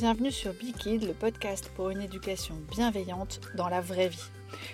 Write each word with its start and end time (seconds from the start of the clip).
bienvenue 0.00 0.32
sur 0.32 0.56
Kid, 0.56 1.06
le 1.06 1.12
podcast 1.12 1.70
pour 1.76 1.90
une 1.90 2.00
éducation 2.00 2.54
bienveillante 2.70 3.38
dans 3.54 3.68
la 3.68 3.82
vraie 3.82 4.08
vie. 4.08 4.30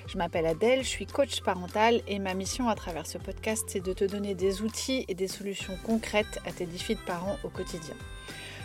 Je 0.07 0.19
m'appelle 0.19 0.46
Adèle, 0.46 0.85
je 0.85 0.89
suis 0.89 1.05
coach 1.05 1.41
parental 1.41 2.01
et 2.07 2.21
ma 2.21 2.33
mission 2.35 2.68
à 2.68 2.77
travers 2.77 3.09
ce 3.09 3.18
podcast, 3.18 3.64
c'est 3.67 3.85
de 3.85 3.93
te 3.93 4.04
donner 4.04 4.36
des 4.36 4.62
outils 4.62 5.04
et 5.09 5.17
des 5.17 5.27
solutions 5.27 5.77
concrètes 5.85 6.39
à 6.46 6.53
tes 6.53 6.64
défis 6.64 6.95
de 6.95 7.00
parents 7.00 7.39
au 7.43 7.49
quotidien. 7.49 7.96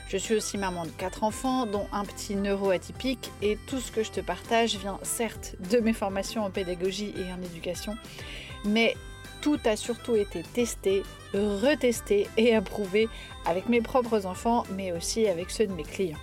Je 0.07 0.17
suis 0.17 0.35
aussi 0.35 0.59
maman 0.59 0.85
de 0.85 0.91
quatre 0.91 1.23
enfants, 1.23 1.65
dont 1.65 1.87
un 1.91 2.05
petit 2.05 2.35
neuroatypique, 2.35 3.31
et 3.41 3.57
tout 3.65 3.79
ce 3.79 3.91
que 3.91 4.03
je 4.03 4.11
te 4.11 4.21
partage 4.21 4.77
vient 4.77 4.99
certes 5.01 5.55
de 5.71 5.79
mes 5.79 5.93
formations 5.93 6.45
en 6.45 6.51
pédagogie 6.51 7.11
et 7.17 7.33
en 7.33 7.41
éducation, 7.41 7.97
mais 8.65 8.95
tout 9.41 9.57
a 9.65 9.75
surtout 9.75 10.15
été 10.15 10.43
testé, 10.43 11.01
retesté 11.33 12.27
et 12.37 12.53
approuvé 12.53 13.09
avec 13.47 13.67
mes 13.67 13.81
propres 13.81 14.27
enfants, 14.27 14.63
mais 14.77 14.91
aussi 14.91 15.25
avec 15.25 15.49
ceux 15.49 15.65
de 15.65 15.73
mes 15.73 15.81
clients. 15.81 16.19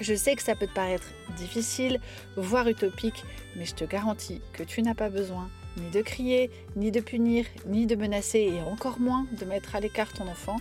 Je 0.00 0.14
sais 0.14 0.34
que 0.34 0.42
ça 0.42 0.54
peut 0.54 0.66
te 0.66 0.74
paraître 0.74 1.06
difficile, 1.36 2.00
voire 2.36 2.68
utopique, 2.68 3.24
mais 3.56 3.64
je 3.64 3.74
te 3.74 3.84
garantis 3.84 4.40
que 4.52 4.62
tu 4.62 4.82
n'as 4.82 4.94
pas 4.94 5.08
besoin 5.08 5.48
ni 5.76 5.90
de 5.90 6.02
crier, 6.02 6.50
ni 6.76 6.90
de 6.90 7.00
punir, 7.00 7.46
ni 7.66 7.86
de 7.86 7.96
menacer, 7.96 8.40
et 8.40 8.60
encore 8.62 9.00
moins 9.00 9.26
de 9.32 9.44
mettre 9.44 9.74
à 9.74 9.80
l'écart 9.80 10.12
ton 10.12 10.28
enfant, 10.28 10.56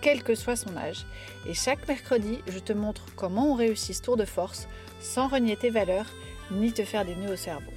quel 0.00 0.22
que 0.22 0.34
soit 0.34 0.56
son 0.56 0.76
âge. 0.76 1.06
Et 1.46 1.54
chaque 1.54 1.86
mercredi, 1.88 2.40
je 2.46 2.58
te 2.58 2.72
montre 2.72 3.06
comment 3.16 3.52
on 3.52 3.54
réussit 3.54 3.96
ce 3.96 4.02
tour 4.02 4.16
de 4.16 4.24
force 4.24 4.68
sans 5.00 5.28
renier 5.28 5.56
tes 5.56 5.70
valeurs, 5.70 6.10
ni 6.50 6.72
te 6.72 6.84
faire 6.84 7.04
des 7.04 7.14
nœuds 7.14 7.32
au 7.32 7.36
cerveau. 7.36 7.72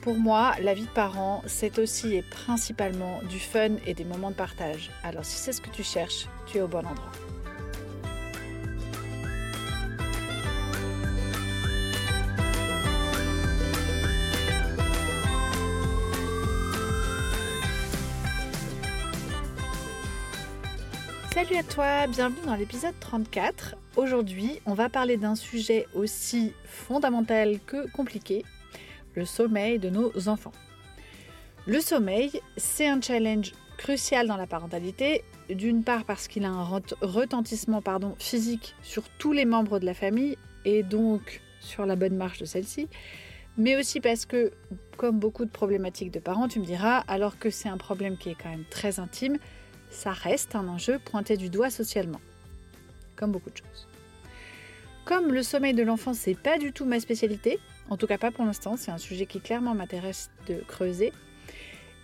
Pour 0.00 0.16
moi, 0.16 0.54
la 0.62 0.74
vie 0.74 0.86
de 0.86 0.90
parent, 0.90 1.42
c'est 1.46 1.78
aussi 1.78 2.14
et 2.14 2.22
principalement 2.22 3.20
du 3.28 3.38
fun 3.38 3.76
et 3.86 3.94
des 3.94 4.04
moments 4.04 4.30
de 4.30 4.36
partage. 4.36 4.90
Alors 5.02 5.24
si 5.24 5.36
c'est 5.36 5.52
ce 5.52 5.60
que 5.60 5.70
tu 5.70 5.82
cherches, 5.82 6.26
tu 6.46 6.58
es 6.58 6.62
au 6.62 6.68
bon 6.68 6.78
endroit. 6.78 7.12
Salut 21.32 21.56
à 21.56 21.62
toi, 21.62 22.08
bienvenue 22.08 22.44
dans 22.44 22.56
l'épisode 22.56 22.98
34. 22.98 23.76
Aujourd'hui, 23.96 24.60
on 24.66 24.74
va 24.74 24.88
parler 24.88 25.16
d'un 25.16 25.36
sujet 25.36 25.86
aussi 25.94 26.52
fondamental 26.64 27.60
que 27.66 27.88
compliqué, 27.92 28.44
le 29.14 29.24
sommeil 29.24 29.78
de 29.78 29.90
nos 29.90 30.28
enfants. 30.28 30.50
Le 31.66 31.80
sommeil, 31.80 32.32
c'est 32.56 32.88
un 32.88 33.00
challenge 33.00 33.52
crucial 33.78 34.26
dans 34.26 34.36
la 34.36 34.48
parentalité, 34.48 35.22
d'une 35.48 35.84
part 35.84 36.04
parce 36.04 36.26
qu'il 36.26 36.44
a 36.44 36.48
un 36.48 36.64
retentissement 37.00 37.80
physique 38.18 38.74
sur 38.82 39.08
tous 39.10 39.32
les 39.32 39.44
membres 39.44 39.78
de 39.78 39.86
la 39.86 39.94
famille 39.94 40.36
et 40.64 40.82
donc 40.82 41.40
sur 41.60 41.86
la 41.86 41.94
bonne 41.94 42.16
marche 42.16 42.40
de 42.40 42.44
celle-ci, 42.44 42.88
mais 43.56 43.76
aussi 43.76 44.00
parce 44.00 44.26
que, 44.26 44.50
comme 44.96 45.20
beaucoup 45.20 45.44
de 45.44 45.50
problématiques 45.50 46.10
de 46.10 46.18
parents, 46.18 46.48
tu 46.48 46.58
me 46.58 46.64
diras, 46.64 47.04
alors 47.06 47.38
que 47.38 47.50
c'est 47.50 47.68
un 47.68 47.78
problème 47.78 48.16
qui 48.16 48.30
est 48.30 48.36
quand 48.42 48.50
même 48.50 48.64
très 48.68 48.98
intime, 48.98 49.38
ça 49.90 50.12
reste 50.12 50.54
un 50.54 50.68
enjeu 50.68 50.98
pointé 50.98 51.36
du 51.36 51.50
doigt 51.50 51.70
socialement, 51.70 52.20
comme 53.16 53.32
beaucoup 53.32 53.50
de 53.50 53.56
choses. 53.56 53.88
Comme 55.04 55.32
le 55.32 55.42
sommeil 55.42 55.74
de 55.74 55.82
l'enfant, 55.82 56.14
c'est 56.14 56.38
pas 56.38 56.58
du 56.58 56.72
tout 56.72 56.84
ma 56.84 57.00
spécialité, 57.00 57.58
en 57.88 57.96
tout 57.96 58.06
cas 58.06 58.18
pas 58.18 58.30
pour 58.30 58.44
l'instant, 58.44 58.76
c'est 58.76 58.90
un 58.90 58.98
sujet 58.98 59.26
qui 59.26 59.40
clairement 59.40 59.74
m'intéresse 59.74 60.30
de 60.46 60.62
creuser. 60.68 61.12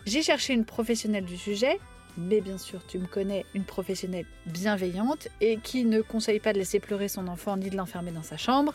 J'ai 0.04 0.22
cherché 0.22 0.52
une 0.54 0.64
professionnelle 0.64 1.24
du 1.24 1.36
sujet, 1.36 1.78
mais 2.16 2.40
bien 2.40 2.58
sûr 2.58 2.84
tu 2.86 2.98
me 2.98 3.06
connais, 3.06 3.44
une 3.54 3.64
professionnelle 3.64 4.26
bienveillante 4.46 5.28
et 5.40 5.58
qui 5.58 5.84
ne 5.84 6.00
conseille 6.00 6.40
pas 6.40 6.52
de 6.52 6.58
laisser 6.58 6.80
pleurer 6.80 7.08
son 7.08 7.28
enfant 7.28 7.56
ni 7.56 7.70
de 7.70 7.76
l'enfermer 7.76 8.12
dans 8.12 8.22
sa 8.22 8.36
chambre. 8.36 8.74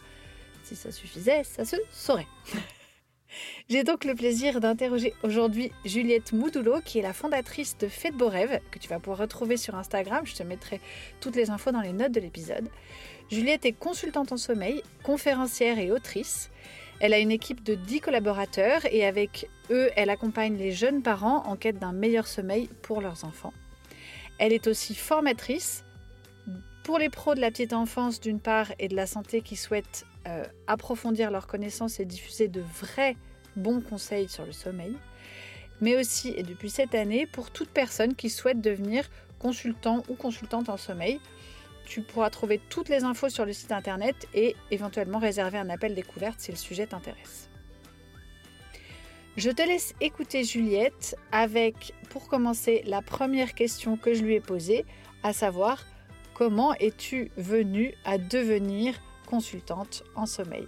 Si 0.63 0.75
ça 0.75 0.91
suffisait, 0.91 1.43
ça 1.43 1.65
se 1.65 1.75
saurait. 1.91 2.27
J'ai 3.69 3.83
donc 3.83 4.05
le 4.05 4.15
plaisir 4.15 4.59
d'interroger 4.59 5.13
aujourd'hui 5.23 5.71
Juliette 5.85 6.33
Moudoulot, 6.33 6.81
qui 6.81 6.99
est 6.99 7.01
la 7.01 7.13
fondatrice 7.13 7.77
de 7.77 7.87
Fête 7.87 8.15
Beau 8.15 8.27
Rêve, 8.27 8.59
que 8.71 8.79
tu 8.79 8.87
vas 8.87 8.99
pouvoir 8.99 9.19
retrouver 9.19 9.57
sur 9.57 9.75
Instagram. 9.75 10.25
Je 10.25 10.35
te 10.35 10.43
mettrai 10.43 10.81
toutes 11.19 11.35
les 11.35 11.49
infos 11.49 11.71
dans 11.71 11.81
les 11.81 11.93
notes 11.93 12.11
de 12.11 12.19
l'épisode. 12.19 12.69
Juliette 13.29 13.65
est 13.65 13.71
consultante 13.71 14.31
en 14.31 14.37
sommeil, 14.37 14.83
conférencière 15.03 15.79
et 15.79 15.91
autrice. 15.91 16.49
Elle 16.99 17.13
a 17.13 17.19
une 17.19 17.31
équipe 17.31 17.63
de 17.63 17.75
10 17.75 18.01
collaborateurs 18.01 18.81
et 18.91 19.05
avec 19.05 19.49
eux, 19.71 19.89
elle 19.95 20.09
accompagne 20.09 20.57
les 20.57 20.71
jeunes 20.71 21.01
parents 21.01 21.43
en 21.47 21.55
quête 21.55 21.79
d'un 21.79 21.93
meilleur 21.93 22.27
sommeil 22.27 22.69
pour 22.81 23.01
leurs 23.01 23.25
enfants. 23.25 23.53
Elle 24.37 24.53
est 24.53 24.67
aussi 24.67 24.93
formatrice 24.93 25.83
pour 26.83 26.99
les 26.99 27.09
pros 27.09 27.35
de 27.35 27.41
la 27.41 27.51
petite 27.51 27.73
enfance 27.73 28.19
d'une 28.19 28.39
part 28.39 28.71
et 28.79 28.87
de 28.87 28.95
la 28.95 29.07
santé 29.07 29.41
qui 29.41 29.55
souhaitent 29.55 30.05
euh, 30.27 30.45
approfondir 30.67 31.31
leurs 31.31 31.47
connaissances 31.47 31.99
et 31.99 32.05
diffuser 32.05 32.47
de 32.47 32.61
vrais 32.61 33.15
bons 33.55 33.81
conseils 33.81 34.29
sur 34.29 34.45
le 34.45 34.51
sommeil, 34.51 34.95
mais 35.81 35.95
aussi 35.97 36.29
et 36.37 36.43
depuis 36.43 36.69
cette 36.69 36.95
année 36.95 37.25
pour 37.25 37.51
toute 37.51 37.69
personne 37.69 38.15
qui 38.15 38.29
souhaite 38.29 38.61
devenir 38.61 39.09
consultant 39.39 40.03
ou 40.09 40.15
consultante 40.15 40.69
en 40.69 40.77
sommeil. 40.77 41.19
Tu 41.85 42.01
pourras 42.01 42.29
trouver 42.29 42.61
toutes 42.69 42.89
les 42.89 43.03
infos 43.03 43.29
sur 43.29 43.45
le 43.45 43.53
site 43.53 43.71
internet 43.71 44.27
et 44.33 44.55
éventuellement 44.69 45.19
réserver 45.19 45.57
un 45.57 45.69
appel 45.69 45.95
découverte 45.95 46.39
si 46.39 46.51
le 46.51 46.57
sujet 46.57 46.85
t'intéresse. 46.87 47.49
Je 49.37 49.49
te 49.49 49.61
laisse 49.61 49.95
écouter 50.01 50.43
Juliette 50.43 51.15
avec, 51.31 51.93
pour 52.09 52.27
commencer, 52.27 52.83
la 52.85 53.01
première 53.01 53.55
question 53.55 53.97
que 53.97 54.13
je 54.13 54.23
lui 54.23 54.35
ai 54.35 54.41
posée, 54.41 54.85
à 55.23 55.33
savoir 55.33 55.85
comment 56.33 56.73
es-tu 56.75 57.31
venue 57.37 57.93
à 58.03 58.17
devenir 58.17 59.01
consultante 59.31 60.03
en 60.15 60.25
sommeil. 60.25 60.67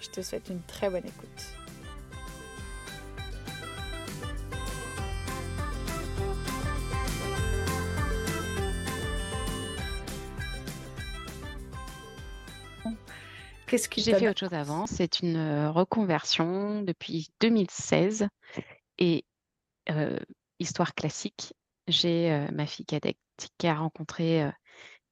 Je 0.00 0.08
te 0.08 0.22
souhaite 0.22 0.48
une 0.48 0.62
très 0.62 0.88
bonne 0.88 1.04
écoute. 1.04 1.28
Qu'est-ce 13.66 13.88
que 13.88 14.00
J'ai 14.00 14.14
fait 14.14 14.28
autre 14.28 14.38
chose 14.38 14.52
avant? 14.52 14.86
C'est 14.86 15.18
une 15.18 15.36
euh, 15.36 15.72
reconversion 15.72 16.82
depuis 16.82 17.30
2016. 17.40 18.28
Et 18.98 19.24
euh, 19.90 20.20
histoire 20.60 20.94
classique, 20.94 21.52
j'ai 21.88 22.30
euh, 22.30 22.46
ma 22.52 22.66
fille 22.66 22.86
cadette 22.86 23.16
qui 23.58 23.66
a 23.66 23.74
rencontré 23.74 24.48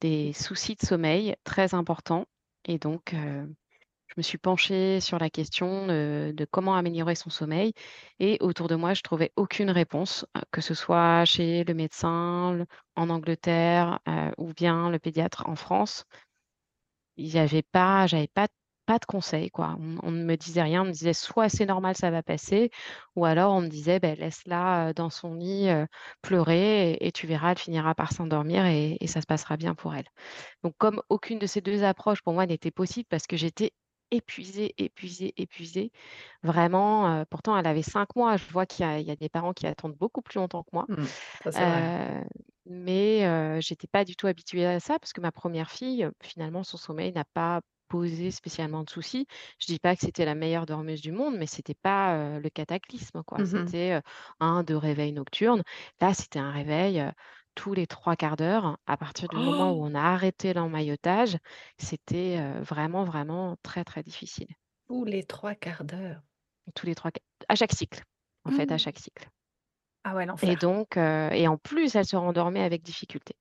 des 0.00 0.32
soucis 0.32 0.76
de 0.76 0.86
sommeil 0.86 1.34
très 1.42 1.74
importants 1.74 2.26
et 2.66 2.78
donc, 2.78 3.14
je 3.14 4.14
me 4.16 4.22
suis 4.22 4.38
penchée 4.38 5.00
sur 5.00 5.18
la 5.18 5.30
question 5.30 5.86
de 5.86 6.46
comment 6.50 6.74
améliorer 6.76 7.14
son 7.14 7.30
sommeil 7.30 7.72
et 8.18 8.36
autour 8.40 8.68
de 8.68 8.74
moi, 8.74 8.94
je 8.94 9.02
trouvais 9.02 9.32
aucune 9.36 9.70
réponse, 9.70 10.26
que 10.50 10.60
ce 10.60 10.74
soit 10.74 11.24
chez 11.24 11.64
le 11.64 11.74
médecin, 11.74 12.64
en 12.96 13.10
Angleterre, 13.10 14.00
ou 14.38 14.52
bien 14.52 14.90
le 14.90 14.98
pédiatre 14.98 15.48
en 15.48 15.56
France. 15.56 16.04
Il 17.16 17.28
y 17.28 17.38
avait 17.38 17.62
pas 17.62 18.06
j'avais 18.06 18.28
pas 18.28 18.48
pas 18.86 18.98
de 18.98 19.04
conseils, 19.06 19.50
quoi. 19.50 19.76
On 20.02 20.10
ne 20.10 20.24
me 20.24 20.36
disait 20.36 20.62
rien, 20.62 20.82
on 20.82 20.86
me 20.86 20.90
disait: 20.92 21.12
«Soit 21.14 21.48
c'est 21.48 21.66
normal, 21.66 21.96
ça 21.96 22.10
va 22.10 22.22
passer» 22.22 22.70
ou 23.16 23.24
alors 23.24 23.52
on 23.54 23.60
me 23.62 23.68
disait: 23.68 24.00
«Beh, 24.00 24.16
laisse-la, 24.16 24.92
dans 24.94 25.10
son 25.10 25.34
lit, 25.34 25.68
pleurer 26.22 26.96
et 27.00 27.12
tu 27.12 27.26
verras, 27.26 27.52
elle 27.52 27.58
finira 27.58 27.94
par 27.94 28.12
s'endormir 28.12 28.66
et 28.66 28.96
et 29.00 29.06
ça 29.06 29.20
se 29.20 29.26
passera 29.26 29.56
bien 29.56 29.74
pour 29.74 29.94
elle». 29.94 30.06
Donc 30.64 30.74
comme 30.78 31.02
aucune 31.10 31.38
de 31.40 31.46
ces 31.46 31.60
deux 31.62 31.84
approches 31.84 32.22
pour 32.22 32.34
moi 32.34 32.46
n'était 32.46 32.70
possible 32.72 33.06
parce 33.10 33.26
que 33.28 33.36
j'étais 33.36 33.72
épuisée, 34.12 34.74
épuisée, 34.78 35.34
épuisée, 35.38 35.92
vraiment, 36.44 37.24
pourtant 37.30 37.56
elle 37.58 37.66
avait 37.66 37.82
5 37.82 38.16
mois. 38.16 38.36
Je 38.38 38.46
vois 38.50 38.66
qu'il 38.66 38.84
y 38.86 38.88
a 38.88 38.98
il 39.00 39.06
y 39.06 39.10
a 39.12 39.16
des 39.16 39.28
parents 39.30 39.52
qui 39.54 39.66
attendent 39.66 39.96
beaucoup 39.98 40.22
plus 40.22 40.38
longtemps 40.40 40.62
que 40.64 40.70
moi. 40.74 40.88
Mmh, 40.88 41.12
ça 41.50 41.82
mais 42.66 43.60
j'étais 43.60 43.88
pas 43.88 44.04
du 44.04 44.16
tout 44.16 44.26
habituée 44.26 44.66
à 44.66 44.80
ça 44.80 44.98
parce 44.98 45.12
que 45.12 45.20
ma 45.20 45.32
première 45.32 45.70
fille, 45.70 46.08
finalement, 46.22 46.64
son 46.64 46.76
sommeil 46.76 47.12
n'a 47.12 47.24
pas 47.24 47.60
posé 47.92 48.30
spécialement 48.30 48.82
de 48.84 48.90
soucis. 48.90 49.26
Je 49.60 49.66
dis 49.66 49.78
pas 49.78 49.94
que 49.94 50.00
c'était 50.02 50.24
la 50.24 50.34
meilleure 50.34 50.64
dormeuse 50.66 51.00
du 51.02 51.12
monde, 51.12 51.36
mais 51.36 51.46
c'était 51.46 51.74
pas 51.74 52.38
le 52.40 52.48
cataclysme, 52.50 53.22
quoi. 53.24 53.40
Mmh 53.40 53.44
c'était 53.44 54.00
un, 54.40 54.62
deux 54.64 54.76
réveils 54.76 55.12
nocturnes. 55.12 55.62
Là, 56.00 56.14
c'était 56.14 56.38
un 56.38 56.50
réveil 56.52 57.04
tous 57.54 57.74
les 57.74 57.86
trois 57.86 58.16
quarts 58.16 58.36
d'heure. 58.36 58.78
À 58.86 58.96
partir 58.96 59.28
du 59.28 59.38
moment 59.40 59.72
où 59.72 59.76
Oh! 59.76 59.84
on 59.84 59.94
a 59.94 60.00
arrêté 60.00 60.54
l'emmaillotage, 60.54 61.36
c'était 61.78 62.40
vraiment, 62.62 63.04
vraiment 63.04 63.56
très, 63.62 63.84
très 63.84 64.02
difficile. 64.02 64.48
Tous 64.86 65.04
les 65.04 65.24
trois 65.24 65.56
quarts 65.56 65.82
d'heure. 65.82 66.22
Tous 66.74 66.86
les 66.86 66.94
trois, 66.94 67.10
à 67.48 67.54
chaque 67.54 67.72
cycle, 67.72 68.02
en 68.44 68.50
fait, 68.50 68.72
à 68.72 68.76
Mmh. 68.76 68.78
chaque 68.78 68.98
cycle. 68.98 69.28
Ah 70.04 70.14
ouais, 70.14 70.26
Et 70.42 70.56
donc, 70.56 70.96
et 70.98 71.48
en 71.48 71.56
plus, 71.56 71.94
elle 71.94 72.04
se 72.06 72.16
rendormait 72.16 72.62
avec 72.62 72.82
difficulté. 72.82 73.34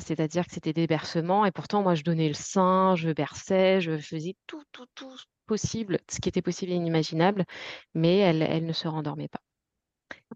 C'est-à-dire 0.00 0.46
que 0.46 0.52
c'était 0.52 0.72
des 0.72 0.86
bercements 0.86 1.44
et 1.46 1.50
pourtant 1.52 1.82
moi 1.82 1.94
je 1.94 2.02
donnais 2.02 2.28
le 2.28 2.34
sein, 2.34 2.94
je 2.96 3.10
berçais, 3.10 3.80
je 3.80 3.98
faisais 3.98 4.36
tout, 4.46 4.62
tout, 4.72 4.86
tout 4.94 5.16
possible, 5.46 5.98
ce 6.10 6.20
qui 6.20 6.28
était 6.28 6.42
possible 6.42 6.72
et 6.72 6.76
inimaginable, 6.76 7.44
mais 7.94 8.18
elle 8.18 8.42
elle 8.42 8.66
ne 8.66 8.72
se 8.72 8.88
rendormait 8.88 9.28
pas. 9.28 9.40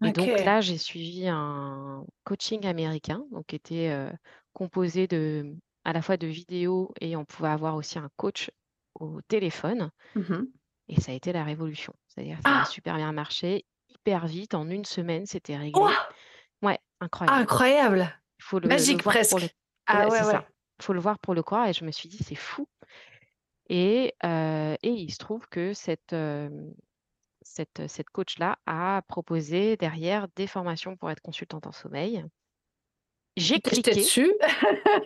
Et 0.05 0.11
donc 0.11 0.27
là, 0.27 0.61
j'ai 0.61 0.77
suivi 0.77 1.27
un 1.27 2.05
coaching 2.23 2.65
américain, 2.65 3.23
donc 3.31 3.47
qui 3.47 3.55
était, 3.55 3.93
composé 4.53 5.07
de 5.07 5.55
à 5.85 5.93
la 5.93 6.01
fois 6.01 6.17
de 6.17 6.27
vidéos 6.27 6.93
et 7.01 7.15
on 7.15 7.25
pouvait 7.25 7.49
avoir 7.49 7.75
aussi 7.75 7.97
un 7.97 8.09
coach 8.17 8.51
au 8.99 9.21
téléphone 9.27 9.89
Mmh 10.15 10.45
et 10.91 10.99
ça 10.99 11.11
a 11.11 11.15
été 11.15 11.31
la 11.31 11.43
révolution. 11.43 11.93
C'est-à-dire 12.07 12.37
que 12.37 12.43
ça 12.43 12.49
a 12.49 12.61
Ah! 12.61 12.65
super 12.65 12.95
bien 12.95 13.11
marché, 13.11 13.63
hyper 13.89 14.25
vite, 14.25 14.55
en 14.55 14.67
une 14.69 14.85
semaine, 14.85 15.27
c'était 15.27 15.55
réglé. 15.55 15.79
Ouais, 16.63 16.79
incroyable. 16.99 17.41
Incroyable! 17.41 18.19
Il 18.39 18.43
faut 18.43 18.59
le 18.59 18.69
le 18.69 18.69
Magique 18.69 19.03
voir 19.03 19.19
pour 19.29 19.39
le 19.39 19.47
presque. 19.47 19.55
Ah 19.85 20.05
ouais, 20.05 20.11
ouais, 20.11 20.19
c'est 20.19 20.25
ouais. 20.25 20.31
ça. 20.31 20.47
Il 20.79 20.85
faut 20.85 20.93
le 20.93 20.99
voir 20.99 21.19
pour 21.19 21.33
le 21.33 21.43
croire 21.43 21.67
et 21.67 21.73
je 21.73 21.85
me 21.85 21.91
suis 21.91 22.09
dit: 22.09 22.23
«C'est 22.23 22.35
fou» 22.35 22.67
et 23.69 24.13
et 24.23 24.89
il 24.89 25.11
se 25.11 25.17
trouve 25.17 25.47
que 25.49 25.73
cette, 25.73 26.15
cette, 27.41 27.87
cette 27.87 28.09
coach-là 28.09 28.57
a 28.65 29.01
proposé 29.07 29.77
derrière 29.77 30.27
des 30.35 30.47
formations 30.47 30.95
pour 30.97 31.11
être 31.11 31.21
consultante 31.21 31.67
en 31.67 31.71
sommeil. 31.71 32.23
J'ai 33.39 33.59
cliqué. 33.59 33.95
dessus? 33.95 34.31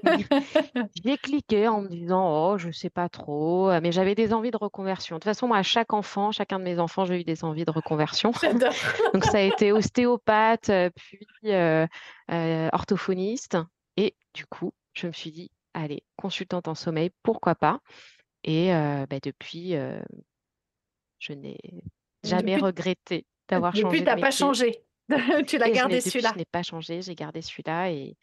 J'ai 1.03 1.17
cliqué 1.17 1.67
en 1.67 1.81
me 1.81 1.87
disant: 1.87 2.51
«Oh, 2.51 2.57
je 2.57 2.71
sais 2.71 2.89
pas 2.89 3.09
trop», 3.09 3.69
heu, 3.69 3.79
mais 3.81 3.91
j'avais 3.91 4.15
des 4.15 4.33
envies 4.33 4.51
de 4.51 4.57
reconversion. 4.57 5.15
De 5.15 5.19
toute 5.19 5.25
façon, 5.25 5.47
moi, 5.47 5.57
à 5.57 5.63
chaque 5.63 5.93
enfant, 5.93 6.31
chacun 6.31 6.59
de 6.59 6.63
mes 6.63 6.79
enfants, 6.79 7.05
j'ai 7.05 7.21
eu 7.21 7.23
des 7.23 7.43
envies 7.43 7.65
de 7.65 7.71
reconversion. 7.71 8.31
Donc 9.13 9.23
ça 9.25 9.37
a 9.37 9.41
été 9.41 9.71
ostéopathe, 9.71 10.69
heu, 10.69 10.91
puis, 10.95 11.27
heu, 11.45 11.87
orthophoniste 12.73 13.57
et 13.97 14.15
du 14.33 14.45
coup, 14.45 14.73
je 14.93 15.07
me 15.07 15.11
suis 15.11 15.31
dit: 15.31 15.51
«Allez, 15.73 16.03
consultante 16.17 16.67
en 16.67 16.75
sommeil, 16.75 17.11
pourquoi 17.23 17.55
pas?» 17.55 17.79
et 18.43 18.71
bah, 19.09 19.19
depuis, 19.21 19.75
je 21.19 21.33
n'ai 21.33 21.57
jamais 22.23 22.53
Depuis 22.53 22.63
regretté 22.63 23.25
d'avoir 23.47 23.73
depuis 23.75 23.81
changé 23.81 23.99
tu 23.99 24.05
de 24.05 24.09
as 24.09 24.17
pas 24.17 24.31
changé. 24.31 24.83
Tu 25.47 25.57
l'as 25.57 25.69
gardé 25.71 26.01
depuis, 26.01 26.19
je 26.19 26.31
celui-là? 26.31 26.35
n'ai 26.35 26.45
pas 26.45 26.63
changé, 26.63 27.01
j'ai 27.01 27.15
gardé 27.15 27.41
celui-là 27.41 27.91
et 27.91 28.17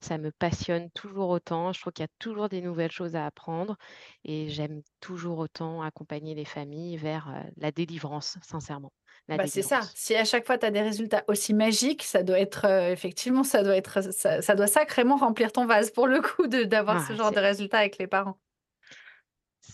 ça 0.00 0.18
me 0.18 0.30
passionne 0.32 0.90
toujours 0.92 1.30
autant. 1.30 1.72
Je 1.72 1.80
trouve 1.80 1.92
qu'il 1.92 2.02
y 2.04 2.06
a 2.06 2.12
toujours 2.18 2.48
des 2.48 2.60
nouvelles 2.62 2.90
choses 2.92 3.16
à 3.16 3.26
apprendre 3.26 3.76
et 4.24 4.48
j'aime 4.48 4.82
toujours 5.00 5.38
autant 5.38 5.82
accompagner 5.82 6.34
les 6.34 6.44
familles 6.44 6.96
vers, 6.98 7.44
la 7.56 7.72
délivrance, 7.72 8.38
sincèrement, 8.42 8.92
Bah, 9.28 9.46
c'est 9.46 9.62
ça. 9.62 9.90
Si 9.94 10.14
à 10.14 10.24
chaque 10.24 10.46
fois 10.46 10.56
tu 10.56 10.64
as 10.66 10.70
des 10.70 10.80
résultats 10.80 11.22
aussi 11.28 11.52
magiques, 11.52 12.02
ça 12.04 12.22
doit 12.22 12.38
être, 12.40 12.64
effectivement, 12.64 13.44
ça 13.44 13.62
doit 13.62 13.76
être 13.76 14.00
ça 14.12 14.40
ça 14.40 14.54
doit 14.54 14.66
sacrément 14.66 15.16
remplir 15.16 15.52
ton 15.52 15.66
vase 15.66 15.90
pour 15.90 16.06
le 16.06 16.20
coup 16.22 16.46
d'avoir 16.46 17.00
ce 17.00 17.12
Ah, 17.12 17.16
genre 17.16 17.32
de 17.32 17.40
résultats 17.40 17.78
avec 17.78 17.98
les 17.98 18.06
parents. 18.06 18.38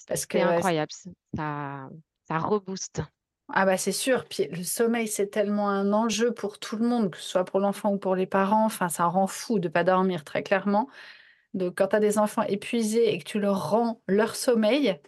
Parce 0.06 0.26
que 0.26 0.38
c'est 0.38 0.43
incroyable, 0.43 0.93
ça 1.35 1.88
ça 2.29 2.38
rebooste. 2.38 3.03
Ah 3.55 3.67
bah, 3.67 3.77
c'est 3.77 3.93
sûr, 3.93 4.25
puis 4.29 4.47
le 4.49 4.63
sommeil, 4.65 5.09
c'est 5.09 5.29
tellement 5.29 5.69
un 5.71 5.93
enjeu 5.93 6.33
pour 6.33 6.59
tout 6.59 6.77
le 6.77 6.87
monde, 6.87 7.11
que 7.11 7.19
ce 7.19 7.25
soit 7.29 7.45
pour 7.45 7.61
l'enfant 7.61 7.93
ou 7.93 7.99
pour 7.99 8.17
les 8.17 8.27
parents, 8.27 8.65
enfin, 8.67 8.89
ça 8.89 9.05
rend 9.07 9.27
fou 9.27 9.59
de 9.59 9.69
pas 9.69 9.85
dormir 9.85 10.25
très 10.25 10.43
clairement. 10.43 10.89
Donc 11.55 11.77
quand 11.79 11.89
tu 11.89 11.97
as 11.97 12.01
des 12.01 12.19
enfants 12.19 12.43
épuisés 12.45 13.13
et 13.15 13.19
que 13.19 13.25
tu 13.25 13.41
leur 13.41 13.71
rends 13.71 14.03
leur 14.09 14.37
sommeil, 14.37 15.01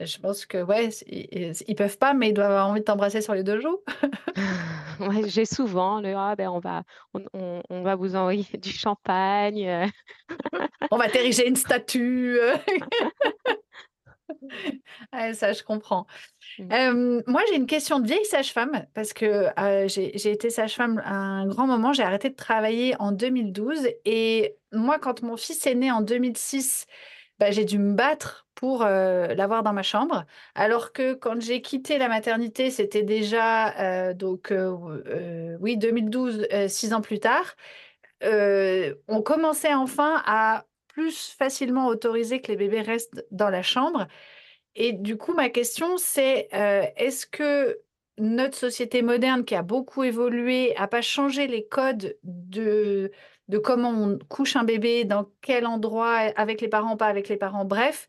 je 0.00 0.18
pense 0.18 0.46
que 0.46 0.62
ouais, 0.62 0.90
c 0.92 1.04
ils 1.10 1.52
ils 1.68 1.76
peuvent 1.76 1.98
pas, 1.98 2.14
mais 2.14 2.30
ils 2.30 2.34
doivent 2.34 2.50
avoir 2.52 2.68
envie 2.68 2.80
de 2.80 2.86
t'embrasser 2.86 3.22
sur 3.22 3.34
les 3.34 3.44
2 3.44 3.60
joues. 3.60 3.80
Ouais, 5.00 5.28
j'ai 5.28 5.46
souvent 5.46 6.00
le: 6.00 6.14
«Ah 6.16 6.36
ben, 6.36 6.48
on 6.50 6.60
va 6.60 6.84
on 7.14 7.24
on 7.34 7.62
on 7.70 7.82
va 7.82 7.96
vous 7.96 8.16
envoyer 8.16 8.46
du 8.58 8.70
champagne, 8.70 9.66
heu». 9.68 9.86
On 10.92 10.98
va 10.98 11.08
t'ériger 11.10 11.48
une 11.48 11.56
statue. 11.56 12.38
Ouais, 15.12 15.34
ça, 15.34 15.52
je 15.52 15.62
comprends. 15.62 16.06
Mmh. 16.58 17.20
Moi, 17.26 17.42
j'ai 17.48 17.56
une 17.56 17.66
question 17.66 18.00
de 18.00 18.06
vieille 18.06 18.24
sage-femme 18.24 18.86
parce 18.94 19.12
que, 19.12 19.48
j'ai 19.86 20.12
j'ai 20.16 20.30
été 20.30 20.50
sage-femme 20.50 21.02
un 21.04 21.46
grand 21.46 21.66
moment. 21.66 21.92
J'ai 21.92 22.02
arrêté 22.02 22.30
de 22.30 22.34
travailler 22.34 22.94
en 22.98 23.12
2012 23.12 23.88
et 24.04 24.56
moi, 24.72 24.98
quand 24.98 25.22
mon 25.22 25.36
fils 25.36 25.66
est 25.66 25.74
né 25.74 25.90
en 25.90 26.00
2006, 26.00 26.86
bah, 27.38 27.50
j'ai 27.50 27.64
dû 27.64 27.78
me 27.78 27.94
battre 27.94 28.46
pour, 28.54 28.84
l'avoir 28.84 29.62
dans 29.62 29.72
ma 29.72 29.82
chambre. 29.82 30.24
Alors 30.54 30.92
que 30.92 31.14
quand 31.14 31.40
j'ai 31.40 31.62
quitté 31.62 31.98
la 31.98 32.08
maternité, 32.08 32.70
c'était 32.70 33.02
déjà, 33.02 34.14
donc, 34.14 34.52
oui 35.60 35.76
2012, 35.76 36.46
heu, 36.52 36.68
6 36.68 36.92
ans 36.92 37.00
plus 37.00 37.18
tard. 37.18 37.56
On 38.22 39.22
commençait 39.22 39.74
enfin 39.74 40.22
à 40.26 40.64
plus 40.92 41.30
facilement 41.38 41.86
autoriser 41.88 42.40
que 42.42 42.48
les 42.52 42.56
bébés 42.56 42.82
restent 42.82 43.24
dans 43.30 43.50
la 43.50 43.62
chambre 43.62 44.08
et 44.74 44.92
du 44.92 45.16
coup, 45.18 45.34
ma 45.34 45.50
question, 45.50 45.96
c'est, 45.98 46.48
heu, 46.54 46.84
est-ce 46.96 47.26
que 47.26 47.80
notre 48.18 48.56
société 48.56 49.02
moderne 49.02 49.44
qui 49.44 49.54
a 49.54 49.62
beaucoup 49.62 50.04
évolué 50.04 50.74
a 50.76 50.88
pas 50.88 51.02
changé 51.02 51.46
les 51.46 51.66
codes 51.66 52.18
de 52.24 53.10
de 53.48 53.58
comment 53.58 53.90
on 53.90 54.18
couche 54.28 54.56
un 54.56 54.64
bébé, 54.64 55.04
dans 55.04 55.28
quel 55.42 55.66
endroit, 55.66 56.16
avec 56.36 56.60
les 56.62 56.68
parents, 56.68 56.96
pas 56.96 57.08
avec 57.08 57.28
les 57.28 57.36
parents, 57.36 57.64
bref 57.66 58.08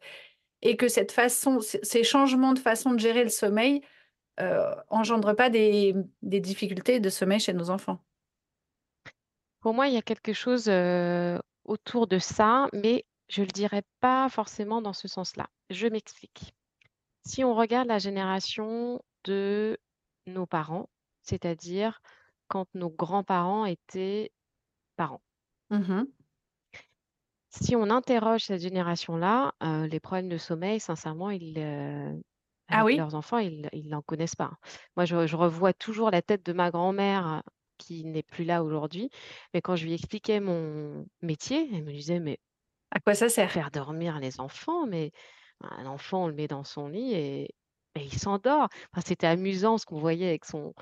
et 0.61 0.77
que 0.77 0.87
cette 0.87 1.11
façon 1.11 1.59
ces 1.61 2.03
changements 2.03 2.53
de 2.53 2.59
façon 2.59 2.91
de 2.93 2.99
gérer 2.99 3.23
le 3.23 3.29
sommeil, 3.29 3.81
heu, 4.41 4.59
engendrent 4.89 5.35
pas 5.35 5.49
des 5.51 5.95
des 6.23 6.39
difficultés 6.41 6.99
de 7.01 7.09
sommeil 7.09 7.39
chez 7.41 7.53
nos 7.53 7.69
enfants? 7.71 7.99
Pour 9.61 9.73
moi, 9.73 9.87
il 9.87 9.93
y 9.93 9.97
a 9.97 10.01
quelque 10.01 10.33
chose, 10.33 10.67
heu, 10.69 11.39
autour 11.65 12.07
de 12.07 12.19
ça, 12.19 12.69
mais 12.73 13.05
je 13.29 13.41
le 13.41 13.47
dirais 13.47 13.83
pas 13.99 14.29
forcément 14.29 14.81
dans 14.81 14.93
ce 14.93 15.07
sens-là. 15.07 15.47
Je 15.69 15.87
m'explique. 15.87 16.53
Si 17.25 17.43
on 17.43 17.55
regarde 17.55 17.87
la 17.89 17.99
génération 17.99 19.01
de 19.25 19.77
nos 20.27 20.45
parents, 20.47 20.89
c'est-à-dire 21.23 22.01
quand 22.47 22.67
nos 22.75 22.89
grands-parents 22.91 23.65
étaient 23.65 24.31
parents. 24.97 25.23
Mmh 25.69 25.89
mh. 25.89 26.07
Si 27.49 27.75
on 27.75 27.89
interroge 27.89 28.43
cette 28.45 28.61
génération-là, 28.61 29.53
heu, 29.63 29.85
les 29.85 29.99
problèmes 29.99 30.29
de 30.29 30.37
sommeil, 30.37 30.79
sincèrement, 30.79 31.29
ils, 31.29 31.57
heu, 31.59 32.21
Ah 32.71 32.83
avec 32.83 32.85
oui? 32.85 32.97
leurs 32.97 33.13
enfants, 33.15 33.37
ils 33.37 33.69
ils 33.73 33.89
n'en 33.89 34.01
connaissent 34.01 34.35
pas. 34.35 34.53
Moi, 34.97 35.05
je 35.05 35.27
je 35.27 35.35
revois 35.35 35.73
toujours 35.73 36.09
la 36.11 36.21
tête 36.21 36.43
de 36.45 36.53
ma 36.53 36.71
grand-mère, 36.71 37.43
qui 37.85 38.05
n'est 38.05 38.23
plus 38.23 38.45
là 38.45 38.63
aujourd'hui, 38.63 39.09
mais 39.53 39.61
quand 39.61 39.75
je 39.75 39.85
lui 39.85 39.93
expliquais 39.93 40.39
mon 40.39 41.05
métier, 41.21 41.69
elle 41.73 41.83
me 41.83 41.91
disait: 41.93 42.19
«Mais 42.19 42.39
À 42.91 42.99
quoi 43.01 43.13
ça 43.13 43.27
sert? 43.29 43.59
faire 43.59 43.71
dormir 43.71 44.19
les 44.19 44.39
enfants, 44.39 44.87
mais 44.87 45.11
un 45.61 45.85
enfant, 45.85 46.25
on 46.25 46.27
le 46.27 46.33
met 46.35 46.47
dans 46.47 46.63
son 46.63 46.87
lit 46.89 47.13
et 47.13 47.43
et 47.95 48.01
il 48.05 48.17
s'endort». 48.19 48.69
Enfin, 48.93 49.03
c'était 49.05 49.27
amusant 49.27 49.77
ce 49.77 49.85
qu'on 49.85 49.99
voyait 49.99 50.27
avec 50.29 50.45
son 50.45 50.73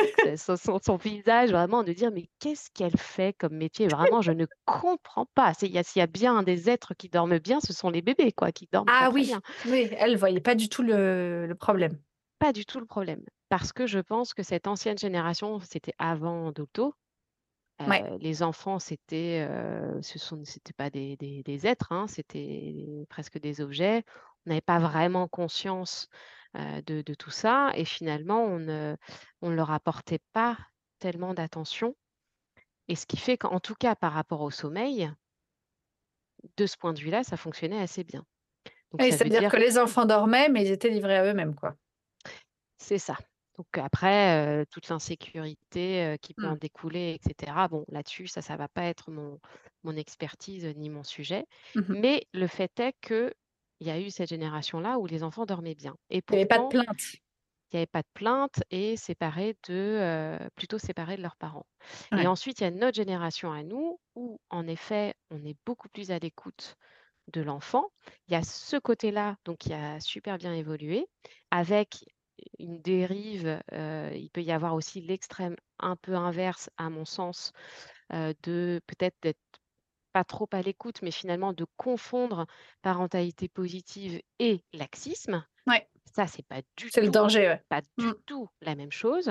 avec 0.00 0.16
son 0.38 0.56
son 0.56 0.78
son 0.84 0.96
visage 0.96 1.50
vraiment 1.52 1.84
de 1.84 1.92
dire: 1.94 2.10
«Mais 2.12 2.28
qu'est-ce 2.40 2.70
qu'elle 2.74 2.96
fait 2.98 3.34
comme 3.34 3.56
métier?» 3.56 3.88
Vraiment, 3.88 4.22
je 4.22 4.32
ne 4.32 4.46
comprends 4.66 5.26
pas. 5.34 5.54
C'est 5.54 5.66
il 5.68 5.72
y 5.74 5.78
a 5.78 5.84
s'il 5.84 6.00
y 6.00 6.02
a 6.04 6.06
bien 6.08 6.42
des 6.44 6.70
êtres 6.70 6.94
qui 6.94 7.08
dorment 7.10 7.38
bien, 7.40 7.60
ce 7.60 7.72
sont 7.74 7.90
les 7.90 8.02
bébés, 8.02 8.32
quoi, 8.32 8.52
qui 8.52 8.68
dorment 8.72 8.90
Ah 8.90 9.10
oui, 9.12 9.30
bien. 9.30 9.42
oui, 9.64 9.88
elle 9.92 10.16
voyait 10.16 10.40
pas 10.40 10.54
du 10.54 10.68
tout 10.68 10.82
le 10.82 11.46
le 11.46 11.54
problème. 11.54 12.00
Pas 12.40 12.52
du 12.52 12.64
tout 12.64 12.78
le 12.78 12.86
problème, 12.86 13.24
parce 13.48 13.72
que 13.72 13.86
je 13.88 13.98
pense 13.98 14.32
que 14.32 14.44
cette 14.44 14.68
ancienne 14.68 14.96
génération, 14.98 15.58
c'était 15.60 15.94
avant 15.98 16.52
Ouais. 17.86 18.04
heu, 18.04 18.18
les 18.20 18.42
enfants, 18.42 18.78
c'était, 18.78 19.46
heu, 19.50 20.00
ce 20.02 20.18
sont 20.18 20.44
c'était 20.44 20.72
pas 20.72 20.90
des 20.90 21.16
des 21.16 21.42
des 21.44 21.66
êtres, 21.66 21.92
hein, 21.92 22.06
c'était 22.08 23.06
presque 23.10 23.38
des 23.40 23.60
objets. 23.60 24.04
On 24.46 24.50
n'avait 24.50 24.60
pas 24.60 24.78
vraiment 24.80 25.28
conscience, 25.28 26.08
heu, 26.56 26.82
de 26.82 27.02
de 27.02 27.14
tout 27.14 27.30
ça 27.30 27.70
et 27.74 27.84
finalement, 27.84 28.42
on 28.44 28.58
ne 28.60 28.96
on 29.42 29.50
leur 29.50 29.70
apportait 29.70 30.20
pas 30.32 30.58
tellement 31.00 31.34
d'attention 31.34 31.96
et 32.88 32.96
ce 32.96 33.06
qui 33.06 33.16
fait 33.18 33.38
qu'en 33.38 33.60
tout 33.60 33.74
cas, 33.76 33.96
par 33.96 34.12
rapport 34.14 34.42
au 34.42 34.50
sommeil, 34.52 35.10
de 36.58 36.66
ce 36.66 36.76
point 36.76 36.92
de 36.92 37.00
vue-là, 37.00 37.24
ça 37.24 37.36
fonctionnait 37.38 37.80
assez 37.80 38.04
bien. 38.04 38.24
Donc 38.92 39.00
Oui, 39.00 39.12
ça 39.12 39.16
veut 39.16 39.30
c'est-à-dire 39.30 39.46
dire 39.46 39.48
que 39.48 39.56
les 39.56 39.78
enfants 39.78 40.04
dormaient, 40.06 40.48
mais 40.48 40.62
ils 40.64 40.70
étaient 40.72 40.88
livrés 40.90 41.16
à 41.16 41.24
eux-mêmes, 41.24 41.54
quoi. 41.54 41.76
C'est 42.78 42.98
ça. 42.98 43.16
Donc 43.56 43.66
après, 43.76 44.64
toute 44.70 44.88
l'insécurité, 44.88 46.16
qui 46.22 46.32
peut 46.34 46.46
en 46.46 46.54
Mmh. 46.54 46.56
découler 46.56 47.18
et 47.20 47.28
cetera, 47.28 47.66
bon 47.66 47.84
là-dessus, 47.88 48.28
ça, 48.28 48.40
ça 48.40 48.56
va 48.56 48.68
pas 48.68 48.84
être 48.84 49.10
mon 49.10 49.40
mon 49.82 49.96
expertise, 49.96 50.64
ni 50.76 50.88
mon 50.90 51.02
sujet. 51.02 51.46
Mmh 51.74 51.84
mh. 51.88 51.94
Mais 51.94 52.26
le 52.32 52.46
fait 52.46 52.78
est 52.78 52.94
qu'il 53.00 53.32
y 53.80 53.90
a 53.90 53.98
eu 54.00 54.10
cette 54.10 54.28
génération-là 54.28 54.98
où 54.98 55.06
les 55.06 55.22
enfants 55.24 55.44
dormaient 55.46 55.74
bien 55.74 55.96
et 56.10 56.22
Il 56.30 56.34
y 56.34 56.38
avait 56.38 56.46
pas 56.46 56.58
de 56.58 56.64
plainte. 56.68 57.02
il 57.70 57.76
y 57.76 57.78
avait 57.78 57.86
pas 57.86 58.02
de 58.02 58.08
plainte 58.14 58.62
et 58.70 58.96
séparés 58.96 59.56
de, 59.68 60.38
plutôt 60.56 60.78
séparés 60.78 61.16
de 61.16 61.22
leurs 61.22 61.36
parents. 61.36 61.66
Et 62.16 62.26
ensuite, 62.26 62.60
il 62.60 62.64
y 62.64 62.66
a 62.66 62.70
notre 62.70 62.96
génération 62.96 63.52
à 63.52 63.62
nous 63.62 64.00
où 64.14 64.40
en 64.50 64.66
effet, 64.66 65.14
on 65.30 65.44
est 65.44 65.56
beaucoup 65.66 65.88
plus 65.90 66.10
à 66.10 66.18
l'écoute 66.18 66.76
de 67.32 67.42
l'enfant. 67.42 67.90
Il 68.28 68.34
y 68.34 68.36
a 68.36 68.42
ce 68.44 68.76
côté-là, 68.78 69.36
donc 69.46 69.58
qui 69.58 69.74
a 69.74 70.00
super 70.00 70.38
bien 70.38 70.54
évolué 70.54 71.06
avec 71.52 72.04
une 72.58 72.80
dérive, 72.82 73.60
il 73.72 74.30
peut 74.32 74.42
y 74.42 74.52
avoir 74.52 74.74
aussi 74.74 75.00
l'extrême 75.00 75.56
un 75.78 75.96
peu 75.96 76.14
inverse 76.14 76.70
à 76.78 76.90
mon 76.90 77.04
sens, 77.04 77.52
de 78.12 78.80
peut-être 78.86 79.16
d'être 79.22 79.40
pas 80.12 80.24
trop 80.24 80.48
à 80.52 80.62
l'écoute, 80.62 81.02
mais 81.02 81.10
finalement 81.12 81.52
de 81.52 81.66
confondre 81.76 82.46
parentalité 82.82 83.48
positive 83.48 84.20
et 84.38 84.64
laxisme. 84.72 85.46
Ouais, 85.66 85.88
Ça, 86.14 86.26
c'est 86.26 86.46
pas 86.46 86.62
du 86.76 86.92
c'est 86.92 87.00
le 87.02 87.10
tout, 87.10 87.10
danger, 87.10 87.48
ouais. 87.48 87.62
pas 87.70 87.82
Mmh. 87.98 88.12
du 88.12 88.14
tout 88.26 88.48
la 88.62 88.74
même 88.76 88.92
chose 88.92 89.30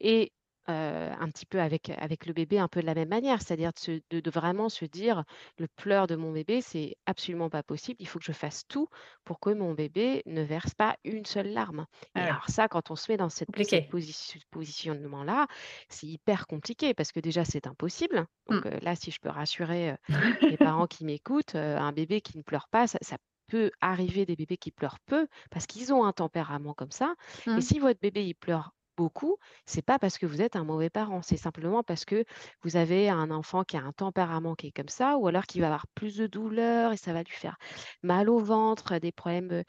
et 0.00 0.32
un 0.70 1.28
petit 1.30 1.46
peu 1.46 1.60
avec, 1.60 1.90
avec 1.90 2.26
le 2.26 2.32
bébé 2.32 2.58
un 2.58 2.68
peu 2.68 2.80
de 2.80 2.86
la 2.86 2.94
même 2.94 3.08
manière, 3.08 3.42
c'est-à-dire 3.42 3.72
de, 4.10 4.20
de, 4.20 4.30
vraiment 4.30 4.68
se 4.68 4.84
dire 4.84 5.24
le 5.58 5.68
pleur 5.68 6.06
de 6.06 6.16
mon 6.16 6.32
bébé, 6.32 6.60
c'est 6.60 6.96
absolument 7.06 7.50
pas 7.50 7.62
possible, 7.62 7.96
il 8.00 8.06
faut 8.08 8.18
que 8.18 8.24
je 8.24 8.32
fasse 8.32 8.66
tout 8.68 8.88
pour 9.24 9.40
que 9.40 9.50
mon 9.50 9.74
bébé 9.74 10.22
ne 10.26 10.42
verse 10.42 10.74
pas 10.74 10.96
une 11.04 11.24
seule 11.26 11.48
larme. 11.52 11.86
Et 12.14 12.20
Ah 12.20 12.22
alors 12.22 12.48
ça, 12.48 12.68
quand 12.68 12.90
on 12.90 12.96
se 12.96 13.10
met 13.10 13.16
dans 13.16 13.28
cette, 13.28 13.50
cette 13.60 13.82
compliqué. 13.82 13.88
position, 13.88 14.40
positionnement-là, 14.50 15.46
c'est 15.88 16.06
hyper 16.06 16.46
compliqué 16.46 16.94
parce 16.94 17.12
que 17.12 17.20
déjà 17.20 17.44
c'est 17.44 17.66
impossible. 17.66 18.26
Mmh. 18.48 18.60
Donc 18.60 18.66
euh, 18.66 18.78
là, 18.82 18.94
si 18.96 19.10
je 19.10 19.18
peux 19.20 19.28
rassurer 19.30 19.90
euh, 19.92 19.96
les 20.46 20.58
parents 20.58 20.86
qui 20.86 21.04
m'écoutent, 21.04 21.54
euh, 21.54 21.78
un 21.78 21.92
bébé 21.92 22.20
qui 22.20 22.36
ne 22.38 22.42
pleure 22.42 22.68
pas, 22.68 22.86
ça, 22.86 22.98
ça 23.02 23.16
peut 23.48 23.70
arriver 23.80 24.26
des 24.26 24.36
bébés 24.36 24.56
qui 24.56 24.70
pleurent 24.70 25.00
peu 25.06 25.26
parce 25.50 25.66
qu'ils 25.66 25.92
ont 25.92 26.04
un 26.04 26.12
tempérament 26.12 26.74
comme 26.74 26.90
ça. 26.92 27.14
Et 27.56 27.60
Mmh. 27.60 27.60
si 27.60 27.78
votre 27.78 28.00
bébé 28.00 28.24
il 28.26 28.34
pleure 28.34 28.72
beaucoup, 29.00 29.36
c'est 29.66 29.82
pas 29.82 29.98
parce 29.98 30.18
que 30.18 30.26
vous 30.26 30.42
êtes 30.42 30.56
un 30.56 30.64
mauvais 30.64 30.90
parent, 30.90 31.22
c'est 31.22 31.38
simplement 31.38 31.82
parce 31.82 32.04
que 32.04 32.24
vous 32.62 32.76
avez 32.76 33.08
un 33.08 33.30
enfant 33.30 33.64
qui 33.64 33.76
a 33.78 33.80
un 33.82 33.92
tempérament 33.92 34.54
qui 34.54 34.66
est 34.68 34.72
comme 34.72 34.88
ça, 34.90 35.16
ou 35.18 35.26
alors 35.26 35.46
qui 35.46 35.60
va 35.60 35.66
avoir 35.68 35.86
plus 35.94 36.16
de 36.16 36.26
douleur 36.26 36.92
et 36.92 36.96
ça 36.98 37.12
va 37.14 37.22
lui 37.22 37.32
faire 37.34 37.56
mal 38.02 38.28
au 38.28 38.38
ventre, 38.38 38.98
des 38.98 39.12
problèmes, 39.12 39.62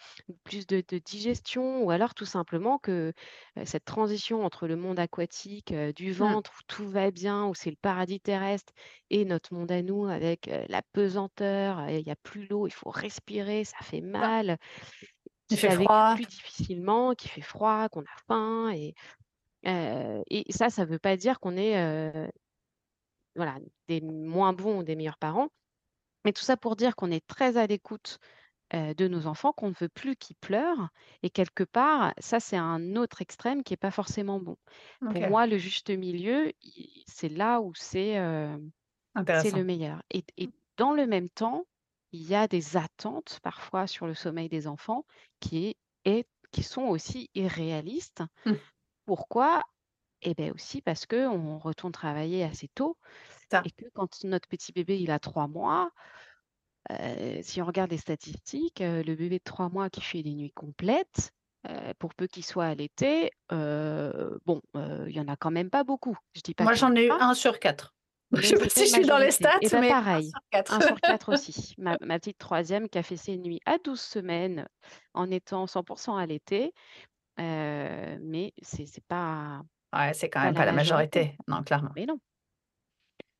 plus 0.43 0.67
de, 0.67 0.83
de 0.87 0.97
digestion, 0.99 1.83
ou 1.83 1.91
alors 1.91 2.13
tout 2.13 2.25
simplement 2.25 2.77
que 2.77 3.13
euh, 3.57 3.63
cette 3.65 3.85
transition 3.85 4.43
entre 4.45 4.67
le 4.67 4.75
monde 4.75 4.99
aquatique, 4.99 5.71
euh, 5.71 5.93
du 5.93 6.13
Mmh. 6.17 6.33
ventre 6.33 6.51
où 6.59 6.63
tout 6.67 6.89
va 6.89 7.11
bien, 7.11 7.45
où 7.47 7.55
c'est 7.55 7.69
le 7.71 7.77
paradis 7.81 8.19
terrestre, 8.19 8.73
et 9.09 9.25
notre 9.25 9.53
monde 9.53 9.71
à 9.71 9.81
nous 9.81 10.05
avec 10.07 10.47
euh, 10.49 10.65
la 10.69 10.81
pesanteur, 10.93 11.87
il 11.89 12.03
n'y 12.05 12.11
a 12.11 12.15
plus 12.23 12.47
l'eau, 12.47 12.67
il 12.67 12.73
faut 12.73 12.89
respirer, 12.91 13.63
ça 13.63 13.77
fait 13.83 14.01
Ça. 14.13 14.27
mal, 14.27 14.57
qui 15.47 15.57
fait 15.57 15.69
froid. 15.71 16.15
plus 16.15 16.25
difficilement, 16.27 17.13
qui 17.13 17.27
fait 17.27 17.41
froid, 17.41 17.89
qu'on 17.89 18.01
a 18.01 18.17
faim, 18.27 18.71
et 18.71 18.93
Et 19.63 20.45
ça, 20.49 20.69
ça 20.69 20.85
veut 20.85 20.99
pas 20.99 21.17
dire 21.17 21.39
qu'on 21.39 21.57
est, 21.57 22.29
voilà, 23.35 23.57
des 23.87 24.01
moins 24.01 24.53
bons 24.53 24.79
ou 24.79 24.83
des 24.83 24.95
meilleurs 24.95 25.17
parents, 25.17 25.49
mais 26.25 26.33
tout 26.33 26.43
ça 26.43 26.57
pour 26.57 26.75
dire 26.75 26.95
qu'on 26.95 27.11
est 27.11 27.25
très 27.27 27.57
à 27.57 27.67
l'écoute, 27.67 28.19
de 28.73 29.07
nos 29.09 29.27
enfants, 29.27 29.51
qu'on 29.51 29.67
ne 29.69 29.75
veut 29.77 29.89
plus 29.89 30.15
qu'ils 30.15 30.37
pleurent 30.37 30.89
et 31.23 31.29
quelque 31.29 31.65
part, 31.65 32.13
ça, 32.19 32.39
c'est 32.39 32.55
un 32.55 32.95
autre 32.95 33.21
extrême 33.21 33.63
qui 33.63 33.73
est 33.73 33.77
pas 33.77 33.91
forcément 33.91 34.39
bon. 34.39 34.55
Pour 35.01 35.27
moi, 35.27 35.45
le 35.45 35.57
juste 35.57 35.89
milieu, 35.89 36.53
c'est 37.05 37.27
là 37.27 37.59
où 37.59 37.73
c'est, 37.75 38.15
le 38.17 39.63
meilleur 39.63 40.01
et 40.09 40.23
et 40.37 40.49
dans 40.77 40.93
le 40.93 41.05
même 41.05 41.29
temps, 41.29 41.65
il 42.13 42.23
y 42.23 42.33
a 42.33 42.47
des 42.47 42.77
attentes 42.77 43.39
parfois 43.43 43.87
sur 43.87 44.07
le 44.07 44.13
sommeil 44.13 44.49
des 44.49 44.67
enfants 44.67 45.05
qui 45.41 45.67
est 45.67 45.75
est 46.05 46.27
qui 46.51 46.63
sont 46.63 46.83
aussi 46.83 47.29
irréalistes. 47.35 48.23
Mmh. 48.45 48.53
Pourquoi? 49.07 49.63
Et 50.23 50.35
beh, 50.35 50.51
aussi 50.51 50.81
parce 50.81 51.05
qu'on 51.07 51.59
retourne 51.59 51.91
travailler 51.93 52.43
assez 52.43 52.67
tôt 52.69 52.97
Ça. 53.49 53.65
et 53.65 53.71
que 53.71 53.85
quand 53.93 54.23
notre 54.25 54.47
petit 54.49 54.73
bébé, 54.73 54.99
il 55.01 55.11
a 55.11 55.19
3 55.19 55.47
mois, 55.47 55.91
si 57.43 57.61
on 57.61 57.65
regarde 57.65 57.91
les 57.91 57.97
statistiques, 57.97 58.79
le 58.81 59.03
bébé 59.15 59.39
de 59.39 59.43
3 59.43 59.69
mois 59.69 59.89
qui 59.89 60.01
fait 60.01 60.23
des 60.23 60.33
nuits 60.35 60.51
complètes, 60.53 61.31
pour 61.99 62.15
peu 62.15 62.27
qu'il 62.27 62.45
soit 62.45 62.65
allaité, 62.67 63.31
bon, 63.51 64.61
il 64.75 65.11
y 65.11 65.19
en 65.19 65.27
a 65.29 65.37
quand 65.37 65.51
même 65.51 65.69
pas 65.71 65.83
beaucoup. 65.85 66.17
Je 66.35 66.41
dis 66.41 66.55
pas 66.55 66.67
Moi, 66.67 66.73
j'en 66.73 66.93
ai 66.95 67.07
eu 67.07 67.13
un 67.19 67.33
sur 67.33 67.59
4. 67.59 67.95
Je 68.33 68.41
mais 68.41 68.47
sais 68.47 68.57
pas 68.57 68.69
si 68.69 68.85
je 68.85 68.89
suis 68.91 69.05
dans 69.05 69.17
les 69.17 69.31
majorité. 69.31 69.31
stats, 69.31 69.59
bah, 69.71 69.81
mais 69.81 69.95
un 70.11 70.21
pareil, 70.21 70.33
sur 70.33 70.39
4. 70.51 70.73
un 70.73 70.81
sur 70.81 71.01
4 71.01 71.31
aussi. 71.33 71.73
Ma 71.77 71.97
ma 72.01 72.17
petite 72.19 72.37
troisième 72.37 72.87
qui 72.89 72.97
a 72.97 73.03
fait 73.03 73.17
ses 73.17 73.37
nuits 73.37 73.59
à 73.65 73.77
12 73.77 73.99
semaines 74.01 74.67
en 75.13 75.29
étant 75.31 75.67
100% 75.67 76.15
allaitée, 76.17 76.73
heu, 77.39 77.43
mais 78.21 78.53
c'est 78.61 79.03
pas 79.07 79.63
Ouais, 79.93 80.13
c'est 80.13 80.29
quand 80.29 80.41
même 80.41 80.53
pas 80.55 80.65
la 80.65 80.73
majorité. 80.73 80.73
majorité. 80.73 81.37
Non, 81.47 81.63
clairement. 81.63 81.95
Mais 81.95 82.05
non. 82.05 82.19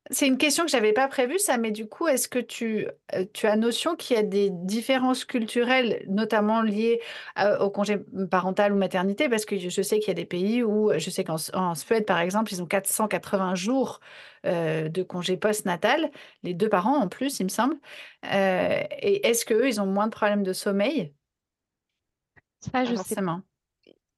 C'est 0.09 0.27
une 0.27 0.37
question 0.37 0.65
que 0.65 0.71
j'avais 0.71 0.91
pas 0.93 1.07
prévue 1.07 1.39
ça, 1.39 1.57
mais 1.57 1.71
du 1.71 1.87
coup, 1.87 2.07
est-ce 2.07 2.27
que 2.27 2.39
tu, 2.39 2.87
heu, 3.15 3.25
tu 3.33 3.45
as 3.47 3.55
notion 3.55 3.95
qu'il 3.95 4.15
y 4.17 4.19
a 4.19 4.23
des 4.23 4.49
différences 4.51 5.23
culturelles, 5.25 6.03
notamment 6.09 6.61
liées, 6.63 6.99
heu, 7.39 7.57
au 7.61 7.69
congé, 7.69 7.97
parental 8.29 8.73
ou 8.73 8.75
maternité? 8.77 9.29
Parce 9.29 9.45
que 9.45 9.57
je 9.57 9.81
sais 9.81 9.99
qu'il 9.99 10.09
y 10.09 10.11
a 10.11 10.13
des 10.15 10.25
pays 10.25 10.63
où, 10.63 10.91
je 10.97 11.09
sais 11.09 11.23
qu'en 11.23 11.37
Suède, 11.75 12.05
par 12.05 12.19
exemple, 12.19 12.51
ils 12.51 12.61
ont 12.61 12.65
480 12.65 13.55
jours, 13.55 13.99
heu, 14.45 14.89
de 14.89 15.03
congé 15.03 15.37
post-natal, 15.37 16.11
les 16.43 16.53
2 16.55 16.67
parents 16.69 16.97
en 16.97 17.07
plus, 17.07 17.39
il 17.39 17.43
me 17.45 17.49
semble. 17.49 17.77
Et 18.23 19.27
est-ce 19.27 19.45
qu'eux, 19.45 19.67
ils 19.67 19.79
ont 19.81 19.85
moins 19.85 20.07
de 20.07 20.11
problèmes 20.11 20.43
de 20.43 20.53
sommeil? 20.53 21.13
Ça, 22.59 22.83
Pas 22.83 22.85
je 22.85 22.95
sais. 22.95 23.17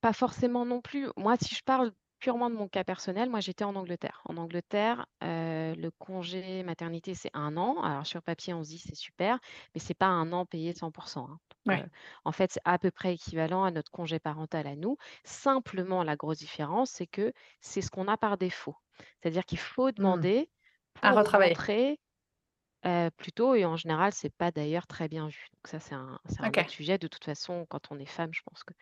Pas 0.04 0.12
forcément 0.14 0.66
non 0.66 0.82
plus. 0.82 1.08
Moi, 1.16 1.36
si 1.42 1.56
je 1.56 1.62
parle 1.64 1.94
purement 2.20 2.50
de 2.50 2.56
mon 2.56 2.68
cas 2.68 2.84
personnel, 2.84 3.30
moi, 3.30 3.40
j'étais 3.40 3.64
en 3.64 3.74
Angleterre. 3.76 4.22
En 4.26 4.36
Angleterre, 4.38 5.06
heu, 5.24 5.74
le 5.76 5.90
congé 5.98 6.62
maternité, 6.64 7.16
c'est 7.16 7.30
un 7.34 7.56
an. 7.58 7.82
Alors 7.82 8.06
sur 8.06 8.22
papier, 8.22 8.54
on 8.54 8.64
se 8.66 8.70
dit: 8.70 8.80
«C'est 8.80 8.96
super», 8.96 9.40
mais 9.74 9.80
c'est 9.80 9.94
pas 9.94 10.08
un 10.08 10.34
an 10.34 10.46
payé 10.46 10.74
100 10.74 10.92
hein. 11.18 11.40
Donc 11.66 11.80
heu, 11.80 11.80
Ouais. 11.80 11.90
en 12.26 12.34
fait, 12.34 12.52
c'est 12.52 12.60
à 12.66 12.78
peu 12.80 12.92
près 12.92 13.14
équivalent 13.14 13.64
à 13.64 13.72
notre 13.72 13.92
congé 13.92 14.20
parental 14.20 14.68
à 14.68 14.76
nous. 14.76 14.98
Simplement, 15.24 16.04
la 16.04 16.18
grosse 16.18 16.40
différence, 16.40 16.92
c'est 16.92 17.08
que 17.08 17.32
c'est 17.62 17.82
ce 17.82 17.90
qu'on 17.90 18.10
a 18.10 18.18
par 18.18 18.38
défaut. 18.38 18.76
C'est-à-dire 19.22 19.46
qu'il 19.46 19.60
faut 19.60 19.92
Mmh. 19.98 20.28
demander 20.32 20.52
À 21.04 21.14
pour 21.14 21.14
retravailler. 21.14 21.56
rentrer 21.56 21.98
Heu, 22.86 23.10
plutôt 23.18 23.56
et 23.56 23.66
en 23.66 23.78
général, 23.78 24.14
c'est 24.14 24.30
pas 24.36 24.52
d'ailleurs 24.52 24.88
très 24.88 25.08
bien 25.08 25.28
vu. 25.28 25.48
Donc 25.54 25.68
ça, 25.68 25.80
c'est 25.80 25.96
un 25.96 26.20
c'est 26.30 26.42
un 26.42 26.54
autre 26.56 26.70
OK. 26.70 26.72
sujet. 26.72 26.98
De 26.98 27.08
toute 27.08 27.24
façon, 27.26 27.66
quand 27.70 27.92
on 27.92 28.00
est 28.00 28.06
femme, 28.06 28.34
je 28.34 28.42
pense 28.44 28.64
que 28.64 28.74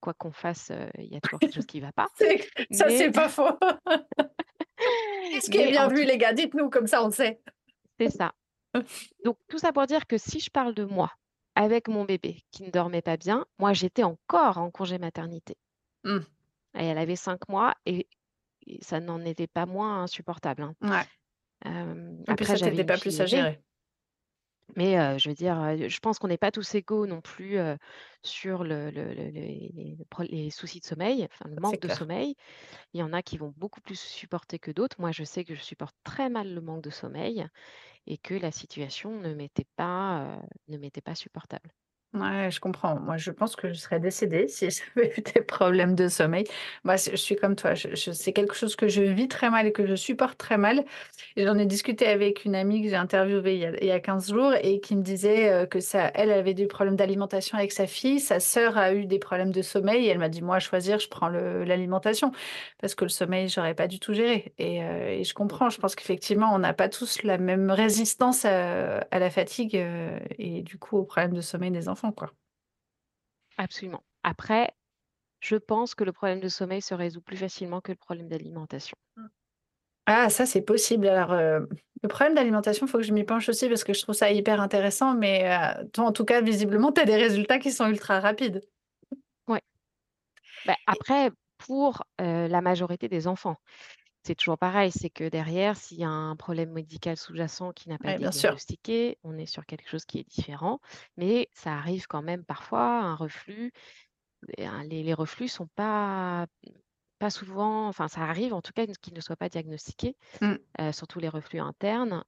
quoi 0.00 0.14
qu'on 0.14 0.32
fasse, 0.32 0.70
heu, 0.70 0.88
il 0.98 1.06
y 1.12 1.16
a 1.16 1.20
toujours 1.20 1.40
quelque 1.40 1.54
chose 1.54 1.66
qui 1.66 1.80
va 1.80 1.92
pas. 1.92 2.08
C'est 2.14 2.42
ça, 2.70 2.86
Mais 2.86 2.90
c'est 2.90 3.10
pas 3.12 3.28
faux. 3.28 3.48
Qu'est-ce 5.30 5.50
qui 5.50 5.58
est 5.58 5.66
mais 5.66 5.68
bien 5.68 5.86
en 5.86 5.88
vu 5.88 6.04
tout 6.04 6.04
les 6.04 6.18
gars? 6.18 6.32
Dites-nous, 6.32 6.70
comme 6.70 6.86
ça 6.86 7.02
on 7.02 7.06
le 7.06 7.12
sait. 7.12 7.40
c'est 7.98 8.10
ça. 8.10 8.32
Donc 9.24 9.38
tout 9.48 9.58
ça 9.58 9.72
pour 9.72 9.86
dire 9.86 10.06
que 10.06 10.18
si 10.18 10.40
je 10.40 10.50
parle 10.50 10.74
de 10.74 10.84
moi, 10.84 11.12
avec 11.56 11.88
mon 11.88 12.04
bébé 12.04 12.42
qui 12.52 12.64
ne 12.64 12.70
dormait 12.70 13.02
pas 13.02 13.16
bien, 13.18 13.46
moi, 13.58 13.72
j'étais 13.74 14.04
encore 14.04 14.58
en 14.58 14.70
congé 14.72 14.98
maternité 14.98 15.56
Mmh. 16.04 16.24
et 16.74 16.84
elle 16.84 16.98
avait 16.98 17.16
5 17.16 17.48
mois 17.48 17.74
et 17.86 18.08
et 18.66 18.82
ça 18.84 19.00
n'en 19.00 19.20
était 19.24 19.46
pas 19.48 19.66
moins 19.66 20.02
insupportable, 20.04 20.62
hein. 20.62 20.74
Ouais. 20.82 21.08
Hem, 21.64 22.24
après, 22.26 22.44
ça 22.46 22.58
j'avais 22.58 22.60
t'aidait 22.60 22.82
une 22.82 22.84
pas 22.84 22.98
plus 22.98 23.20
à 23.20 23.26
gérer. 23.26 23.60
Mais 24.76 24.96
heu, 24.98 25.18
je 25.18 25.28
veux 25.30 25.34
dire, 25.34 25.58
heu, 25.62 25.88
je 25.88 25.98
pense 26.00 26.18
qu'on 26.18 26.28
n'est 26.28 26.36
pas 26.38 26.50
tous 26.52 26.74
égaux 26.74 27.06
non 27.06 27.20
plus, 27.22 27.56
heu, 27.58 27.78
sur 28.22 28.64
le 28.64 28.90
le 28.90 29.14
le 29.14 29.30
les 29.30 29.70
les 29.74 29.96
pro 30.10 30.22
les 30.24 30.50
soucis 30.50 30.80
de 30.80 30.84
sommeil, 30.84 31.24
enfin 31.30 31.48
le 31.48 31.56
C'est 31.62 31.78
manque 31.78 31.80
de 31.80 31.88
clair. 31.88 31.88
sommeil. 31.88 32.34
Il 32.94 33.00
y 33.00 33.02
en 33.04 33.12
a 33.14 33.22
qui 33.22 33.38
vont 33.38 33.54
beaucoup 33.56 33.80
plus 33.80 34.00
supporter 34.00 34.58
que 34.60 34.70
d'autres. 34.72 35.00
Moi, 35.00 35.12
je 35.12 35.24
sais 35.24 35.44
que 35.44 35.54
je 35.54 35.62
supporte 35.62 35.96
très 36.04 36.30
mal 36.30 36.54
le 36.54 36.60
manque 36.62 36.82
de 36.84 36.90
sommeil 36.90 37.46
et 38.06 38.18
que 38.18 38.34
la 38.34 38.52
situation 38.52 39.20
ne 39.20 39.34
m'était 39.34 39.66
pas, 39.76 40.38
heu, 40.38 40.48
ne 40.68 40.78
m'était 40.78 41.02
pas 41.02 41.14
supportable. 41.16 41.70
Ouais, 42.14 42.50
je 42.50 42.58
comprends. 42.58 42.98
Moi, 42.98 43.18
je 43.18 43.30
pense 43.30 43.54
que 43.54 43.68
je 43.68 43.74
serais 43.74 44.00
décédée 44.00 44.48
si 44.48 44.68
j'avais 44.96 45.12
eu 45.18 45.20
des 45.20 45.42
problèmes 45.42 45.94
de 45.94 46.08
sommeil. 46.08 46.44
Moi, 46.82 46.96
je 46.96 47.14
suis 47.16 47.36
comme 47.36 47.54
toi, 47.54 47.74
c'est 47.76 48.32
quelque 48.32 48.54
chose 48.54 48.76
que 48.76 48.88
je 48.88 49.02
vis 49.02 49.28
très 49.28 49.50
mal 49.50 49.66
et 49.66 49.72
que 49.72 49.86
je 49.86 49.94
supporte 49.94 50.38
très 50.38 50.56
mal 50.56 50.84
j'en 51.38 51.58
ai 51.58 51.66
discuté 51.66 52.06
avec 52.08 52.44
une 52.44 52.54
amie 52.56 52.82
que 52.82 52.90
j'ai 52.90 52.96
interviewée 52.96 53.54
il 53.56 53.60
y 53.62 53.66
a 53.66 53.72
il 53.82 53.86
y 53.88 53.92
a 53.92 54.00
15 54.00 54.30
jours 54.32 54.54
et 54.62 54.80
qui 54.80 54.96
me 54.96 55.02
disait, 55.02 55.52
heu, 55.64 55.66
que 55.66 55.80
ça 55.80 56.12
elle 56.14 56.30
avait 56.32 56.54
des 56.54 56.66
problèmes 56.68 56.96
d'alimentation 56.96 57.58
avec 57.58 57.72
sa 57.72 57.88
fille, 57.88 58.20
sa 58.20 58.40
sœur 58.40 58.78
a 58.78 58.94
eu 58.94 59.06
des 59.06 59.18
problèmes 59.18 59.52
de 59.52 59.62
sommeil 59.62 60.06
et 60.06 60.10
elle 60.10 60.18
m'a 60.18 60.28
dit: 60.30 60.42
«Moi, 60.42 60.58
à 60.58 60.60
choisir, 60.60 61.00
je 61.00 61.08
prends 61.08 61.30
l'alimentation» 61.30 62.32
parce 62.80 62.94
que 62.94 63.04
le 63.04 63.08
sommeil, 63.10 63.48
j'aurais 63.48 63.74
pas 63.74 63.86
du 63.88 63.98
tout 64.00 64.14
géré 64.14 64.52
et 64.58 64.82
heu 64.82 65.08
et 65.08 65.24
je 65.24 65.34
comprends. 65.34 65.70
Je 65.70 65.78
pense 65.78 65.94
qu'effectivement, 65.94 66.54
on 66.54 66.58
n'a 66.58 66.72
pas 66.74 66.88
tous 66.88 67.22
la 67.22 67.38
même 67.38 67.70
résistance, 67.70 68.44
à 68.44 69.18
la 69.18 69.30
fatigue, 69.30 69.76
heu 69.76 70.18
et 70.38 70.62
du 70.62 70.78
coup, 70.78 70.96
aux 70.98 71.04
problèmes 71.04 71.34
de 71.34 71.40
sommeil 71.40 71.70
des 71.70 71.88
enfants, 71.88 71.97
quoi. 72.12 72.30
Absolument. 73.56 74.02
Après, 74.24 74.72
je 75.40 75.56
pense 75.56 75.94
que 75.94 76.04
le 76.04 76.12
problème 76.12 76.40
de 76.40 76.48
sommeil 76.48 76.82
se 76.82 76.94
résout 76.94 77.22
plus 77.22 77.36
facilement 77.38 77.80
que 77.82 77.92
le 77.92 77.98
problème 77.98 78.28
d'alimentation. 78.28 78.96
Ah 80.06 80.30
ça, 80.30 80.46
c'est 80.46 80.62
possible. 80.62 81.06
Alors, 81.08 81.32
heu, 81.32 81.68
le 82.02 82.08
problème 82.08 82.34
d'alimentation, 82.34 82.86
il 82.86 82.88
faut 82.90 82.98
que 82.98 83.04
je 83.04 83.12
m'y 83.12 83.24
penche 83.24 83.48
aussi 83.48 83.68
parce 83.68 83.84
que 83.84 83.92
je 83.92 84.00
trouve 84.02 84.14
ça 84.14 84.30
hyper 84.30 84.60
intéressant, 84.60 85.14
mais 85.14 85.44
heu, 85.82 85.86
toi, 85.92 86.04
en 86.06 86.12
tout 86.12 86.24
cas, 86.24 86.40
visiblement, 86.40 86.92
tu 86.92 87.00
as 87.02 87.04
des 87.04 87.16
résultats 87.16 87.58
qui 87.58 87.70
sont 87.72 87.86
ultra 87.88 88.20
rapides. 88.20 88.62
Ouais. 89.48 89.62
Bah, 90.64 90.76
après, 90.86 91.30
pour, 91.58 92.02
heu, 92.20 92.46
la 92.48 92.60
majorité 92.60 93.08
des 93.08 93.26
enfants. 93.26 93.56
C'est 94.28 94.34
toujours 94.34 94.58
pareil, 94.58 94.92
c'est 94.92 95.08
que 95.08 95.26
derrière, 95.30 95.74
s'il 95.78 95.96
y 95.98 96.04
a 96.04 96.10
un 96.10 96.36
problème 96.36 96.70
médical 96.72 97.16
sous-jacent 97.16 97.72
qui 97.72 97.88
n'a 97.88 97.98
pas 97.98 98.10
ouais, 98.10 98.18
été 98.18 98.28
sûr. 98.32 98.58
diagnostiqué, 98.68 99.18
on 99.24 99.38
est 99.38 99.46
sur 99.46 99.64
quelque 99.64 99.88
chose 99.88 100.04
qui 100.04 100.18
est 100.18 100.28
différent. 100.28 100.80
Mais 101.16 101.48
ça 101.54 101.72
arrive 101.72 102.06
quand 102.06 102.20
même 102.20 102.44
parfois, 102.44 103.00
un 103.00 103.14
reflux. 103.14 103.72
Les 104.58 105.04
les 105.04 105.14
reflux 105.14 105.48
sont 105.48 105.68
pas 105.68 106.46
pas 107.20 107.30
souvent 107.30 107.88
enfin 107.88 108.08
ça 108.08 108.22
arrive 108.22 108.54
en 108.54 108.62
tout 108.62 108.72
cas 108.74 108.86
qu'ils 108.86 109.14
ne 109.14 109.20
soient 109.22 109.36
pas 109.36 109.48
diagnostiqués, 109.50 110.16
Mmh. 110.40 110.58
heu, 110.80 110.92
surtout 110.92 111.20
les 111.20 111.28
reflux 111.30 111.60
internes. 111.60 112.24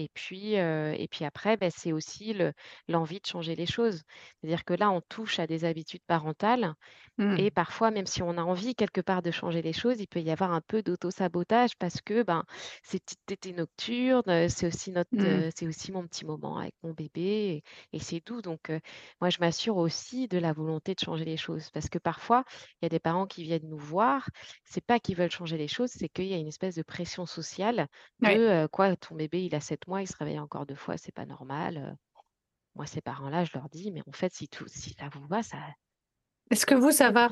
Et 0.00 0.08
puis, 0.14 0.54
et 0.54 1.08
puis 1.10 1.24
après, 1.24 1.56
bah, 1.56 1.70
c'est 1.70 1.92
aussi 1.92 2.32
le 2.34 2.52
l'envie 2.88 3.20
de 3.20 3.26
changer 3.26 3.54
les 3.56 3.66
choses. 3.66 4.02
C'est-à-dire 4.40 4.64
que 4.64 4.74
là, 4.74 4.90
on 4.90 5.00
touche 5.08 5.38
à 5.38 5.46
des 5.46 5.64
habitudes 5.64 6.02
parentales 6.06 6.74
Mmh. 7.18 7.40
et 7.40 7.50
parfois, 7.52 7.90
même 7.92 8.06
si 8.06 8.22
on 8.22 8.36
a 8.38 8.42
envie 8.42 8.74
quelque 8.74 9.00
part 9.00 9.22
de 9.22 9.30
changer 9.30 9.62
les 9.62 9.72
choses, 9.72 10.00
il 10.00 10.08
peut 10.08 10.20
y 10.20 10.30
avoir 10.32 10.52
un 10.52 10.60
peu 10.66 10.82
d'auto-sabotage 10.82 11.76
parce 11.78 12.00
que, 12.00 12.22
ben, 12.24 12.44
ces 12.82 12.98
petites 13.00 13.20
tétées 13.26 13.52
nocturnes, 13.52 14.48
c'est 14.48 14.66
aussi 14.66 14.90
notre, 14.92 15.12
Mmh. 15.12 15.42
c'est 15.56 15.66
aussi 15.68 15.92
mon 15.92 16.06
petit 16.06 16.24
moment 16.26 16.58
avec 16.58 16.74
mon 16.82 16.92
bébé 16.92 17.62
et 17.92 17.98
et 17.98 18.00
c'est 18.00 18.20
doux. 18.26 18.42
Donc, 18.42 18.70
moi, 19.20 19.30
je 19.30 19.38
m'assure 19.40 19.76
aussi 19.76 20.26
de 20.28 20.38
la 20.38 20.52
volonté 20.52 20.94
de 20.94 21.00
changer 21.00 21.24
les 21.24 21.36
choses 21.36 21.70
parce 21.70 21.88
que 21.88 21.98
parfois, 21.98 22.44
il 22.82 22.84
y 22.84 22.86
a 22.86 22.88
des 22.88 22.98
parents 23.00 23.26
qui 23.26 23.42
viennent 23.44 23.68
nous 23.68 23.78
voir, 23.78 24.28
c'est 24.64 24.84
pas 24.84 24.98
qu'ils 25.00 25.16
veulent 25.16 25.30
changer 25.30 25.56
les 25.56 25.68
choses, 25.68 25.90
c'est 25.90 26.08
qu'il 26.08 26.26
y 26.26 26.34
a 26.34 26.36
une 26.38 26.48
espèce 26.48 26.74
de 26.74 26.82
pression 26.82 27.26
sociale 27.26 27.86
de, 28.20 28.30
Ouais. 28.30 28.40
«Quoi, 28.72 28.96
ton 28.96 29.14
bébé, 29.14 29.44
il 29.44 29.54
a 29.54 29.60
7 29.60 29.86
mois, 29.90 30.02
il 30.02 30.06
se 30.08 30.16
réveille 30.16 30.40
encore 30.40 30.66
2 30.66 30.76
fois, 30.76 30.96
c'est 30.96 31.12
pas 31.14 31.26
normal». 31.26 31.96
Moi, 32.76 32.86
ces 32.86 33.00
parents-là, 33.02 33.44
je 33.44 33.52
leur 33.54 33.68
dis: 33.68 33.90
«Mais 33.92 34.02
en 34.08 34.12
fait, 34.12 34.32
si 34.32 34.48
tout 34.48 34.66
si 34.68 34.94
ça 34.98 35.08
vous 35.12 35.26
va, 35.28 35.42
ça 35.42 35.58
Est-ce 36.50 36.66
que 36.66 36.74
vous, 36.76 36.92
ça 36.92 37.10
va? 37.10 37.30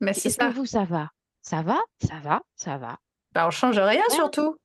Mais 0.00 0.12
c'est 0.14 0.28
est-ce 0.28 0.38
que 0.38 0.52
vous, 0.52 0.66
ça 0.66 0.84
va? 0.84 1.10
Ça 1.42 1.62
va? 1.62 1.80
Ça 2.04 2.20
va? 2.20 2.42
Ça 2.56 2.78
va? 2.78 2.98
Bah, 3.32 3.46
on 3.46 3.50
change 3.50 3.78
rien 3.78 4.02
surtout. 4.10 4.56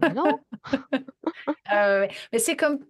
bah 0.00 0.14
non!» 0.14 0.40
Ah. 1.66 2.06
Mais 2.32 2.38
c'est 2.38 2.56
comme 2.56 2.80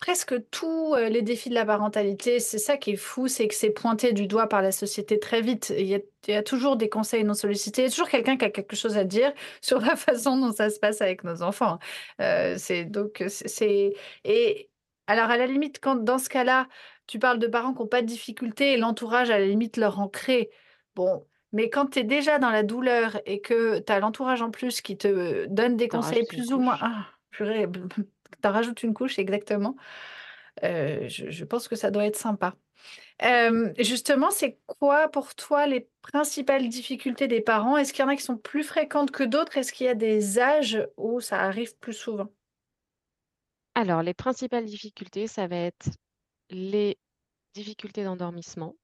presque 0.00 0.34
tous, 0.50 0.94
heu, 0.96 1.08
les 1.08 1.22
défis 1.22 1.48
de 1.50 1.54
la 1.54 1.64
parentalité, 1.66 2.38
c'est 2.40 2.58
ça 2.58 2.76
qui 2.76 2.92
est 2.92 2.96
fou, 2.96 3.26
c'est 3.28 3.48
que 3.48 3.54
c'est 3.54 3.70
pointé 3.70 4.12
du 4.12 4.26
doigt 4.28 4.48
par 4.48 4.62
la 4.62 4.72
société 4.72 5.18
très 5.18 5.40
vite. 5.42 5.72
Il 5.76 5.86
y 5.86 5.94
a 5.96 6.00
il 6.28 6.34
y 6.34 6.36
a 6.36 6.42
toujours 6.42 6.76
des 6.76 6.88
conseils 6.90 7.24
non 7.24 7.32
sollicités, 7.34 7.82
il 7.82 7.84
y 7.86 7.88
a 7.88 7.90
toujours 7.90 8.08
quelqu'un 8.10 8.36
qui 8.36 8.44
a 8.44 8.50
quelque 8.50 8.76
chose 8.76 8.96
à 8.98 9.04
dire 9.04 9.32
sur 9.62 9.80
la 9.80 9.96
façon 9.96 10.36
dont 10.36 10.52
ça 10.52 10.70
se 10.70 10.78
passe 10.78 11.00
avec 11.00 11.24
nos 11.24 11.42
enfants. 11.42 11.78
Heu, 12.20 12.56
c'est 12.58 12.84
donc, 12.84 13.20
heu, 13.22 13.28
c'est 13.28 13.94
et 14.24 14.70
alors 15.06 15.30
à 15.30 15.36
la 15.36 15.46
limite, 15.46 15.80
quand 15.80 15.96
dans 15.96 16.18
ce 16.18 16.28
cas-là, 16.28 16.68
tu 17.06 17.18
parles 17.18 17.38
de 17.40 17.46
parents 17.48 17.74
qui 17.74 17.80
ont 17.82 17.86
pas 17.88 18.02
de 18.02 18.06
difficultés 18.06 18.74
et 18.74 18.76
l'entourage 18.76 19.30
à 19.30 19.38
la 19.38 19.46
limite 19.46 19.76
leur 19.76 19.98
en 19.98 20.08
crée. 20.08 20.50
Bon, 20.94 21.26
mais 21.52 21.68
quand 21.70 21.86
tu 21.86 22.00
es 22.00 22.04
déjà 22.04 22.38
dans 22.38 22.50
la 22.50 22.62
douleur 22.62 23.20
et 23.26 23.40
que 23.40 23.78
tu 23.80 23.92
as 23.92 23.98
l'entourage 23.98 24.42
en 24.42 24.50
plus 24.50 24.80
qui 24.82 24.96
te 24.96 25.46
donne 25.46 25.76
des 25.76 25.88
conseils 25.88 26.24
plus 26.24 26.52
ou 26.52 26.60
moins 26.60 26.76
ah 26.80 27.06
purée, 27.30 27.66
tu 27.70 28.48
en 28.48 28.52
rajoutes 28.52 28.82
une 28.82 28.94
couche 28.94 29.18
exactement, 29.18 29.76
heu, 30.64 31.08
je 31.08 31.44
pense 31.44 31.68
que 31.68 31.76
ça 31.76 31.90
doit 31.90 32.06
être 32.06 32.16
sympa. 32.16 32.56
Justement, 33.78 34.30
c'est 34.30 34.60
quoi 34.66 35.08
pour 35.08 35.34
toi 35.34 35.66
les 35.66 35.88
principales 36.02 36.68
difficultés 36.68 37.28
des 37.28 37.40
parents? 37.40 37.76
Est-ce 37.76 37.92
qu'il 37.92 38.02
y 38.04 38.06
en 38.06 38.10
a 38.10 38.16
qui 38.16 38.22
sont 38.22 38.36
plus 38.38 38.62
fréquentes 38.64 39.10
que 39.10 39.24
d'autres? 39.24 39.56
Est-ce 39.58 39.72
qu'il 39.72 39.86
y 39.86 39.90
a 39.90 39.94
des 39.94 40.38
âges 40.38 40.86
où 40.96 41.20
ça 41.20 41.40
arrive 41.40 41.76
plus 41.78 41.92
souvent? 41.94 42.28
Alors, 43.74 44.02
les 44.02 44.14
principales 44.14 44.64
difficultés, 44.66 45.26
ça 45.26 45.46
va 45.48 45.56
être 45.56 45.88
les 46.50 46.98
difficultés 47.54 48.04
d'endormissement, 48.04 48.76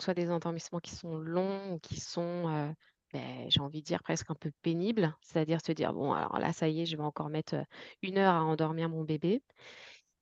soit 0.00 0.14
des 0.14 0.30
endormissements 0.30 0.80
qui 0.80 0.94
sont 0.96 1.16
longs 1.18 1.74
ou 1.74 1.80
qui 1.80 2.00
sont, 2.00 2.48
heu, 2.50 2.74
beh, 3.12 3.46
j'ai 3.48 3.60
envie 3.60 3.80
de 3.82 3.86
dire 3.86 4.02
presque 4.02 4.30
un 4.30 4.34
peu 4.34 4.50
pénibles. 4.62 5.14
C'est-à-dire 5.22 5.60
se 5.64 5.72
dire: 5.72 5.92
«Bon, 5.94 6.12
alors 6.12 6.38
là, 6.38 6.52
ça 6.52 6.68
y 6.68 6.80
est, 6.82 6.86
je 6.86 6.96
vais 6.96 7.02
encore 7.02 7.30
mettre, 7.30 7.56
1 8.02 8.18
heure 8.18 8.34
à 8.34 8.44
endormir 8.44 8.88
mon 8.88 9.04
bébé». 9.04 9.42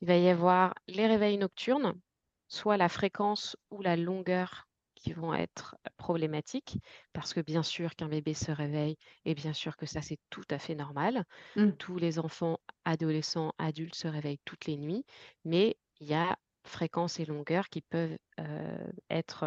Il 0.02 0.08
va 0.08 0.16
y 0.18 0.28
avoir 0.28 0.74
les 0.88 1.06
réveils 1.06 1.38
nocturnes, 1.38 1.94
soit 2.48 2.76
la 2.76 2.88
fréquence 2.88 3.56
ou 3.70 3.82
la 3.82 3.96
longueur 3.96 4.66
qui 4.94 5.12
vont 5.12 5.34
être 5.34 5.76
problématiques. 5.96 6.78
Parce 7.12 7.34
que 7.34 7.40
bien 7.40 7.62
sûr 7.62 7.94
qu'un 7.96 8.08
bébé 8.08 8.34
se 8.34 8.52
réveille 8.52 8.96
et 9.24 9.34
bien 9.34 9.52
sûr 9.54 9.76
que 9.76 9.86
ça, 9.86 10.02
c'est 10.02 10.18
tout 10.30 10.44
à 10.50 10.58
fait 10.58 10.74
normal. 10.76 11.24
Mmh. 11.56 11.76
Tous 11.78 11.98
les 11.98 12.18
enfants, 12.18 12.58
adolescents, 12.84 13.52
adultes 13.58 13.94
se 13.96 14.08
réveillent 14.08 14.40
toutes 14.44 14.66
les 14.66 14.76
nuits, 14.78 15.04
mais 15.44 15.76
il 16.00 16.08
y 16.08 16.14
a 16.14 16.36
fréquence 16.66 17.20
et 17.20 17.26
longueur 17.26 17.68
qui 17.70 17.82
peuvent, 17.82 18.18
être, 19.10 19.46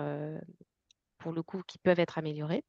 pour 1.20 1.32
le 1.34 1.44
coup, 1.44 1.62
qui 1.68 1.78
peuvent 1.80 2.00
être 2.00 2.18
améliorées. 2.18 2.64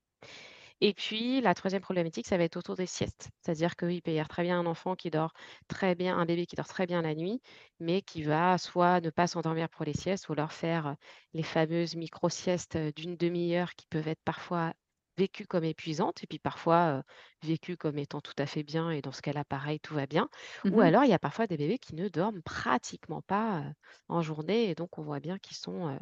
Et 0.80 0.94
puis 0.94 1.40
la 1.40 1.54
3e 1.54 1.82
problématique, 1.82 2.26
ça 2.26 2.36
va 2.36 2.44
être 2.44 2.56
autour 2.56 2.76
des 2.76 2.86
siestes. 2.86 3.30
C'est-à-dire 3.42 3.74
qu'il 3.76 4.00
peut 4.02 4.10
y 4.12 4.14
avoir 4.14 4.28
très 4.28 4.42
bien 4.44 4.58
un 4.60 4.66
enfant 4.66 4.94
qui 4.96 5.10
dort 5.10 5.32
très 5.68 5.94
bien 5.94 6.16
un 6.16 6.24
bébé 6.26 6.46
qui 6.46 6.54
dort 6.56 6.68
très 6.68 6.86
bien 6.86 7.02
la 7.02 7.14
nuit, 7.14 7.40
mais 7.80 8.00
qui 8.02 8.22
va 8.22 8.58
soit 8.58 9.00
ne 9.00 9.10
pas 9.10 9.26
s'endormir 9.26 9.68
pour 9.68 9.84
les 9.84 9.92
siestes 9.94 10.28
ou 10.28 10.32
alors 10.34 10.52
faire, 10.52 10.86
heu, 10.88 10.94
les 11.34 11.42
fameuses 11.42 11.96
micro-siestes, 11.96 12.76
heu, 12.76 12.92
d'1/2 12.92 13.54
heure 13.56 13.74
qui 13.74 13.86
peuvent 13.88 14.06
être 14.08 14.22
parfois 14.24 14.72
vécues 15.16 15.46
comme 15.48 15.64
épuisantes 15.64 16.22
et 16.22 16.26
puis 16.28 16.38
parfois, 16.38 16.98
heu, 17.00 17.02
vécues 17.42 17.76
comme 17.76 17.98
étant 17.98 18.20
tout 18.20 18.34
à 18.38 18.46
fait 18.46 18.62
bien 18.62 18.90
et 18.90 19.02
dans 19.02 19.10
ce 19.12 19.22
cas-là, 19.22 19.44
pareil, 19.44 19.80
tout 19.80 19.94
va 19.94 20.06
bien. 20.06 20.28
Mmh 20.64 20.70
Ou 20.70 20.80
alors 20.80 21.02
il 21.04 21.10
y 21.10 21.12
a 21.12 21.18
parfois 21.18 21.46
des 21.48 21.56
bébés 21.56 21.78
qui 21.78 21.94
ne 21.96 22.08
dorment 22.08 22.42
pratiquement 22.42 23.22
pas, 23.22 23.64
en 24.08 24.22
journée 24.22 24.70
et 24.70 24.74
donc 24.76 24.96
on 24.98 25.02
voit 25.02 25.18
bien 25.20 25.38
qu'ils 25.38 25.56
sont, 25.56 25.98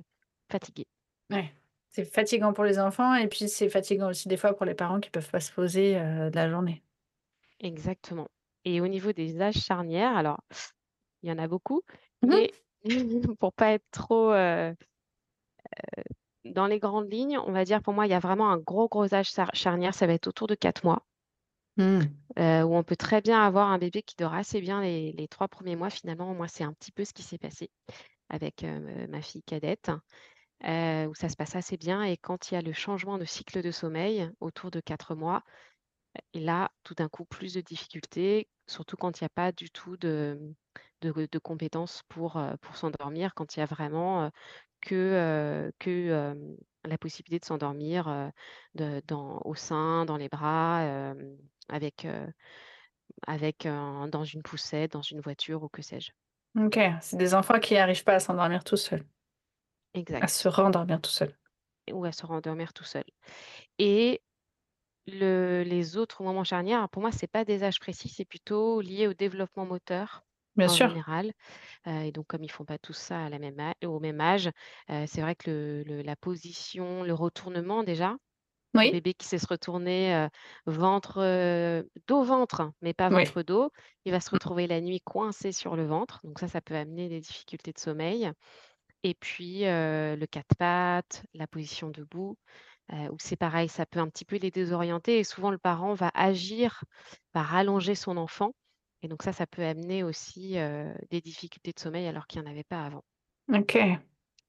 fatigués. 0.53 0.87
Ouais, 1.31 1.55
c'est 1.97 2.05
fatigant 2.05 2.53
pour 2.53 2.65
les 2.65 2.79
enfants 2.79 3.15
et 3.15 3.27
puis 3.29 3.49
c'est 3.49 3.69
fatigant 3.71 4.11
aussi 4.11 4.29
des 4.29 4.37
fois 4.37 4.55
pour 4.57 4.67
les 4.67 4.75
parents 4.75 5.01
qui 5.01 5.11
peuvent 5.11 5.31
pas 5.31 5.41
se 5.41 5.53
poser, 5.53 5.97
heu, 5.97 6.31
de 6.31 6.37
la 6.37 6.49
journée. 6.51 6.83
Exactement. 7.61 8.29
Et 8.65 8.81
au 8.81 8.89
niveau 8.89 9.13
des 9.13 9.41
âges 9.41 9.55
charnières, 9.57 10.17
alors 10.17 10.41
il 11.23 11.31
y 11.31 11.33
en 11.33 11.39
a 11.39 11.49
beaucoup, 11.49 11.83
Mmh 12.23 12.33
mais 12.33 12.53
pour 13.41 13.53
pas 13.55 13.73
être 13.73 13.87
trop, 13.93 14.33
heu 14.33 14.75
heu, 14.75 14.77
dans 16.53 16.67
les 16.67 16.79
grandes 16.79 17.13
lignes, 17.13 17.37
on 17.39 17.53
va 17.53 17.65
dire 17.67 17.83
pour 17.83 17.93
moi, 17.93 18.07
il 18.07 18.11
y 18.11 18.15
a 18.15 18.19
vraiment 18.21 18.51
un 18.51 18.57
gros, 18.59 18.89
gros 18.89 19.13
âge 19.15 19.31
charnière, 19.55 19.95
ça 19.95 20.07
va 20.07 20.15
être 20.15 20.27
autour 20.29 20.47
de 20.47 20.55
4 20.55 20.85
mois. 20.85 21.05
Mmh. 21.77 22.17
Où 22.39 22.43
on 22.77 22.83
peut 22.85 22.97
très 22.97 23.21
bien 23.23 23.43
avoir 23.43 23.69
un 23.71 23.79
bébé 23.79 24.03
qui 24.03 24.15
dort 24.17 24.35
assez 24.35 24.61
bien 24.61 24.81
les 24.83 25.13
les 25.13 25.29
3 25.29 25.49
premiers 25.49 25.77
mois. 25.77 25.91
Finalement, 25.91 26.35
moi, 26.35 26.49
c'est 26.49 26.65
un 26.65 26.73
petit 26.73 26.93
peu 26.93 27.05
ce 27.05 27.13
qui 27.15 27.23
s'est 27.23 27.39
passé 27.39 27.71
avec, 28.31 28.65
ma 29.09 29.23
fille 29.23 29.43
cadette, 29.45 29.91
heu, 30.65 31.07
où 31.09 31.15
ça 31.15 31.29
se 31.29 31.37
passe 31.37 31.57
assez 31.57 31.77
bien 31.77 32.03
et 32.05 32.17
quand 32.17 32.51
il 32.51 32.55
y 32.55 32.57
a 32.57 32.63
le 32.63 32.73
changement 32.73 33.19
de 33.19 33.25
cycle 33.25 33.63
de 33.63 33.71
sommeil 33.71 34.31
autour 34.41 34.71
de 34.71 34.81
4 34.81 35.15
mois, 35.15 35.43
et 36.35 36.41
là, 36.41 36.71
tout 36.85 36.95
d'un 36.95 37.09
coup, 37.09 37.25
plus 37.27 37.55
de 37.55 37.61
difficultés, 37.63 38.49
surtout 38.69 38.97
quand 38.97 39.21
il 39.21 39.25
y 39.25 39.27
a 39.27 39.31
pas 39.31 39.53
du 39.53 39.71
tout 39.71 39.97
de, 39.99 40.55
compétences 41.43 42.03
pour, 42.09 42.37
heu, 42.39 42.57
pour 42.63 42.77
s'endormir, 42.77 43.35
quand 43.35 43.57
il 43.57 43.61
y 43.61 43.63
a 43.63 43.67
vraiment, 43.67 44.27
heu, 44.27 44.31
que, 44.83 46.35
la 46.85 46.99
possibilité 46.99 47.41
de 47.41 47.45
s'endormir, 47.47 48.09
au 49.45 49.55
sein, 49.55 50.05
dans 50.07 50.17
les 50.19 50.29
bras, 50.29 51.15
avec, 51.69 52.07
dans 53.67 54.25
une 54.25 54.43
poussette, 54.43 54.93
dans 54.93 55.03
une 55.03 55.21
voiture 55.21 55.63
ou 55.65 55.69
que 55.69 55.83
sais-je. 55.83 56.13
OK, 56.59 56.79
c'est 57.03 57.17
des 57.17 57.35
enfants 57.35 57.59
qui 57.61 57.77
arrivent 57.77 58.05
pas 58.05 58.15
à 58.15 58.21
s'endormir 58.21 58.65
tout 58.65 58.77
seuls. 58.77 59.05
À 60.21 60.29
Exact. 60.29 60.29
se 60.29 60.49
rendormir 60.49 61.01
tout 61.01 61.11
seuls. 61.11 61.37
Ou 61.93 62.05
à 62.05 62.13
se 62.13 62.27
rendormir 62.27 62.73
tout 62.73 62.85
seul. 62.85 63.05
Et 63.79 64.23
le 65.09 65.63
les 65.65 65.97
autres 65.99 66.23
moments 66.25 66.45
charnières, 66.45 66.89
pour 66.91 67.03
moi, 67.03 67.13
c'est 67.13 67.27
pas 67.29 67.45
des 67.45 67.65
âges 67.65 67.81
précis, 67.81 68.09
c'est 68.11 68.25
plutôt 68.27 68.81
lié 68.83 69.09
au 69.09 69.15
développement 69.15 69.67
moteur, 69.67 70.25
Bien 70.57 70.69
en 70.69 70.77
sûr. 70.77 70.97
général. 70.97 71.33
Heu, 71.89 72.05
et 72.07 72.13
donc 72.13 72.27
comme 72.29 72.45
ils 72.45 72.51
font 72.53 72.65
pas 72.67 72.79
tous 72.79 72.95
ça 72.95 73.27
à 73.27 73.31
la 73.31 73.39
même 73.41 73.75
au 73.85 74.01
même 74.01 74.21
âge, 74.23 74.49
heu, 74.91 75.07
c'est 75.09 75.23
vrai 75.23 75.37
que 75.37 75.51
le 75.51 75.85
le 75.85 76.03
la 76.03 76.17
position, 76.17 77.05
le 77.05 77.15
retournement 77.15 77.85
déjà, 77.85 78.17
un 78.77 78.87
Oui. 78.87 78.91
bébé 78.91 79.15
qui 79.15 79.27
sait 79.29 79.39
se 79.39 79.49
retourner, 79.49 80.15
heu, 80.17 80.29
ventre, 80.67 81.21
heu, 81.23 81.91
dos-ventre, 82.09 82.73
mais 82.83 82.95
pas 82.95 83.11
Oui. 83.11 83.27
ventre-dos, 83.27 83.71
il 84.07 84.13
va 84.13 84.21
se 84.21 84.31
Mmh. 84.33 84.39
retrouver 84.39 84.67
la 84.69 84.81
nuit 84.83 85.01
coincé 85.03 85.53
sur 85.53 85.77
le 85.77 85.87
ventre, 85.87 86.21
donc 86.25 86.39
ça, 86.41 86.49
ça 86.49 86.61
peut 86.63 86.77
amener 86.77 87.09
des 87.11 87.21
difficultés 87.21 87.73
de 87.73 87.79
sommeil. 87.81 88.33
Et 89.09 89.15
puis, 89.15 89.65
heu, 89.67 90.17
le 90.17 90.27
4 90.27 90.57
pattes, 90.59 91.25
la 91.33 91.47
position 91.47 91.91
debout, 91.91 92.37
où 92.93 93.17
c'est 93.21 93.37
pareil, 93.37 93.69
ça 93.69 93.87
peut 93.87 94.01
un 94.01 94.09
petit 94.09 94.25
peu 94.25 94.37
les 94.37 94.51
désorienter 94.51 95.19
et 95.21 95.25
souvent 95.25 95.51
le 95.53 95.59
parent 95.59 95.95
va 95.95 96.11
agir, 96.15 96.85
va 97.35 97.43
rallonger 97.43 97.95
son 97.95 98.17
enfant 98.17 98.53
et 99.03 99.09
donc 99.09 99.23
ça, 99.23 99.33
ça 99.33 99.47
peut 99.47 99.65
amener 99.65 100.03
aussi, 100.05 100.57
des 101.11 101.21
difficultés 101.21 101.73
de 101.73 101.81
sommeil 101.81 102.07
alors 102.09 102.27
qu'il 102.27 102.41
y 102.43 102.45
en 102.45 102.51
avait 102.51 102.65
pas 102.65 102.85
avant. 102.85 103.05
OK. 103.53 103.99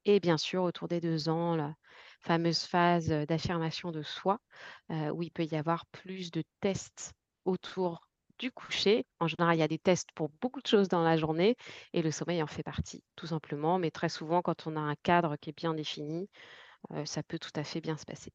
Et 0.05 0.19
bien 0.19 0.37
sûr, 0.37 0.63
autour 0.63 0.87
des 0.87 1.01
2 1.01 1.29
ans, 1.29 1.55
la 1.55 1.75
fameuse 2.21 2.63
phase, 2.63 3.09
d'affirmation 3.09 3.91
de 3.91 4.01
soi, 4.01 4.39
où 4.89 5.21
il 5.21 5.31
peut 5.31 5.45
y 5.45 5.55
avoir 5.55 5.85
plus 5.87 6.31
de 6.31 6.43
tests 6.61 7.13
autour 7.45 8.06
du 8.39 8.51
coucher. 8.51 9.05
En 9.19 9.27
général, 9.27 9.55
il 9.55 9.59
y 9.59 9.63
a 9.63 9.67
des 9.67 9.79
tests 9.79 10.09
pour 10.15 10.29
beaucoup 10.41 10.61
de 10.61 10.67
choses 10.67 10.87
dans 10.89 11.03
la 11.03 11.17
journée 11.17 11.55
et 11.93 12.01
le 12.01 12.11
sommeil 12.11 12.41
en 12.43 12.47
fait 12.47 12.63
partie, 12.63 13.03
tout 13.15 13.27
simplement. 13.27 13.79
Mais 13.79 13.91
très 13.91 14.09
souvent, 14.09 14.41
quand 14.41 14.67
on 14.67 14.75
a 14.75 14.79
un 14.79 14.95
cadre 15.03 15.35
qui 15.37 15.49
est 15.51 15.57
bien 15.57 15.73
défini, 15.73 16.29
ça 17.05 17.23
peut 17.23 17.39
tout 17.39 17.51
à 17.55 17.63
fait 17.65 17.81
bien 17.81 17.97
se 17.97 18.05
passer. 18.05 18.31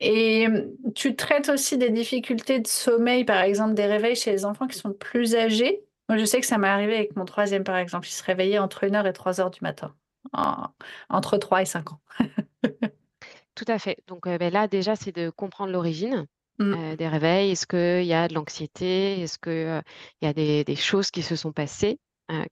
Et 0.00 0.46
tu 0.94 1.16
traites 1.16 1.48
aussi 1.48 1.78
des 1.78 1.88
difficultés 1.90 2.60
de 2.60 2.66
sommeil, 2.66 3.24
par 3.24 3.40
exemple 3.42 3.74
des 3.74 3.86
réveils 3.86 4.14
chez 4.16 4.30
les 4.30 4.44
enfants 4.44 4.66
qui 4.66 4.76
sont 4.78 4.92
plus 4.92 5.34
âgés? 5.34 5.82
Moi, 6.08 6.18
je 6.18 6.24
sais 6.24 6.40
que 6.40 6.46
ça 6.46 6.58
m'est 6.58 6.68
arrivé 6.68 6.94
avec 6.96 7.16
mon 7.16 7.24
3e, 7.24 7.64
par 7.64 7.76
exemple, 7.78 8.06
il 8.06 8.10
se 8.10 8.22
réveillait 8.22 8.58
entre 8.58 8.84
1:00 8.84 9.06
et 9.06 9.12
3:00 9.12 9.50
du 9.50 9.58
matin, 9.62 9.94
en 10.32 10.68
entre 11.08 11.38
3 11.38 11.62
et 11.62 11.64
5 11.64 11.92
ans. 11.92 12.00
Tout 13.56 13.64
à 13.68 13.78
fait. 13.78 13.96
Donc, 14.06 14.28
beh, 14.28 14.50
là, 14.50 14.68
déjà, 14.68 14.96
c'est 14.96 15.12
de 15.12 15.30
comprendre 15.30 15.72
l'origine. 15.72 16.26
Mmh. 16.58 16.96
des 16.96 17.08
réveils? 17.08 17.50
Est-ce 17.50 17.66
qu'il 17.66 18.06
y 18.06 18.14
a 18.14 18.28
de 18.28 18.34
l'anxiété? 18.34 19.20
Est-ce 19.20 19.38
qu'il 19.38 19.82
y 20.22 20.26
a 20.26 20.32
des, 20.32 20.64
des, 20.64 20.76
choses 20.76 21.10
qui 21.10 21.22
se 21.22 21.36
sont 21.36 21.52
passées 21.52 21.98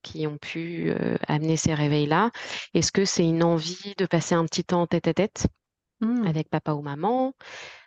qui 0.03 0.27
ont 0.29 0.39
pu 0.39 0.93
amener 1.27 1.57
ces 1.57 1.75
réveils-là? 1.75 2.31
Est-ce 2.75 2.93
que 2.93 3.05
c'est 3.05 3.25
une 3.25 3.43
envie 3.43 3.95
de 3.99 4.07
passer 4.07 4.35
un 4.35 4.45
petit 4.45 4.65
temps 4.65 4.87
tête 4.87 5.09
à 5.09 5.15
tête 5.15 5.47
mmh. 6.01 6.27
avec 6.27 6.49
papa 6.49 6.73
ou 6.73 6.83
maman? 6.83 7.35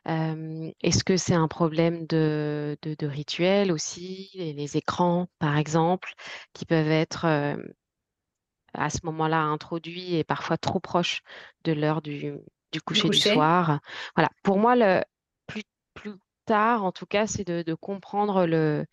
Est-ce 0.06 1.04
que 1.04 1.18
c'est 1.18 1.34
un 1.34 1.48
problème 1.48 2.06
de, 2.08 2.78
de, 2.82 2.96
de 2.98 3.08
rituel 3.08 3.72
aussi? 3.72 4.30
Les, 4.34 4.54
les, 4.54 4.78
écrans, 4.78 5.28
par 5.40 5.58
exemple, 5.58 6.14
qui 6.54 6.66
peuvent 6.66 6.92
être 6.92 7.26
à 8.74 8.90
ce 8.90 9.00
moment-là 9.04 9.42
introduits 9.42 10.16
et 10.16 10.24
parfois 10.24 10.58
trop 10.58 10.80
proches 10.80 11.22
de 11.64 11.74
l'heure 11.74 12.02
du, 12.02 12.34
du, 12.72 12.82
coucher 12.82 13.10
du, 13.10 13.18
soir. 13.18 13.80
Voilà. 14.16 14.30
Pour 14.44 14.60
moi, 14.60 14.76
le 14.76 15.02
plus, 16.02 16.14
tard, 16.46 16.84
en 16.84 16.92
tout 16.92 17.06
cas, 17.06 17.28
c'est 17.28 17.46
de, 17.46 17.62
de, 17.62 17.74
comprendre 17.74 18.46
le, 18.46 18.86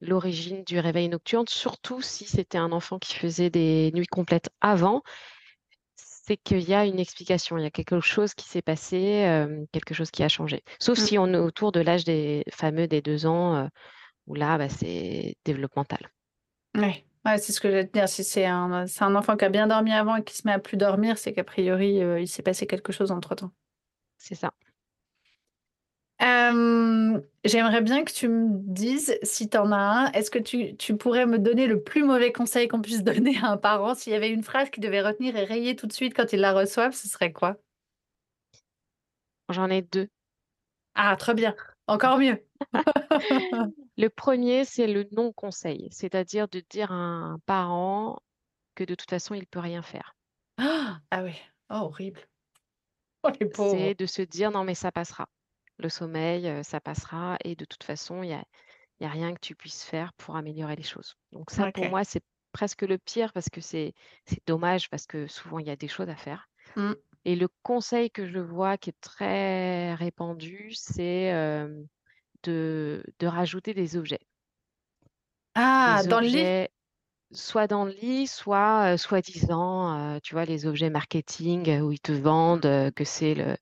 l'origine 0.00 0.64
du 0.64 0.78
réveil 0.78 1.08
nocturne, 1.08 1.46
surtout 1.48 2.00
si 2.00 2.24
c'était 2.24 2.58
un 2.58 2.72
enfant 2.72 2.98
qui 2.98 3.14
faisait 3.14 3.50
des 3.50 3.90
nuits 3.94 4.06
complètes 4.06 4.50
avant 4.60 5.02
c'est 6.26 6.36
qu'il 6.36 6.68
y 6.68 6.74
a 6.74 6.84
une 6.84 6.98
explication, 6.98 7.56
il 7.56 7.62
y 7.62 7.66
a 7.66 7.70
quelque 7.70 8.00
chose 8.00 8.34
qui 8.34 8.48
s'est 8.48 8.62
passé, 8.62 9.24
euh, 9.26 9.64
quelque 9.70 9.94
chose 9.94 10.10
qui 10.10 10.24
a 10.24 10.28
changé. 10.28 10.64
Sauf 10.80 10.98
mmh. 10.98 11.02
si 11.02 11.18
on 11.18 11.32
est 11.32 11.36
autour 11.36 11.70
de 11.70 11.80
l'âge 11.80 12.04
des 12.04 12.42
fameux 12.50 12.88
des 12.88 13.00
deux 13.00 13.26
ans, 13.26 13.54
euh, 13.54 13.66
où 14.26 14.34
là, 14.34 14.58
bah, 14.58 14.68
c'est 14.68 15.36
développemental. 15.44 16.10
Oui, 16.74 17.04
ouais, 17.24 17.38
c'est 17.38 17.52
ce 17.52 17.60
que 17.60 17.70
j'allais 17.70 17.86
te 17.86 17.92
dire. 17.92 18.08
Si 18.08 18.24
c'est 18.24 18.44
un, 18.44 18.86
un, 19.00 19.14
enfant 19.14 19.36
qui 19.36 19.44
a 19.44 19.48
bien 19.48 19.68
dormi 19.68 19.92
avant 19.92 20.16
et 20.16 20.24
qui 20.24 20.34
se 20.34 20.46
met 20.46 20.52
à 20.52 20.58
plus 20.58 20.76
dormir, 20.76 21.16
c'est 21.16 21.32
qu'a 21.32 21.44
priori, 21.44 22.02
euh, 22.02 22.20
il 22.20 22.26
s'est 22.26 22.42
passé 22.42 22.66
quelque 22.66 22.92
chose 22.92 23.12
entre-temps. 23.12 23.52
C'est 24.18 24.34
ça. 24.34 24.52
J'aimerais 26.20 27.80
bien 27.82 28.04
que 28.04 28.12
tu 28.12 28.28
me 28.28 28.58
dises, 28.72 29.18
si 29.22 29.48
tu 29.48 29.56
en 29.56 29.72
as 29.72 29.76
un, 29.76 30.12
est-ce 30.12 30.30
que 30.30 30.38
tu, 30.38 30.76
tu, 30.76 30.96
pourrais 30.96 31.26
me 31.26 31.38
donner 31.38 31.66
le 31.66 31.82
plus 31.82 32.04
mauvais 32.04 32.32
conseil 32.32 32.68
qu'on 32.68 32.80
puisse 32.80 33.02
donner 33.04 33.36
à 33.42 33.50
un 33.50 33.56
parent? 33.56 33.94
S'il 33.94 34.12
y 34.12 34.16
avait 34.16 34.30
une 34.30 34.42
phrase 34.42 34.70
qu'il 34.70 34.82
devait 34.82 35.02
retenir 35.02 35.36
et 35.36 35.44
rayer 35.44 35.76
tout 35.76 35.86
de 35.86 35.92
suite 35.92 36.14
quand 36.14 36.32
il 36.32 36.40
la 36.40 36.52
reçoit, 36.52 36.92
ce 36.92 37.08
serait 37.08 37.32
quoi? 37.32 37.56
J'en 39.48 39.70
ai 39.70 39.82
deux. 39.82 40.08
Ah, 40.94 41.16
très 41.16 41.34
bien. 41.34 41.54
Encore 41.86 42.18
mieux. 42.18 42.42
le 43.96 44.08
premier, 44.08 44.64
c'est 44.64 44.88
le 44.88 45.06
non-conseil, 45.12 45.88
c'est-à-dire 45.92 46.48
de 46.48 46.62
dire 46.68 46.90
à 46.90 46.94
un 46.94 47.38
parent 47.40 48.18
que 48.74 48.82
de 48.82 48.94
toute 48.94 49.10
façon, 49.10 49.34
il 49.34 49.40
ne 49.40 49.46
peut 49.46 49.60
rien 49.60 49.82
faire. 49.82 50.14
Ah 51.10 51.22
oui, 51.22 51.34
oh, 51.70 51.74
horrible. 51.74 52.20
Oh, 53.22 53.30
c'est 53.70 53.94
de 53.94 54.06
se 54.06 54.22
dire 54.22 54.50
non, 54.50 54.64
mais 54.64 54.74
ça 54.74 54.90
passera 54.90 55.28
le 55.78 55.88
sommeil, 55.88 56.64
ça 56.64 56.80
passera 56.80 57.36
et 57.44 57.54
de 57.54 57.64
toute 57.64 57.84
façon, 57.84 58.22
il 58.22 58.28
n'y 58.28 58.34
a, 58.34 58.44
y 59.00 59.04
a 59.04 59.08
rien 59.08 59.34
que 59.34 59.40
tu 59.40 59.54
puisses 59.54 59.84
faire 59.84 60.12
pour 60.14 60.36
améliorer 60.36 60.76
les 60.76 60.82
choses. 60.82 61.16
Donc 61.32 61.50
ça, 61.50 61.70
pour 61.72 61.88
moi, 61.88 62.04
c'est 62.04 62.22
presque 62.52 62.82
le 62.82 62.98
pire 62.98 63.32
parce 63.32 63.48
que 63.48 63.60
c'est 63.60 63.94
dommage 64.46 64.88
parce 64.88 65.06
que 65.06 65.26
souvent, 65.26 65.58
il 65.58 65.66
y 65.66 65.70
a 65.70 65.76
des 65.76 65.88
choses 65.88 66.08
à 66.08 66.16
faire. 66.16 66.48
Mmh. 66.76 66.92
Et 67.24 67.36
le 67.36 67.48
conseil 67.62 68.10
que 68.10 68.26
je 68.26 68.38
vois 68.38 68.78
qui 68.78 68.90
est 68.90 69.00
très 69.00 69.94
répandu, 69.94 70.72
c'est 70.72 71.32
de, 72.42 73.02
de 73.18 73.26
rajouter 73.26 73.74
des 73.74 73.96
objets. 73.96 74.20
Ah, 75.54 76.02
dans 76.08 76.20
le 76.20 76.26
lit 76.26 76.68
soit 77.32 77.66
dans 77.66 77.84
le 77.84 77.90
lit, 77.90 78.26
soit 78.26 78.96
soi-disant, 78.96 80.18
tu 80.22 80.34
vois, 80.34 80.44
les 80.44 80.66
objets 80.66 80.90
marketing 80.90 81.80
où 81.80 81.92
ils 81.92 82.00
te 82.00 82.12
vendent 82.12 82.92
que 82.94 83.04
c'est 83.04 83.34
le, 83.34 83.56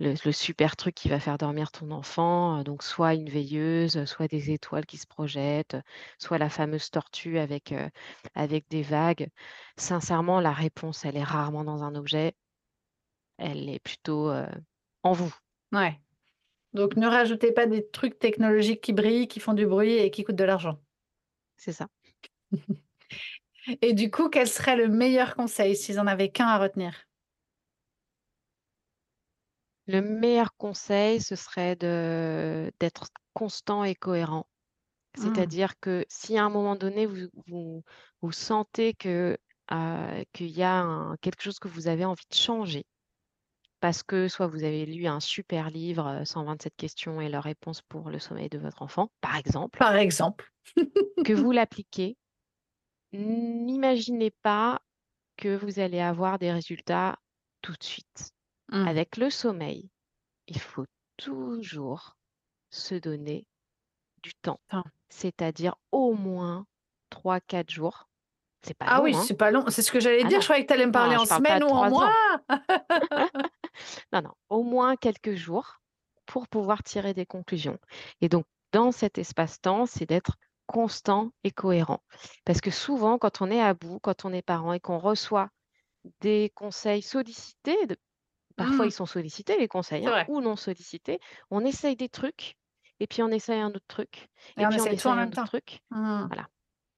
le, 0.00 0.14
super 0.32 0.76
truc 0.76 0.94
qui 0.94 1.08
va 1.08 1.20
faire 1.20 1.38
dormir 1.38 1.70
ton 1.70 1.90
enfant. 1.90 2.62
Donc, 2.62 2.82
soit 2.82 3.14
une 3.14 3.28
veilleuse, 3.28 4.04
soit 4.04 4.28
des 4.28 4.50
étoiles 4.50 4.86
qui 4.86 4.98
se 4.98 5.06
projettent, 5.06 5.76
soit 6.18 6.38
la 6.38 6.48
fameuse 6.48 6.90
tortue 6.90 7.38
avec, 7.38 7.74
avec 8.34 8.68
des 8.68 8.82
vagues. 8.82 9.28
Sincèrement, 9.76 10.40
la 10.40 10.52
réponse, 10.52 11.04
elle 11.04 11.16
est 11.16 11.22
rarement 11.22 11.64
dans 11.64 11.82
un 11.82 11.94
objet. 11.94 12.34
Elle 13.38 13.68
est 13.68 13.80
plutôt 13.80 14.32
en 15.02 15.12
vous. 15.12 15.34
Ouais. 15.72 15.98
Donc, 16.72 16.96
ne 16.96 17.06
rajoutez 17.06 17.52
pas 17.52 17.66
des 17.66 17.86
trucs 17.88 18.18
technologiques 18.18 18.80
qui 18.80 18.92
brillent, 18.92 19.28
qui 19.28 19.40
font 19.40 19.52
du 19.52 19.66
bruit 19.66 19.92
et 19.92 20.10
qui 20.10 20.24
coûtent 20.24 20.36
de 20.36 20.44
l'argent. 20.44 20.80
C'est 21.56 21.72
ça. 21.72 21.86
et 23.82 23.92
du 23.92 24.10
coup, 24.10 24.28
quel 24.28 24.48
serait 24.48 24.76
le 24.76 24.88
meilleur 24.88 25.36
conseil 25.36 25.76
s'ils 25.76 26.00
en 26.00 26.06
avaient 26.06 26.30
qu'un 26.30 26.46
à 26.46 26.58
retenir? 26.58 26.94
Le 29.86 30.00
meilleur 30.00 30.54
conseil, 30.56 31.20
ce 31.20 31.36
serait 31.36 31.76
d'être 31.76 33.08
constant 33.34 33.84
et 33.84 33.94
cohérent. 33.94 34.46
Mmh. 35.16 35.22
C'est-à-dire 35.22 35.78
que 35.80 36.04
si 36.08 36.38
à 36.38 36.44
un 36.44 36.50
moment 36.50 36.76
donné, 36.76 37.06
vous, 37.06 37.82
vous, 38.20 38.32
sentez 38.32 38.94
que, 38.94 39.36
qu'il 40.32 40.50
y 40.50 40.62
a 40.62 41.16
quelque 41.20 41.42
chose 41.42 41.58
que 41.58 41.68
vous 41.68 41.88
avez 41.88 42.04
envie 42.04 42.24
de 42.30 42.36
changer, 42.36 42.86
parce 43.80 44.02
que 44.04 44.28
soit 44.28 44.46
vous 44.46 44.62
avez 44.62 44.86
lu 44.86 45.06
un 45.06 45.20
super 45.20 45.68
livre, 45.68 46.22
127 46.24 46.74
questions 46.76 47.20
et 47.20 47.28
leurs 47.28 47.42
réponses 47.42 47.82
pour 47.82 48.10
le 48.10 48.20
sommeil 48.20 48.48
de 48.48 48.58
votre 48.58 48.80
enfant, 48.80 49.10
par 49.20 49.36
exemple. 49.36 49.78
Par 49.78 49.96
exemple. 49.96 50.52
que 51.24 51.32
vous 51.32 51.50
l'appliquez, 51.52 52.16
n'imaginez 53.12 54.30
pas 54.42 54.80
que 55.36 55.56
vous 55.56 55.80
allez 55.80 56.00
avoir 56.00 56.38
des 56.38 56.52
résultats 56.52 57.18
tout 57.60 57.72
de 57.72 57.82
suite. 57.82 58.32
Mmh. 58.72 58.88
Avec 58.88 59.18
le 59.18 59.28
sommeil, 59.28 59.90
il 60.46 60.58
faut 60.58 60.86
toujours 61.18 62.16
se 62.70 62.94
donner 62.94 63.46
du 64.22 64.32
temps, 64.34 64.60
c'est-à-dire 65.10 65.74
au 65.90 66.14
moins 66.14 66.66
3-4 67.10 67.70
jours. 67.70 68.08
C'est 68.62 68.74
pas 68.74 68.86
ah 68.88 69.02
oui, 69.02 69.14
hein. 69.14 69.22
c'est 69.26 69.36
pas 69.36 69.50
long. 69.50 69.64
C'est 69.68 69.82
ce 69.82 69.92
que 69.92 70.00
j'allais 70.00 70.22
ah 70.24 70.28
dire. 70.28 70.40
Je 70.40 70.46
croyais 70.46 70.62
que 70.62 70.68
tu 70.68 70.74
allais 70.74 70.86
me 70.86 70.92
parler 70.92 71.16
en 71.16 71.26
semaine 71.26 71.62
ou 71.64 71.68
en 71.68 71.90
mois. 71.90 72.12
non, 74.12 74.22
non, 74.22 74.32
au 74.48 74.62
moins 74.62 74.96
quelques 74.96 75.34
jours 75.34 75.80
pour 76.24 76.48
pouvoir 76.48 76.82
tirer 76.82 77.12
des 77.12 77.26
conclusions. 77.26 77.78
Et 78.22 78.30
donc, 78.30 78.46
dans 78.72 78.90
cet 78.90 79.18
espace-temps, 79.18 79.84
c'est 79.84 80.06
d'être 80.06 80.36
constant 80.66 81.30
et 81.44 81.50
cohérent. 81.50 82.00
Parce 82.46 82.62
que 82.62 82.70
souvent, 82.70 83.18
quand 83.18 83.42
on 83.42 83.50
est 83.50 83.60
à 83.60 83.74
bout, 83.74 83.98
quand 83.98 84.24
on 84.24 84.32
est 84.32 84.40
parent 84.40 84.72
et 84.72 84.80
qu'on 84.80 84.98
reçoit 84.98 85.50
des 86.20 86.50
conseils 86.54 87.02
sollicités 87.02 87.76
Parfois, 88.56 88.84
mmh. 88.84 88.88
ils 88.88 88.92
sont 88.92 89.06
sollicités, 89.06 89.58
les 89.58 89.68
conseils, 89.68 90.06
hein, 90.06 90.24
ou 90.28 90.40
non 90.40 90.56
sollicités. 90.56 91.20
On 91.50 91.64
essaye 91.64 91.96
des 91.96 92.08
trucs, 92.08 92.56
et 93.00 93.06
puis 93.06 93.22
on 93.22 93.28
essaye 93.28 93.60
un 93.60 93.70
autre 93.70 93.86
truc, 93.88 94.28
et, 94.56 94.66
puis 94.66 94.80
on 94.80 94.84
essaye 94.84 95.10
un 95.10 95.26
autre 95.26 95.44
truc. 95.44 95.80
Mmh. 95.90 96.26
Voilà. 96.26 96.48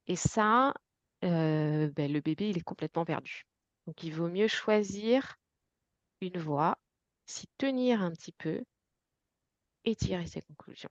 Et 0.07 0.17
ça, 0.17 0.75
ben, 1.23 1.91
le 1.97 2.21
bébé, 2.21 2.51
il 2.51 2.59
est 2.59 2.65
complètement 2.65 3.05
perdu. 3.05 3.47
Donc, 3.87 4.03
il 4.03 4.13
vaut 4.15 4.29
mieux 4.29 4.49
choisir 4.49 5.37
une 6.21 6.39
voie, 6.39 6.79
s'y 7.27 7.47
tenir 7.59 8.03
un 8.03 8.11
petit 8.11 8.33
peu 8.33 8.63
et 9.85 9.95
tirer 9.95 10.27
ses 10.27 10.43
conclusions. 10.43 10.91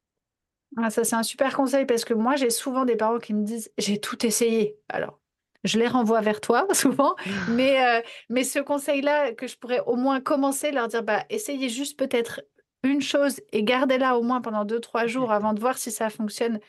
Ah, 0.78 0.90
ça, 0.90 1.04
c'est 1.04 1.16
un 1.16 1.24
super 1.24 1.56
conseil 1.56 1.86
parce 1.86 2.06
que 2.06 2.14
moi, 2.14 2.36
j'ai 2.36 2.50
souvent 2.50 2.86
des 2.86 2.96
parents 2.96 3.20
qui 3.20 3.34
me 3.34 3.44
disent 3.44 3.72
j'ai 3.78 4.00
tout 4.00 4.26
essayé. 4.26 4.78
Alors, 4.90 5.20
je 5.64 5.80
les 5.80 5.88
renvoie 5.88 6.22
vers 6.22 6.42
toi 6.42 6.68
souvent. 6.74 7.16
mais, 7.50 7.84
euh, 7.86 8.02
mais 8.30 8.44
ce 8.44 8.60
conseil-là, 8.60 9.34
que 9.34 9.48
je 9.48 9.58
pourrais 9.58 9.82
au 9.86 9.96
moins 9.96 10.20
commencer, 10.22 10.72
leur 10.72 10.88
dire, 10.88 11.04
bah, 11.04 11.24
essayez 11.30 11.70
juste 11.70 11.98
peut-être 11.98 12.42
une 12.84 13.02
chose 13.02 13.40
et 13.52 13.64
gardez-la 13.64 14.18
au 14.18 14.24
moins 14.24 14.42
pendant 14.42 14.66
deux, 14.66 14.80
trois 14.80 15.08
jours 15.08 15.32
avant 15.32 15.54
de 15.54 15.60
voir 15.60 15.78
si 15.78 15.92
ça 15.92 16.10
fonctionne. 16.10 16.60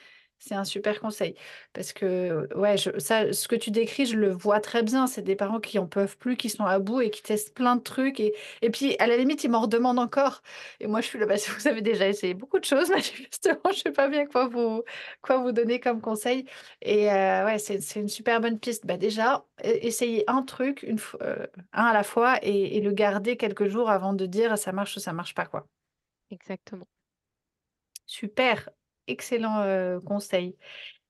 C'est 0.46 0.54
un 0.54 0.64
super 0.64 1.00
conseil. 1.00 1.36
Parce 1.72 1.94
que, 1.94 2.46
ouais, 2.54 2.76
ça, 2.98 3.32
ce 3.32 3.48
que 3.48 3.56
tu 3.56 3.70
décris, 3.70 4.04
je 4.04 4.16
le 4.18 4.30
vois 4.30 4.60
très 4.60 4.82
bien. 4.82 5.06
C'est 5.06 5.22
des 5.22 5.36
parents 5.36 5.58
qui 5.58 5.78
en 5.78 5.86
peuvent 5.86 6.18
plus, 6.18 6.36
qui 6.36 6.50
sont 6.50 6.66
à 6.66 6.78
bout 6.78 7.00
et 7.00 7.10
qui 7.10 7.22
testent 7.22 7.54
plein 7.54 7.76
de 7.76 7.80
trucs. 7.82 8.20
Et, 8.20 8.34
et 8.60 8.68
puis, 8.70 8.94
à 8.98 9.06
la 9.06 9.16
limite, 9.16 9.42
ils 9.42 9.48
m'en 9.50 9.62
redemandent 9.62 9.98
encore. 9.98 10.42
Et 10.80 10.86
moi, 10.86 11.00
je 11.00 11.06
suis 11.06 11.18
là, 11.18 11.24
bah, 11.24 11.36
vous 11.58 11.66
avez 11.66 11.80
déjà 11.80 12.06
essayé 12.08 12.34
beaucoup 12.34 12.58
de 12.58 12.64
choses, 12.66 12.90
manifestement, 12.90 13.58
je 13.64 13.70
ne 13.70 13.74
sais 13.74 13.92
pas 13.92 14.08
bien 14.08 14.26
quoi 14.26 14.46
vous, 14.46 14.82
quoi 15.22 15.38
vous 15.38 15.52
donner 15.52 15.80
comme 15.80 16.02
conseil. 16.02 16.44
Et 16.82 17.10
euh, 17.10 17.46
ouais, 17.46 17.58
c'est 17.58 17.80
une 17.96 18.08
super 18.08 18.40
bonne 18.42 18.58
piste. 18.58 18.84
Bah, 18.84 18.98
déjà, 18.98 19.46
essayez 19.62 20.24
un 20.30 20.42
truc, 20.42 20.82
une, 20.82 20.98
euh, 21.22 21.46
un 21.72 21.84
à 21.84 21.94
la 21.94 22.02
fois, 22.02 22.38
et, 22.42 22.76
et 22.76 22.80
le 22.82 22.92
garder 22.92 23.38
quelques 23.38 23.68
jours 23.68 23.88
avant 23.88 24.12
de 24.12 24.26
dire 24.26 24.58
ça 24.58 24.72
marche 24.72 24.96
ou 24.96 25.00
ça 25.00 25.14
marche 25.14 25.34
pas. 25.34 25.46
quoi. 25.46 25.66
Exactement. 26.30 26.86
Super 28.06 28.68
excellent 29.06 30.00
conseil. 30.00 30.56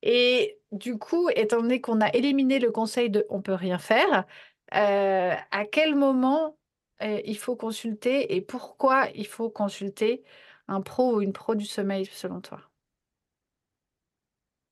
Et 0.02 0.58
du 0.72 0.98
coup, 0.98 1.28
étant 1.30 1.62
donné 1.62 1.80
qu'on 1.80 2.00
a 2.00 2.08
éliminé 2.08 2.58
le 2.58 2.70
conseil 2.70 3.10
de 3.10 3.26
on 3.30 3.40
peut 3.40 3.54
rien 3.54 3.78
faire, 3.78 4.26
à 4.70 5.64
quel 5.70 5.94
moment 5.94 6.56
il 7.00 7.38
faut 7.38 7.56
consulter 7.56 8.34
et 8.34 8.40
pourquoi 8.40 9.08
il 9.14 9.26
faut 9.26 9.50
consulter 9.50 10.22
un 10.68 10.80
pro 10.80 11.16
ou 11.16 11.20
une 11.20 11.32
pro 11.32 11.54
du 11.54 11.66
sommeil 11.66 12.06
selon 12.06 12.40
toi? 12.40 12.60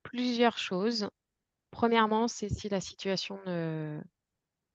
Plusieurs 0.02 0.58
choses. 0.58 1.08
Premièrement, 1.70 2.28
c'est 2.28 2.50
si 2.50 2.68
la 2.68 2.80
situation 2.80 3.38
ne, 3.46 4.00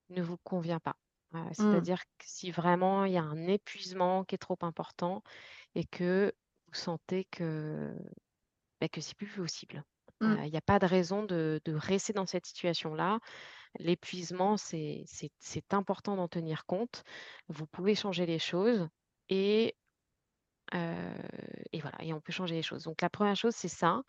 ne 0.10 0.22
vous 0.22 0.38
convient 0.44 0.80
pas. 0.80 0.96
Mmh. 1.34 1.54
C'est-à-dire 1.54 2.02
que 2.18 2.26
si 2.26 2.50
vraiment 2.52 3.06
il 3.06 3.14
y 3.14 3.18
a 3.18 3.24
un 3.24 3.48
épuisement 3.48 4.24
qui 4.24 4.36
est 4.36 4.40
trop 4.40 4.58
important 4.62 5.22
et 5.76 5.84
que 5.84 6.34
vous 6.68 6.74
sentez 6.74 7.26
que, 7.26 7.94
bah, 8.82 8.90
que 8.90 9.02
c'est 9.02 9.16
plus 9.18 9.28
possible. 9.28 9.84
Mmh. 10.22 10.36
il 10.46 10.50
n'y 10.52 10.58
a 10.58 10.62
pas 10.62 10.80
de 10.80 10.86
raison 10.88 11.24
de 11.24 11.62
de 11.66 11.74
rester 11.74 12.12
dans 12.14 12.26
cette 12.26 12.46
situation-là. 12.48 13.20
L'épuisement, 13.80 14.58
c'est 14.58 15.06
important 15.74 16.16
d'en 16.18 16.30
tenir 16.30 16.66
compte. 16.66 17.04
Vous 17.50 17.68
pouvez 17.68 17.96
changer 17.96 18.26
les 18.28 18.40
choses 18.40 18.88
et 19.30 19.76
voilà 21.82 21.98
et 22.04 22.14
on 22.14 22.22
peut 22.22 22.32
changer 22.34 22.56
les 22.56 22.62
choses. 22.62 22.84
Donc 22.84 23.02
la 23.02 23.10
première 23.10 23.36
chose, 23.36 23.56
c'est 23.56 23.68
ça. 23.68 24.02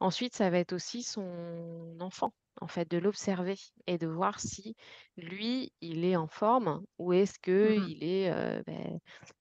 Ensuite, 0.00 0.34
ça 0.36 0.50
va 0.50 0.58
être 0.58 0.72
aussi 0.74 1.04
son 1.04 1.96
enfant, 2.00 2.34
en 2.60 2.68
fait, 2.68 2.90
de 2.90 2.98
l'observer 2.98 3.56
et 3.86 3.98
de 3.98 4.06
voir 4.08 4.40
si 4.40 4.74
lui, 5.16 5.72
il 5.80 6.04
est 6.04 6.16
en 6.16 6.28
forme 6.28 6.84
ou 6.98 7.12
est-ce 7.14 7.38
Mmh 7.62 7.88
qu'il 7.88 8.04
est, 8.04 8.30
heu, 8.32 8.62
beh, 8.66 8.98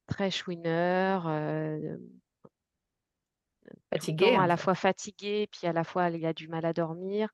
très 0.07 0.31
chouineur, 0.31 1.27
Fatiguée, 3.91 4.35
temps 4.35 4.35
à 4.35 4.47
en 4.47 4.47
la 4.47 4.57
fois 4.57 4.75
fatigué, 4.75 5.47
puis 5.51 5.67
à 5.67 5.73
la 5.73 5.83
fois 5.83 6.09
il 6.09 6.25
a 6.25 6.33
du 6.33 6.47
mal 6.49 6.65
à 6.65 6.73
dormir 6.73 7.29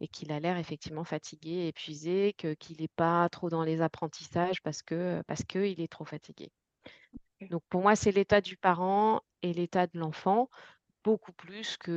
et 0.00 0.08
qu'il 0.08 0.32
a 0.32 0.40
l'air 0.40 0.58
effectivement 0.58 1.04
fatigué, 1.04 1.68
épuisé, 1.68 2.34
que 2.38 2.54
qu'il 2.54 2.82
est 2.82 2.88
pas 2.94 3.28
trop 3.30 3.50
dans 3.50 3.64
les 3.64 3.82
apprentissages 3.82 4.62
parce 4.62 4.82
que, 4.82 5.22
parce 5.28 5.44
qu'il 5.44 5.80
est 5.80 5.92
trop 5.92 6.04
fatigué. 6.06 6.50
Donc 7.50 7.62
pour 7.68 7.82
moi, 7.82 7.96
c'est 7.96 8.12
l'état 8.12 8.40
du 8.40 8.56
parent 8.56 9.20
et 9.42 9.52
l'état 9.52 9.86
de 9.86 9.98
l'enfant, 9.98 10.48
beaucoup 11.04 11.32
plus 11.32 11.76
que, 11.78 11.92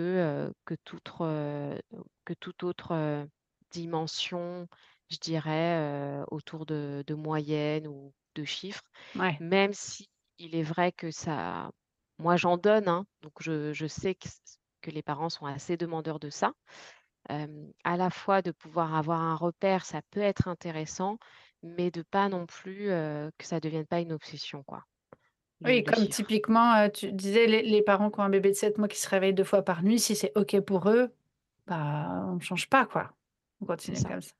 heu, 0.49 0.53
que 0.65 0.75
toute 0.85 1.09
re 1.09 1.79
que 2.25 2.33
toute 2.35 2.63
autre, 2.63 2.93
heu, 2.95 3.29
dimension, 3.71 4.67
je 5.09 5.17
dirais, 5.19 6.23
autour 6.31 6.65
de 6.65 7.03
de 7.07 7.13
moyennes 7.15 7.87
ou 7.87 8.13
de 8.35 8.43
chiffres. 8.45 8.83
Ouais. 9.15 9.41
Même 9.41 9.73
si 9.73 10.09
il 10.39 10.55
est 10.55 10.63
vrai 10.63 10.91
que 10.93 11.11
ça 11.11 11.71
moi 12.19 12.37
j'en 12.37 12.57
donne, 12.57 12.87
hein, 12.87 13.05
donc 13.21 13.33
je 13.41 13.73
je 13.73 13.87
sais 13.87 14.15
que 14.81 14.91
les 14.91 15.03
parents 15.03 15.29
sont 15.29 15.45
assez 15.47 15.77
demandeurs 15.77 16.19
de 16.19 16.29
ça. 16.29 16.53
À 17.83 17.97
la 17.97 18.09
fois 18.09 18.41
de 18.41 18.51
pouvoir 18.51 18.95
avoir 18.95 19.21
un 19.21 19.35
repère, 19.35 19.85
ça 19.85 20.01
peut 20.11 20.19
être 20.21 20.47
intéressant, 20.47 21.17
mais 21.63 21.91
de 21.91 22.01
pas 22.03 22.29
non 22.29 22.45
plus, 22.45 22.87
que 22.89 23.45
ça 23.45 23.59
devienne 23.59 23.87
pas 23.87 23.99
une 24.01 24.13
obsession 24.13 24.63
quoi, 24.63 24.85
Oui, 25.65 25.83
comme 25.83 26.07
chiffres. 26.07 26.07
typiquement, 26.07 26.89
tu 26.89 27.11
disais 27.11 27.45
les 27.45 27.61
les 27.63 27.81
parents 27.81 28.09
qui 28.09 28.19
ont 28.19 28.23
un 28.23 28.29
bébé 28.29 28.49
de 28.51 28.55
7 28.55 28.77
mois 28.77 28.87
qui 28.87 28.97
se 28.97 29.09
réveille 29.09 29.33
2 29.33 29.43
fois 29.43 29.61
par 29.63 29.83
nuit, 29.83 29.99
si 29.99 30.15
c'est 30.15 30.31
OK 30.35 30.57
pour 30.61 30.89
eux, 30.89 31.09
bah, 31.67 32.25
on 32.29 32.39
change 32.39 32.69
pas, 32.69 32.85
quoi. 32.85 33.13
On 33.61 33.65
continue 33.65 33.97
ça. 33.97 34.09
comme 34.09 34.21
ça. 34.21 34.31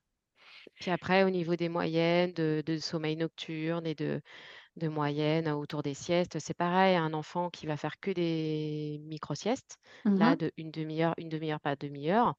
Puis 0.80 0.90
après 0.90 1.24
au 1.24 1.30
niveau 1.30 1.56
des 1.56 1.68
moyennes, 1.68 2.32
de 2.32 2.62
de 2.66 2.78
sommeil 2.78 3.16
nocturne 3.16 3.86
et 3.86 3.94
de 3.94 4.20
de 4.80 4.88
moyenne 4.88 5.48
autour 5.50 5.82
des 5.84 5.94
siestes, 5.94 6.40
c'est 6.40 6.54
pareil, 6.54 6.96
un 6.96 7.14
enfant 7.14 7.50
qui 7.50 7.66
va 7.68 7.76
faire 7.76 8.00
que 8.00 8.10
des 8.10 8.98
micro-siestes, 9.04 9.78
Mmh 10.04 10.20
là 10.20 10.36
de 10.36 10.52
une 10.56 10.72
demi 10.72 11.02
heure, 11.02 11.14
une 11.18 11.28
demi 11.28 11.52
heure, 11.52 11.60
pas 11.60 11.76
demi-heure, 11.76 12.34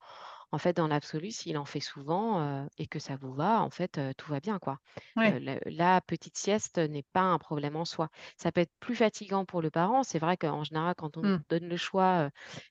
en 0.51 0.58
fait, 0.58 0.73
dans 0.75 0.88
l'absolu, 0.88 1.32
s'il 1.32 1.58
en 1.58 1.65
fait 1.65 1.80
souvent, 1.80 2.67
et 2.77 2.88
que 2.88 2.99
ça 2.99 3.15
vous 3.15 3.34
va, 3.34 3.62
en 3.62 3.69
fait, 3.69 3.99
tout 4.17 4.30
va 4.32 4.39
bien, 4.41 4.60
quoi. 4.60 4.80
Ouais. 5.15 5.38
la 5.65 6.01
petite 6.01 6.38
sieste 6.38 6.77
n'est 6.80 7.04
pas 7.13 7.21
un 7.21 7.38
problème 7.39 7.75
en 7.75 7.86
soi. 7.86 8.10
Ça 8.38 8.51
peut 8.51 8.62
être 8.62 8.73
plus 8.80 8.95
fatigant 8.95 9.45
pour 9.45 9.62
le 9.62 9.69
parent. 9.71 10.04
C'est 10.04 10.19
vrai 10.19 10.38
qu'en 10.38 10.63
général, 10.63 10.95
quand 10.97 11.17
on 11.17 11.23
Mmh. 11.23 11.41
donne 11.49 11.67
le 11.67 11.77
choix, 11.77 12.30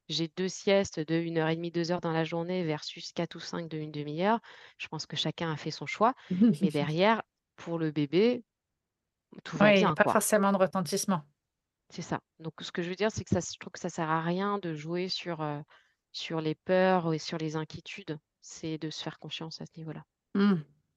j'ai 0.08 0.28
2 0.36 0.48
siestes 0.48 1.00
de 1.00 1.14
1 1.14 1.38
heure 1.38 1.48
et 1.48 1.56
demie, 1.56 1.70
2 1.70 1.90
heures 1.92 2.00
dans 2.00 2.12
la 2.12 2.24
journée 2.24 2.64
versus 2.64 3.12
4 3.12 3.36
ou 3.36 3.40
5 3.40 3.68
de 3.68 3.78
une 3.78 3.92
demi 3.92 4.22
heure, 4.22 4.40
je 4.78 4.88
pense 4.88 5.06
que 5.06 5.16
chacun 5.16 5.50
a 5.52 5.56
fait 5.56 5.70
son 5.70 5.86
choix. 5.86 6.14
Mais 6.60 6.70
derrière, 6.70 7.22
pour 7.56 7.78
le 7.78 7.90
bébé, 7.90 8.44
tout 9.44 9.56
va 9.56 9.66
a 9.66 9.72
bien, 9.72 9.94
pas 9.94 10.04
quoi. 10.04 10.12
forcément 10.14 10.52
de 10.52 10.56
retentissement. 10.58 11.22
C'est 11.88 12.02
ça. 12.02 12.20
Donc 12.38 12.54
ce 12.60 12.70
que 12.72 12.82
je 12.82 12.88
veux 12.88 12.94
dire, 12.94 13.10
c'est 13.10 13.24
que 13.24 13.30
ça 13.30 13.40
je 13.40 13.58
trouve 13.58 13.72
que 13.72 13.80
ça 13.80 13.88
sert 13.90 14.08
à 14.08 14.22
rien 14.22 14.58
de 14.58 14.74
jouer 14.74 15.08
sur, 15.08 15.42
heu, 15.42 15.62
sur 16.12 16.40
les 16.40 16.54
peurs 16.54 17.12
et 17.12 17.18
sur 17.18 17.38
les 17.38 17.56
inquiétudes. 17.56 18.18
C'est 18.40 18.78
de 18.78 18.90
se 18.90 19.02
faire 19.02 19.18
confiance 19.18 19.60
à 19.60 19.66
ce 19.66 19.72
niveau-là. 19.76 20.04
Mmh. 20.34 20.54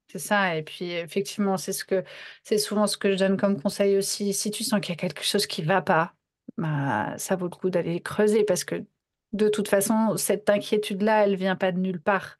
C'est 0.08 0.20
ça 0.20 0.56
et 0.56 0.64
puis 0.64 0.92
effectivement, 0.92 1.58
c'est 1.58 1.74
ce 1.74 1.86
que 1.86 2.04
c'est 2.44 2.58
souvent 2.58 2.88
ce 2.88 2.98
que 2.98 3.12
je 3.14 3.18
donne 3.18 3.38
comme 3.38 3.60
conseil 3.62 3.98
aussi. 3.98 4.34
Si 4.34 4.52
tu 4.52 4.64
sens 4.64 4.80
qu'il 4.80 4.90
y 4.90 4.94
a 4.94 4.96
quelque 4.98 5.24
chose 5.24 5.48
qui 5.48 5.64
va 5.64 5.82
pas, 5.82 6.14
bah, 6.58 7.18
ça 7.18 7.36
vaut 7.36 7.46
le 7.46 7.56
coup 7.56 7.70
d'aller 7.70 8.00
creuser 8.02 8.44
parce 8.44 8.64
que 8.64 8.86
de 9.32 9.50
toute 9.50 9.68
façon, 9.68 10.16
cette 10.18 10.50
inquiétude-là, 10.50 11.26
elle 11.26 11.36
vient 11.36 11.56
pas 11.56 11.72
de 11.72 11.80
nulle 11.80 12.02
part. 12.02 12.38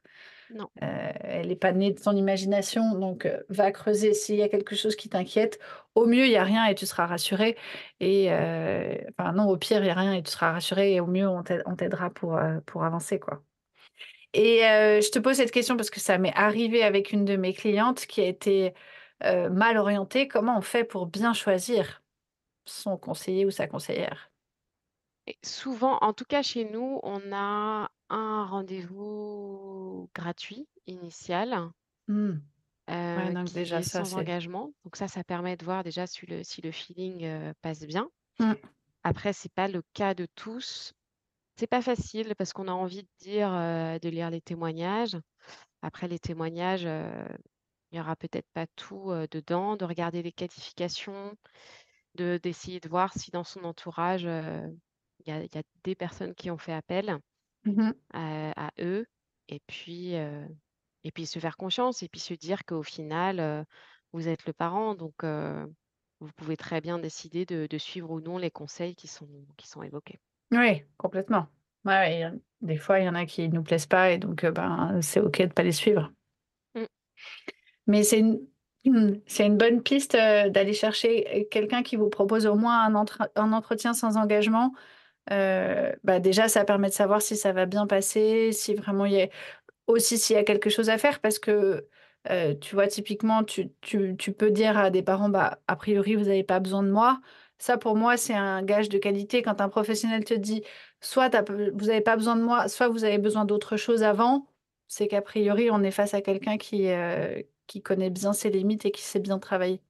Non, 0.48 0.70
Heu, 0.82 0.86
elle 1.22 1.52
est 1.52 1.56
pas 1.56 1.72
née 1.72 1.92
de 1.92 2.00
ton 2.00 2.16
imagination 2.16 2.98
donc 2.98 3.26
heu, 3.26 3.44
va 3.48 3.70
creuser 3.72 4.12
s'il 4.14 4.36
y 4.36 4.42
a 4.42 4.48
quelque 4.48 4.74
chose 4.76 4.96
qui 4.96 5.08
t'inquiète. 5.08 5.58
Au 5.94 6.06
mieux, 6.06 6.26
il 6.26 6.32
y 6.32 6.36
a 6.36 6.44
rien 6.44 6.66
et 6.66 6.74
tu 6.74 6.86
seras 6.86 7.06
rassuré 7.06 7.56
et 8.00 8.30
heu, 8.32 8.98
enfin 9.18 9.32
non, 9.32 9.48
au 9.48 9.56
pire, 9.56 9.82
il 9.84 9.86
y 9.86 9.90
a 9.90 9.94
rien 9.94 10.14
et 10.14 10.22
tu 10.22 10.30
seras 10.32 10.52
rassuré 10.52 10.94
et 10.94 11.00
au 11.00 11.06
mieux, 11.06 11.28
on 11.28 11.42
t'aide 11.44 11.62
on 11.66 11.76
t'aidera 11.76 12.10
pour, 12.10 12.38
pour 12.66 12.84
avancer, 12.84 13.20
quoi. 13.20 13.44
Et 14.34 14.60
je 14.62 15.10
te 15.10 15.18
pose 15.18 15.36
cette 15.36 15.52
question 15.52 15.76
parce 15.76 15.90
que 15.90 16.00
ça 16.00 16.18
m'est 16.18 16.34
arrivé 16.34 16.82
avec 16.82 17.12
une 17.12 17.24
de 17.24 17.36
mes 17.36 17.54
clientes 17.54 18.06
qui 18.06 18.20
a 18.20 18.26
été, 18.26 18.74
mal 19.22 19.78
orientée. 19.78 20.28
Comment 20.28 20.58
on 20.58 20.62
fait 20.62 20.84
pour 20.84 21.06
bien 21.06 21.32
choisir 21.34 22.02
son 22.66 22.96
conseiller 22.98 23.46
ou 23.46 23.50
sa 23.50 23.66
conseillère? 23.68 24.30
et 25.26 25.38
souvent, 25.42 25.98
en 26.00 26.12
tout 26.12 26.24
cas 26.24 26.42
chez 26.42 26.64
nous, 26.64 27.00
on 27.02 27.20
a 27.32 27.90
un 28.14 28.46
rendez-vous 28.46 30.10
gratuit 30.14 30.68
initial, 30.86 31.70
Mmh. 32.08 32.40
Ouais, 33.16 33.30
heu, 33.30 33.36
donc 33.36 33.50
qui 33.50 33.52
déjà 33.52 33.80
est 33.80 33.84
ça, 33.84 34.04
sans 34.04 34.14
engagement. 34.14 34.72
Donc 34.84 34.96
ça, 34.96 35.08
ça 35.08 35.24
permet 35.24 35.56
de 35.56 35.64
voir 35.64 35.84
déjà 35.84 36.06
si 36.06 36.26
le 36.26 36.42
si 36.44 36.62
le 36.62 36.70
feeling, 36.72 37.24
heu, 37.24 37.54
passe 37.62 37.84
bien. 37.86 38.10
mmh. 38.38 38.74
Après, 39.04 39.32
c'est 39.32 39.52
pas 39.54 39.68
le 39.68 39.82
cas 39.94 40.14
de 40.14 40.26
tous. 40.36 40.94
C'est 41.58 41.68
pas 41.68 41.82
facile 41.82 42.34
parce 42.38 42.52
qu'on 42.54 42.68
a 42.68 42.72
envie 42.72 43.04
de 43.04 43.08
dire, 43.20 43.50
heu, 43.52 43.98
de 44.00 44.10
lire 44.10 44.30
les 44.30 44.42
témoignages. 44.42 45.18
Après 45.82 46.08
les 46.08 46.18
témoignages, 46.20 46.88
il 47.92 47.96
y 47.98 48.00
aura 48.00 48.16
peut-être 48.16 48.48
pas 48.52 48.66
tout, 48.76 49.10
dedans, 49.30 49.76
de 49.76 49.84
regarder 49.86 50.22
les 50.22 50.32
qualifications, 50.32 51.34
de 52.16 52.38
d'essayer 52.42 52.80
de 52.80 52.88
voir 52.88 53.14
si 53.14 53.30
dans 53.32 53.44
son 53.44 53.64
entourage, 53.64 54.24
il 54.24 54.78
y 55.26 55.30
y 55.30 55.58
a 55.58 55.62
des 55.84 55.94
personnes 55.96 56.34
qui 56.34 56.50
ont 56.50 56.58
fait 56.58 56.72
appel, 56.72 57.18
Mmh 57.64 57.94
à 58.12 58.70
eux 58.80 59.06
et 59.48 59.60
puis, 59.66 60.14
heu 60.16 60.46
et 61.04 61.12
puis 61.12 61.26
se 61.26 61.38
faire 61.38 61.56
confiance 61.56 62.02
et 62.02 62.08
puis 62.08 62.20
se 62.20 62.34
dire 62.34 62.64
qu'au 62.64 62.82
final, 62.82 63.40
heu, 63.40 63.64
vous 64.12 64.28
êtes 64.28 64.46
le 64.46 64.52
parent 64.54 64.94
donc 64.94 65.24
heu, 65.24 65.66
vous 66.20 66.30
pouvez 66.36 66.56
très 66.56 66.80
bien 66.80 66.98
décider 66.98 67.44
de 67.46 67.66
de 67.68 67.78
suivre 67.78 68.10
ou 68.10 68.20
non 68.20 68.38
les 68.38 68.50
conseils 68.50 68.94
qui 68.96 69.08
sont 69.08 69.28
qui 69.56 69.68
sont 69.68 69.82
évoqués. 69.82 70.18
Oui, 70.52 70.82
complètement. 70.96 71.48
Ouais, 71.84 71.92
ouais, 71.94 72.14
il 72.16 72.20
y 72.20 72.22
a 72.22 72.32
des 72.62 72.76
fois, 72.78 72.98
il 73.00 73.04
y 73.04 73.08
en 73.08 73.14
a 73.14 73.26
qui 73.26 73.48
nous 73.48 73.62
plaisent 73.62 73.86
pas 73.86 74.10
et 74.12 74.18
donc 74.18 74.42
heu, 74.44 74.50
ben, 74.50 75.00
c'est 75.02 75.20
OK 75.20 75.40
de 75.42 75.46
pas 75.52 75.62
les 75.62 75.72
suivre. 75.72 76.12
Mmh. 76.74 76.86
Mais 77.86 78.02
c'est 78.02 78.18
une 78.20 78.40
mmh, 78.86 79.20
c'est 79.26 79.46
une 79.46 79.56
bonne 79.56 79.82
piste, 79.82 80.14
heu, 80.14 80.50
d'aller 80.50 80.72
chercher, 80.72 81.40
heu, 81.42 81.44
quelqu'un 81.50 81.82
qui 81.82 81.96
vous 81.96 82.08
propose 82.10 82.46
au 82.46 82.54
moins 82.54 82.80
un 82.84 82.94
entre 82.94 83.30
un 83.36 83.52
entretien 83.52 83.94
sans 83.94 84.16
engagement. 84.16 84.72
Heu, 85.30 85.94
bah, 86.04 86.20
déjà, 86.20 86.48
ça 86.48 86.64
permet 86.64 86.88
de 86.88 86.94
savoir 86.94 87.22
si 87.22 87.36
ça 87.36 87.52
va 87.52 87.66
bien 87.66 87.86
passer, 87.86 88.52
si 88.52 88.74
vraiment 88.74 89.06
il 89.06 89.12
y 89.14 89.22
a 89.22 89.28
aussi 89.88 90.18
s'il 90.18 90.36
y 90.36 90.38
a 90.38 90.44
quelque 90.44 90.70
chose 90.70 90.90
à 90.90 90.98
faire 90.98 91.20
parce 91.20 91.38
que, 91.40 91.88
heu, 92.30 92.58
tu 92.60 92.74
vois, 92.76 92.88
typiquement, 92.88 93.44
tu 93.44 93.72
tu 93.82 94.16
tu 94.18 94.32
peux 94.32 94.50
dire 94.50 94.78
à 94.78 94.90
des 94.90 95.02
parents: 95.02 95.28
«Bah, 95.30 95.60
a 95.68 95.76
priori, 95.76 96.16
vous 96.16 96.28
avez 96.28 96.44
pas 96.44 96.60
besoin 96.60 96.82
de 96.84 96.90
moi». 96.90 97.20
Ça, 97.58 97.78
pour 97.78 97.96
moi, 97.96 98.16
c'est 98.16 98.34
un 98.34 98.62
gage 98.62 98.88
de 98.90 98.98
qualité 98.98 99.42
quand 99.42 99.60
un 99.60 99.68
professionnel 99.70 100.24
te 100.24 100.34
dit: 100.34 100.62
«Soit 101.00 101.30
vous 101.74 101.90
avez 101.90 102.00
pas 102.02 102.16
besoin 102.16 102.36
de 102.36 102.42
moi, 102.42 102.68
soit 102.68 102.88
vous 102.88 103.04
avez 103.04 103.18
besoin 103.18 103.44
d'autre 103.46 103.76
chose 103.76 104.02
avant», 104.04 104.48
c'est 104.88 105.08
qu'a 105.08 105.22
priori, 105.22 105.70
on 105.70 105.82
est 105.82 105.90
face 105.92 106.14
à 106.14 106.22
quelqu'un 106.22 106.58
qui, 106.58 106.88
heu, 106.88 107.44
qui 107.66 107.82
connaît 107.82 108.10
bien 108.10 108.32
ses 108.32 108.50
limites 108.50 108.86
et 108.86 108.90
qui 108.92 109.02
sait 109.02 109.20
bien 109.20 109.38
travailler. 109.38 109.82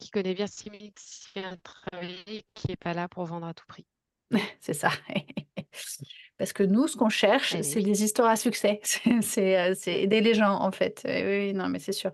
Qui 0.00 0.10
connaît 0.10 0.34
bien 0.34 0.46
ses 0.48 0.70
limites, 0.70 0.98
qui 0.98 1.04
sait 1.32 1.40
bien 1.40 1.56
travailler, 1.58 2.44
qui 2.54 2.72
est 2.72 2.76
pas 2.76 2.94
là 2.94 3.08
pour 3.08 3.24
vendre 3.26 3.46
à 3.46 3.54
tout 3.54 3.66
prix. 3.66 3.86
C'est 4.60 4.74
ça. 4.74 4.90
Parce 6.38 6.52
que 6.52 6.62
nous, 6.62 6.88
ce 6.88 6.96
qu'on 6.96 7.08
cherche, 7.08 7.54
Eh 7.56 7.62
c'est 7.62 7.80
oui. 7.80 7.84
des 7.84 8.04
histoires 8.04 8.30
à 8.30 8.36
succès. 8.36 8.80
C'est 8.84 9.22
c'est, 9.22 9.70
heu, 9.70 9.74
c'est 9.74 10.02
aider 10.02 10.20
les 10.20 10.34
gens, 10.34 10.54
en 10.60 10.72
fait. 10.72 11.02
Heu, 11.06 11.10
oui, 11.10 11.46
oui, 11.48 11.52
non, 11.54 11.68
mais 11.68 11.78
c'est 11.78 11.92
sûr. 11.92 12.12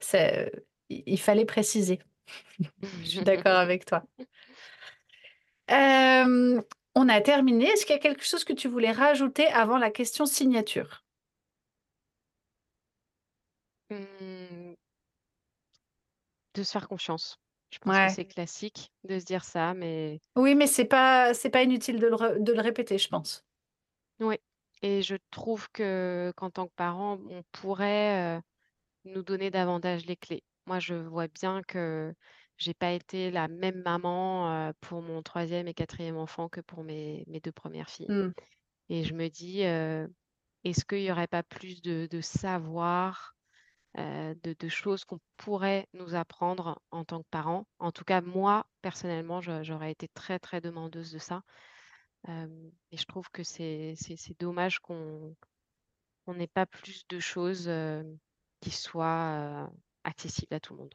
C'est, 0.00 0.46
heu, 0.48 0.64
il 0.90 1.02
il 1.06 1.20
fallait 1.20 1.46
préciser. 1.46 2.00
Je 3.02 3.08
suis 3.08 3.22
d'accord 3.22 3.56
avec 3.56 3.84
toi. 3.86 4.04
Hem, 5.68 6.62
on 6.94 7.08
a 7.08 7.20
terminé. 7.20 7.64
Est-ce 7.66 7.84
qu'il 7.86 7.94
y 7.96 7.98
a 7.98 8.02
quelque 8.02 8.24
chose 8.24 8.44
que 8.44 8.52
tu 8.52 8.68
voulais 8.68 8.92
rajouter 8.92 9.46
avant 9.48 9.76
la 9.78 9.90
question 9.90 10.24
signature? 10.26 11.04
Mmh, 13.90 14.74
de 16.54 16.62
se 16.62 16.72
faire 16.72 16.88
confiance. 16.88 17.41
Je 17.72 17.78
pense 17.80 17.98
que 17.98 18.08
c'est 18.08 18.24
classique 18.24 18.92
de 19.02 19.18
se 19.18 19.24
dire 19.24 19.42
ça, 19.44 19.74
mais 19.74 20.20
Oui, 20.36 20.54
mais 20.54 20.66
c'est 20.66 20.84
pas 20.86 21.32
c'est 21.34 21.48
pas 21.50 21.62
inutile 21.62 21.98
de 21.98 22.06
le 22.06 22.14
re 22.14 22.38
de 22.40 22.52
le 22.52 22.60
répéter, 22.60 22.98
je 22.98 23.08
pense. 23.08 23.46
oui 24.20 24.36
et 24.82 25.02
je 25.02 25.14
trouve 25.30 25.68
que 25.72 26.32
qu'en 26.36 26.50
tant 26.50 26.66
que 26.66 26.74
parent, 26.74 27.18
on 27.30 27.44
pourrait, 27.52 28.38
heu, 28.38 28.42
nous 29.06 29.22
donner 29.22 29.50
davantage 29.50 30.06
les 30.06 30.16
clés. 30.16 30.44
Moi, 30.66 30.80
je 30.80 30.94
vois 30.94 31.28
bien 31.28 31.62
que 31.62 32.14
j'ai 32.58 32.74
pas 32.74 32.92
été 32.92 33.30
la 33.32 33.48
même 33.48 33.82
maman, 33.82 34.70
heu, 34.70 34.74
pour 34.80 35.02
mon 35.02 35.22
troisième 35.22 35.68
et 35.68 35.74
quatrième 35.74 36.16
enfant 36.18 36.48
que 36.50 36.60
pour 36.62 36.84
mes 36.84 37.24
mes 37.28 37.40
2 37.40 37.52
premières 37.52 37.90
filles 37.90 38.08
Mmh. 38.08 38.32
et 38.90 39.04
je 39.04 39.14
me 39.14 39.28
dis, 39.30 39.64
heu: 39.64 40.08
«Est-ce 40.64 40.84
qu'il 40.86 41.02
y 41.02 41.12
aurait 41.12 41.28
pas 41.28 41.42
plus 41.44 41.82
de 41.82 42.08
de 42.10 42.20
savoir, 42.22 43.36
heu, 43.98 44.34
de 44.44 44.68
choses 44.68 45.04
qu'on 45.04 45.18
pourrait 45.36 45.86
nous 45.94 46.14
apprendre 46.14 46.80
en 46.92 47.04
tant 47.04 47.22
que 47.22 47.28
parents?» 47.30 47.66
en 47.80 47.92
tout 47.92 48.04
cas, 48.04 48.20
moi, 48.22 48.66
personnellement, 48.82 49.40
j'aurais 49.42 49.92
été 49.92 50.08
très, 50.08 50.38
très 50.38 50.60
demandeuse 50.60 51.12
de 51.12 51.18
ça, 51.18 51.42
hem 52.28 52.72
et 52.92 52.96
je 52.98 53.04
trouve 53.06 53.30
que 53.32 53.44
c'est 53.44 53.94
dommage 54.40 54.80
qu'on 54.80 55.36
qu'on 56.26 56.34
n'ait 56.34 56.48
pas 56.48 56.66
plus 56.66 57.06
de 57.08 57.20
choses, 57.20 57.68
heu, 57.68 58.18
qui 58.62 58.70
soient, 58.72 59.70
accessibles 60.04 60.54
à 60.56 60.60
tout 60.60 60.74
le 60.74 60.80
monde. 60.82 60.94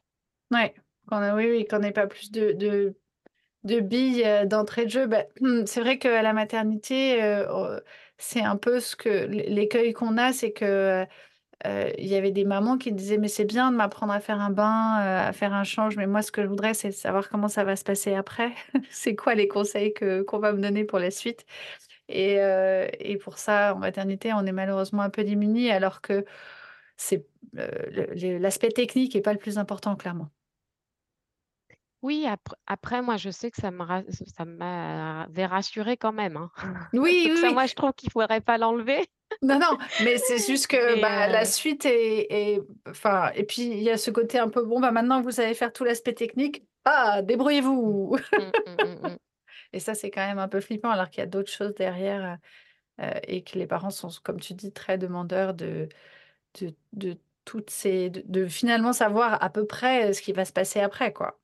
Ouais, 0.50 0.74
a 1.10 1.34
oui, 1.34 1.46
oui, 1.50 1.66
qu'on 1.66 1.82
ait 1.82 1.92
pas 1.92 2.06
plus 2.06 2.30
de 2.30 2.52
de 2.52 2.94
de 3.64 3.80
billes, 3.80 4.24
d'entrée 4.46 4.86
de 4.86 4.90
jeu. 4.90 5.06
Bah, 5.06 5.24
c'est 5.66 5.80
vrai 5.80 5.98
qu'à 5.98 6.22
la 6.22 6.32
maternité, 6.34 7.22
heu, 7.22 7.46
c'est 8.18 8.42
un 8.42 8.56
peu 8.56 8.80
ce 8.80 8.96
que 8.96 9.08
l'é 9.26 9.48
l'écueil 9.50 9.92
qu'on 9.94 10.18
a, 10.18 10.32
c'est 10.32 10.52
que, 10.52 11.06
heu, 11.66 11.92
il 11.98 12.06
y 12.06 12.14
avait 12.16 12.30
des 12.32 12.44
mamans 12.44 12.78
qui 12.78 12.92
disaient: 12.92 13.18
«Mais 13.18 13.28
c'est 13.28 13.44
bien 13.44 13.70
de 13.72 13.76
m'apprendre 13.76 14.12
à 14.12 14.20
faire 14.20 14.40
un 14.40 14.50
bain, 14.50 15.00
heu, 15.00 15.28
à 15.28 15.32
faire 15.32 15.54
un 15.54 15.64
change, 15.64 15.96
mais 15.96 16.06
moi 16.06 16.22
ce 16.22 16.32
que 16.32 16.42
je 16.42 16.48
voudrais, 16.48 16.74
c'est 16.74 16.92
savoir 16.92 17.28
comment 17.30 17.48
ça 17.48 17.64
va 17.64 17.76
se 17.76 17.84
passer 17.84 18.14
après. 18.14 18.52
C'est 18.90 19.16
quoi 19.16 19.34
les 19.34 19.48
conseils 19.48 19.92
que 19.94 20.22
qu'on 20.22 20.38
va 20.38 20.52
me 20.52 20.60
donner 20.62 20.84
pour 20.84 20.98
la 20.98 21.10
suite?» 21.10 21.44
et 22.08 22.38
heu 22.40 22.88
et 23.00 23.16
pour 23.18 23.38
ça, 23.38 23.74
en 23.76 23.78
maternité, 23.80 24.32
on 24.34 24.46
est 24.46 24.52
malheureusement 24.52 25.02
un 25.02 25.10
peu 25.10 25.24
démunis 25.24 25.70
alors 25.72 26.00
que 26.02 26.24
c'est, 26.98 27.26
l'aspect 28.40 28.70
technique 28.70 29.16
est 29.16 29.22
pas 29.22 29.32
le 29.34 29.38
plus 29.40 29.58
important, 29.58 29.96
clairement. 29.96 30.30
Oui, 32.02 32.26
apr 32.26 32.54
après 32.66 33.02
moi, 33.02 33.16
je 33.16 33.30
sais 33.30 33.50
que 33.50 33.60
ça 33.60 33.70
m'avait 33.72 35.46
rassurée 35.46 35.96
quand 35.96 36.12
même, 36.12 36.36
hein. 36.36 36.50
Oui, 36.92 37.00
Donc 37.24 37.32
oui, 37.32 37.32
ça, 37.36 37.50
oui. 37.50 37.52
moi, 37.52 37.66
je 37.66 37.74
trouve 37.74 37.92
qu'il 37.92 38.10
faudrait 38.12 38.40
pas 38.40 38.56
l'enlever. 38.58 39.08
Non, 39.40 39.56
non, 39.60 39.78
mais 40.00 40.18
c'est 40.18 40.44
juste 40.44 40.66
que, 40.66 40.96
bah, 40.96 41.28
la 41.28 41.44
heu, 41.44 41.44
suite 41.44 41.86
est 41.86 42.60
enfin 42.88 43.30
et 43.36 43.44
puis 43.44 43.62
il 43.62 43.82
y 43.82 43.90
a 43.90 43.96
ce 43.96 44.10
côté 44.10 44.36
un 44.38 44.48
peu: 44.48 44.64
«Bon, 44.64 44.80
bah, 44.80 44.90
maintenant 44.90 45.20
que 45.20 45.24
vous 45.24 45.30
savez 45.30 45.54
faire 45.54 45.72
tout 45.72 45.84
l'aspect 45.84 46.12
technique, 46.14 46.66
ah, 46.84 47.22
débrouillez-vous!» 47.22 48.16
Mmh, 48.36 48.52
mmh, 48.66 48.72
mmh, 49.14 49.18
et 49.72 49.80
ça, 49.80 49.94
c'est 49.94 50.10
quand 50.10 50.26
même 50.26 50.38
un 50.38 50.48
peu 50.48 50.60
flippant 50.60 50.90
alors 50.90 51.10
qu'il 51.10 51.20
y 51.20 51.24
a 51.24 51.26
d'autres 51.26 51.50
choses 51.52 51.74
derrière, 51.74 52.38
heu 53.00 53.04
heu 53.06 53.20
et 53.28 53.44
que 53.44 53.58
les 53.58 53.66
parents 53.68 53.90
sont, 53.90 54.10
comme 54.24 54.40
tu 54.40 54.54
dis, 54.54 54.72
très 54.72 54.98
demandeurs 54.98 55.54
de 55.54 55.88
de 56.60 56.74
de 56.94 57.18
toutes 57.46 57.70
ces 57.70 58.10
de 58.10 58.22
de 58.26 58.46
finalement 58.48 58.92
savoir 58.94 59.42
à 59.42 59.50
peu 59.50 59.66
près, 59.66 60.12
ce 60.14 60.22
qui 60.22 60.32
va 60.32 60.44
se 60.46 60.52
passer 60.54 60.80
après, 60.80 61.12
quoi 61.14 61.40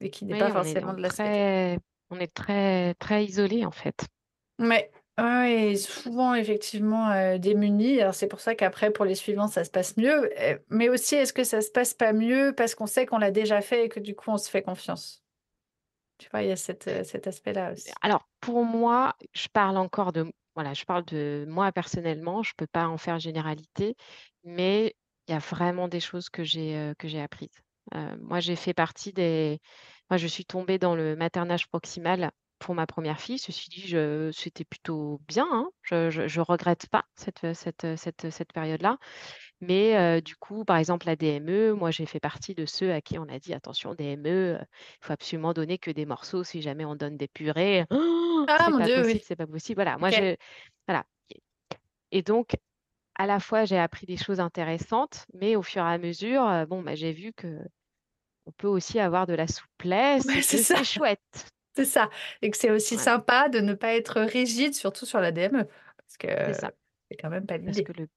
et 0.00 0.10
qui 0.10 0.24
n'est 0.24 0.34
pas 0.36 0.48
Oui, 0.48 0.52
on 0.52 0.64
est 0.64 0.76
forcément 0.76 0.94
de 0.94 1.00
très 1.08 1.78
on 2.10 2.18
est 2.20 2.32
très 2.32 2.94
très 2.94 3.24
isolés, 3.24 3.64
en 3.64 3.70
fait. 3.70 4.06
Ouais 4.58 4.90
et 5.72 5.76
souvent 5.76 6.34
effectivement, 6.34 7.10
heu, 7.12 7.38
démunis. 7.38 8.00
Alors 8.00 8.14
c'est 8.14 8.26
pour 8.28 8.40
ça 8.40 8.54
qu'après 8.54 8.90
pour 8.90 9.04
les 9.04 9.14
suivants, 9.14 9.48
ça 9.48 9.64
se 9.64 9.70
passe 9.70 9.96
mieux, 9.98 10.30
heu, 10.40 10.64
mais 10.70 10.88
aussi 10.88 11.14
est-ce 11.14 11.32
que 11.34 11.44
ça 11.44 11.60
se 11.60 11.70
passe 11.70 11.92
pas 11.94 12.12
mieux 12.14 12.54
parce 12.56 12.74
qu'on 12.74 12.86
sait 12.86 13.04
qu'on 13.06 13.18
l'a 13.18 13.30
déjà 13.30 13.60
fait 13.60 13.84
et 13.86 13.88
que 13.90 14.00
du 14.00 14.14
coup 14.14 14.30
on 14.30 14.38
se 14.38 14.48
fait 14.50 14.62
confiance? 14.62 15.22
Tu 16.18 16.28
vois, 16.30 16.42
il 16.42 16.48
y 16.48 16.52
a 16.52 16.56
cet, 16.56 16.86
heu, 16.88 17.04
cet 17.04 17.26
aspect-là 17.26 17.72
aussi. 17.72 17.98
Alors 18.02 18.28
pour 18.40 18.64
moi, 18.64 19.16
je 19.34 19.48
parle 19.48 19.76
encore 19.76 20.12
de 20.12 20.30
voilà, 20.54 20.74
je 20.74 20.84
parle 20.84 21.04
de 21.04 21.46
moi 21.48 21.72
personnellement, 21.72 22.42
je 22.42 22.52
peux 22.56 22.66
pas 22.66 22.88
en 22.88 22.98
faire 22.98 23.18
généralité, 23.20 23.94
mais 24.44 24.94
il 25.28 25.32
y 25.32 25.34
a 25.34 25.38
vraiment 25.38 25.88
des 25.88 26.00
choses 26.00 26.28
que 26.28 26.42
j'ai, 26.44 26.76
heu, 26.76 26.94
que 26.98 27.08
j'ai 27.08 27.20
apprises. 27.20 27.62
Heu, 27.94 28.16
moi, 28.20 28.40
j'ai 28.40 28.56
fait 28.56 28.74
partie 28.74 29.12
des 29.12 29.60
moi, 30.10 30.16
je 30.18 30.26
suis 30.26 30.44
tombée 30.44 30.78
dans 30.78 30.94
le 30.96 31.16
maternage 31.16 31.68
proximal 31.68 32.32
pour 32.58 32.74
ma 32.74 32.86
première 32.86 33.20
fille. 33.20 33.38
Ceci 33.38 33.70
dit, 33.70 33.82
je 33.88 34.30
c'était 34.32 34.64
plutôt 34.64 35.20
bien, 35.28 35.46
hein. 35.50 35.70
Je 35.82 36.10
je 36.10 36.40
regrette 36.40 36.88
pas 36.90 37.04
cette, 37.16 37.52
cette, 37.54 37.96
cette, 37.96 38.30
cette 38.30 38.52
période-là. 38.52 38.98
Mais 39.60 39.96
heu, 40.18 40.22
du 40.22 40.36
coup, 40.36 40.64
par 40.64 40.76
exemple, 40.78 41.06
la 41.06 41.16
DME, 41.16 41.74
moi, 41.74 41.90
j'ai 41.90 42.06
fait 42.06 42.20
partie 42.20 42.54
de 42.54 42.66
ceux 42.66 42.92
à 42.92 43.00
qui 43.02 43.18
on 43.18 43.28
a 43.28 43.38
dit: 43.38 43.54
«Attention 43.54 43.94
DME, 43.94 44.30
heu, 44.30 44.58
il 45.02 45.06
faut 45.06 45.12
absolument 45.12 45.52
donner 45.54 45.78
que 45.78 45.90
des 45.90 46.06
morceaux 46.06 46.44
si 46.44 46.62
jamais 46.62 46.84
on 46.84 46.96
donne 46.96 47.16
des 47.16 47.28
purées, 47.28 47.86
Ah 48.46 48.58
c'est 48.58 48.72
mon 48.72 48.80
pas 48.80 48.88
Dieu, 48.88 48.90
possible, 48.90 49.24
oui. 49.24 49.26
c'est 49.26 49.36
pas 49.36 49.46
possible». 49.46 49.76
Voilà, 49.82 49.98
moi 49.98 50.10
je 50.10 50.36
voilà 50.88 51.04
et 52.10 52.22
donc 52.22 52.56
à 53.20 53.26
la 53.26 53.38
fois, 53.40 53.64
j'ai 53.66 53.78
appris 53.78 54.06
des 54.06 54.16
choses 54.16 54.40
intéressantes, 54.40 55.26
mais 55.34 55.54
au 55.56 55.62
fur 55.62 55.82
et 55.82 55.92
à 55.94 55.98
mesure, 55.98 56.42
heu, 56.48 56.66
bon, 56.66 56.82
bah, 56.82 56.94
j'ai 56.94 57.12
vu 57.12 57.32
qu'on 57.34 57.92
peut 58.56 58.68
aussi 58.68 58.98
avoir 59.00 59.26
de 59.26 59.34
la 59.34 59.46
souplesse 59.46 60.24
Ouais, 60.24 60.42
c'est 60.42 60.58
que 60.58 60.58
ça, 60.58 60.74
c'est 60.74 60.84
chouette. 60.84 61.46
c'est 61.76 61.84
ça 61.84 62.10
et 62.42 62.50
que 62.50 62.56
c'est 62.56 62.70
aussi 62.70 62.98
sympa 62.98 63.48
de 63.48 63.60
ne 63.60 63.74
pas 63.74 63.94
être 63.94 64.20
rigide, 64.22 64.74
surtout 64.74 65.06
sur 65.06 65.20
la 65.20 65.32
DME 65.32 65.64
parce 65.98 66.16
que 66.18 66.28
c'est 67.10 67.16
quand 67.18 67.30
même 67.30 67.46
pas 67.46 67.58
Parce 67.64 67.80
l'idée. 67.80 67.82
que 67.82 67.92
le 67.92 68.08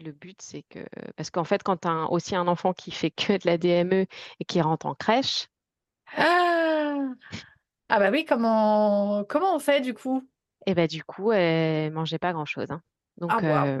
le 0.00 0.12
but, 0.12 0.40
c'est 0.40 0.62
que 0.62 0.84
parce 1.16 1.30
qu'en 1.30 1.42
fait, 1.44 1.62
quand 1.64 1.78
tu 1.78 1.88
as 1.88 1.90
un 1.90 2.06
aussi 2.06 2.36
un 2.36 2.46
enfant 2.46 2.72
qui 2.72 2.92
fait 2.92 3.10
que 3.10 3.32
de 3.34 3.40
la 3.44 3.58
DME 3.58 4.06
et 4.38 4.44
qui 4.44 4.60
rentre 4.60 4.86
en 4.86 4.94
crèche 4.94 5.48
Ah! 6.16 7.14
Ah 7.90 8.00
bah 8.00 8.10
oui, 8.12 8.24
comment 8.26 9.24
comment 9.26 9.54
on 9.56 9.58
fait 9.60 9.80
du 9.82 9.94
coup? 9.94 10.28
Et 10.66 10.74
bah, 10.74 10.86
du 10.86 11.02
coup, 11.04 11.32
elle 11.32 11.92
mangeait 11.92 12.18
pas 12.18 12.32
grand-chose, 12.32 12.70
hein. 12.70 12.82
Ah 13.28 13.38
Donc 13.38 13.42
Eh 13.42 13.80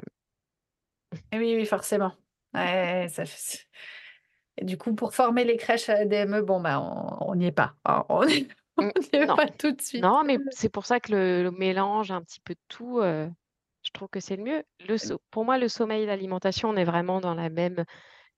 oui, 1.32 1.54
oui, 1.56 1.66
forcément. 1.66 2.12
Ouais, 2.54 3.06
ça 3.10 3.24
f 3.26 3.66
et 4.58 4.64
du 4.64 4.76
coup, 4.78 4.94
pour 4.94 5.14
former 5.14 5.44
les 5.44 5.56
crèches 5.56 5.88
à 5.88 5.94
la 5.94 6.04
DME, 6.06 6.42
bon, 6.42 6.60
bah, 6.60 6.80
on 7.22 7.34
n'y 7.36 7.46
est 7.46 7.52
pas, 7.52 7.76
hein, 7.86 8.04
on 8.08 8.24
n'y 8.26 8.48
mmh, 8.80 8.90
n'y 9.12 9.18
est 9.20 9.26
non, 9.26 9.36
pas 9.36 9.48
tout 9.48 9.72
de 9.72 9.80
suite. 9.82 10.12
non, 10.12 10.24
mais 10.24 10.38
c'est 10.50 10.68
pour 10.70 10.86
ça 10.86 11.00
que 11.00 11.12
le 11.12 11.42
le 11.44 11.50
mélange 11.52 12.10
un 12.12 12.22
petit 12.22 12.40
peu 12.40 12.54
de 12.54 12.60
tout, 12.68 13.00
heu, 13.00 13.30
je 13.84 13.90
trouve 13.92 14.08
que 14.10 14.20
c'est 14.20 14.36
le 14.36 14.44
mieux. 14.44 14.64
Le 14.80 14.98
so 14.98 15.20
pour 15.30 15.44
moi, 15.44 15.58
le 15.58 15.68
sommeil 15.68 16.04
et 16.04 16.06
l'alimentation, 16.06 16.70
on 16.70 16.76
est 16.76 16.84
vraiment 16.84 17.20
dans 17.20 17.34
la 17.34 17.50
même 17.50 17.84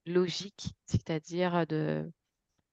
logique, 0.07 0.75
c'est-à-dire 0.87 1.67
de 1.69 2.13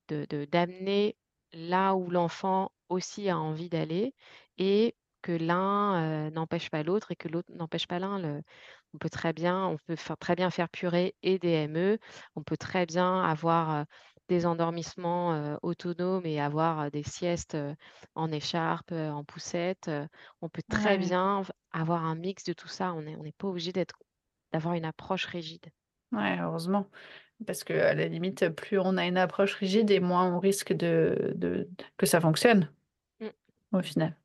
de 0.10 0.26
de 0.30 0.46
d'amener 0.46 1.18
là 1.54 1.96
où 1.96 2.10
l'enfant 2.12 2.72
aussi 2.90 3.30
a 3.30 3.38
envie 3.40 3.70
d'aller 3.70 4.16
et 4.58 4.96
que 5.24 5.32
l'un, 5.34 6.28
heu, 6.30 6.32
n'empêche 6.32 6.70
pas 6.72 6.84
l'autre 6.84 7.12
et 7.12 7.16
que 7.18 7.28
l'autre 7.30 7.52
n'empêche 7.54 7.88
pas 7.88 8.00
l'un. 8.00 8.20
Le 8.20 8.42
on 8.94 8.98
peut 8.98 9.10
très 9.10 9.34
bien 9.34 9.66
on 9.68 9.78
peut 9.78 9.96
faire 9.96 10.18
très 10.18 10.36
bien 10.36 10.50
faire 10.52 10.70
purée 10.70 11.16
et 11.24 11.40
DME. 11.40 11.98
On 12.36 12.44
peut 12.44 12.58
très 12.58 12.86
bien 12.86 13.24
avoir, 13.24 13.86
des 14.30 14.46
endormissements, 14.46 15.58
autonomes 15.64 16.26
et 16.26 16.40
avoir, 16.40 16.92
des 16.92 17.04
siestes, 17.04 17.58
en 18.16 18.32
écharpe, 18.32 18.92
en 18.92 19.24
poussette. 19.26 19.90
On 20.42 20.50
peut 20.50 20.62
très 20.70 20.98
Ouais, 20.98 21.00
bien 21.00 21.44
avoir 21.72 22.06
un 22.06 22.16
mix 22.16 22.44
de 22.44 22.54
tout 22.54 22.68
ça. 22.68 22.94
On 22.94 23.06
est 23.08 23.16
on 23.16 23.24
n'est 23.24 23.32
pas 23.34 23.48
obligé 23.48 23.72
d'être 23.74 23.96
d'avoir 24.54 24.76
une 24.76 24.86
approche 24.86 25.26
rigide. 25.26 25.72
ouais, 26.12 26.38
heureusement, 26.40 26.90
parce 27.48 27.64
qu'à 27.64 27.94
la 27.96 28.08
limite, 28.08 28.50
plus 28.52 28.80
on 28.80 28.98
a 28.98 29.06
une 29.08 29.18
approche 29.18 29.56
rigide 29.56 29.92
et 29.92 30.00
moins 30.00 30.34
on 30.36 30.40
risque 30.40 30.74
de 30.74 31.34
de 31.38 31.70
que 31.98 32.06
ça 32.06 32.22
fonctionne, 32.22 32.74
Mmh. 33.20 33.32
au 33.74 33.82
final. 33.82 34.16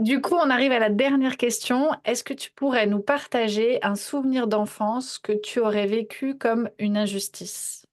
Du 0.00 0.20
coup, 0.20 0.34
on 0.34 0.50
arrive 0.50 0.72
à 0.72 0.78
la 0.80 0.90
dernière 0.90 1.36
question. 1.36 1.90
Est-ce 2.04 2.24
que 2.24 2.34
tu 2.34 2.50
pourrais 2.52 2.86
nous 2.86 3.00
partager 3.00 3.78
un 3.84 3.94
souvenir 3.94 4.46
d'enfance 4.48 5.18
que 5.18 5.32
tu 5.32 5.60
aurais 5.60 5.86
vécu 5.86 6.36
comme 6.36 6.68
une 6.78 6.96
injustice? 6.96 7.84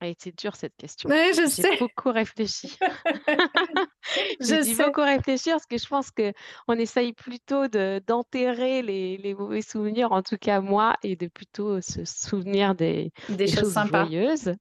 Elle 0.00 0.10
était 0.10 0.32
dure 0.32 0.54
cette 0.56 0.76
question. 0.76 1.08
Ouais, 1.08 1.32
je 1.34 1.48
J'ai 1.56 1.64
sais, 1.64 1.78
beaucoup 1.78 2.10
réfléchi. 2.12 2.76
J'ai 4.40 4.58
je 4.58 4.60
dû 4.60 4.74
sais. 4.74 4.76
beaucoup 4.76 5.00
réfléchir 5.02 5.54
parce 5.54 5.66
que 5.66 5.78
je 5.78 5.86
pense 5.86 6.10
qu'on 6.10 6.74
essaye 6.78 7.12
plutôt 7.12 7.68
de 7.68 8.00
d'enterrer 8.06 8.82
les 8.82 9.16
les 9.16 9.34
mauvais 9.34 9.62
souvenirs, 9.62 10.12
en 10.12 10.22
tout 10.22 10.36
cas 10.38 10.60
moi, 10.60 10.96
et 11.02 11.16
de 11.16 11.28
plutôt 11.28 11.80
se 11.80 12.04
souvenir 12.04 12.74
des 12.74 13.12
Des 13.28 13.46
des 13.46 13.52
choses 13.52 13.68
choses 13.68 13.72
sympas. 13.72 14.12
joyeuses. 14.14 14.54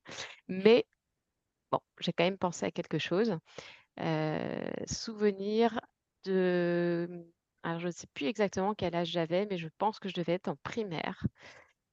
Mais 0.48 0.86
bon, 1.72 1.80
j'ai 2.00 2.14
quand 2.14 2.26
même 2.26 2.38
pensé 2.40 2.66
à 2.68 2.72
quelque 2.72 3.00
chose. 3.00 3.38
Heu, 4.02 4.62
souvenir 4.88 5.80
de, 6.26 7.08
mmh, 7.10 7.24
alors 7.64 7.80
je 7.80 7.88
ne 7.88 7.92
sais 7.92 8.08
plus 8.14 8.28
exactement 8.28 8.74
quel 8.74 8.96
âge 8.96 9.10
j'avais, 9.10 9.46
mais 9.46 9.58
je 9.58 9.68
pense 9.78 10.00
que 10.00 10.10
je 10.10 10.14
devais 10.16 10.34
être 10.34 10.48
en 10.48 10.56
primaire 10.64 11.26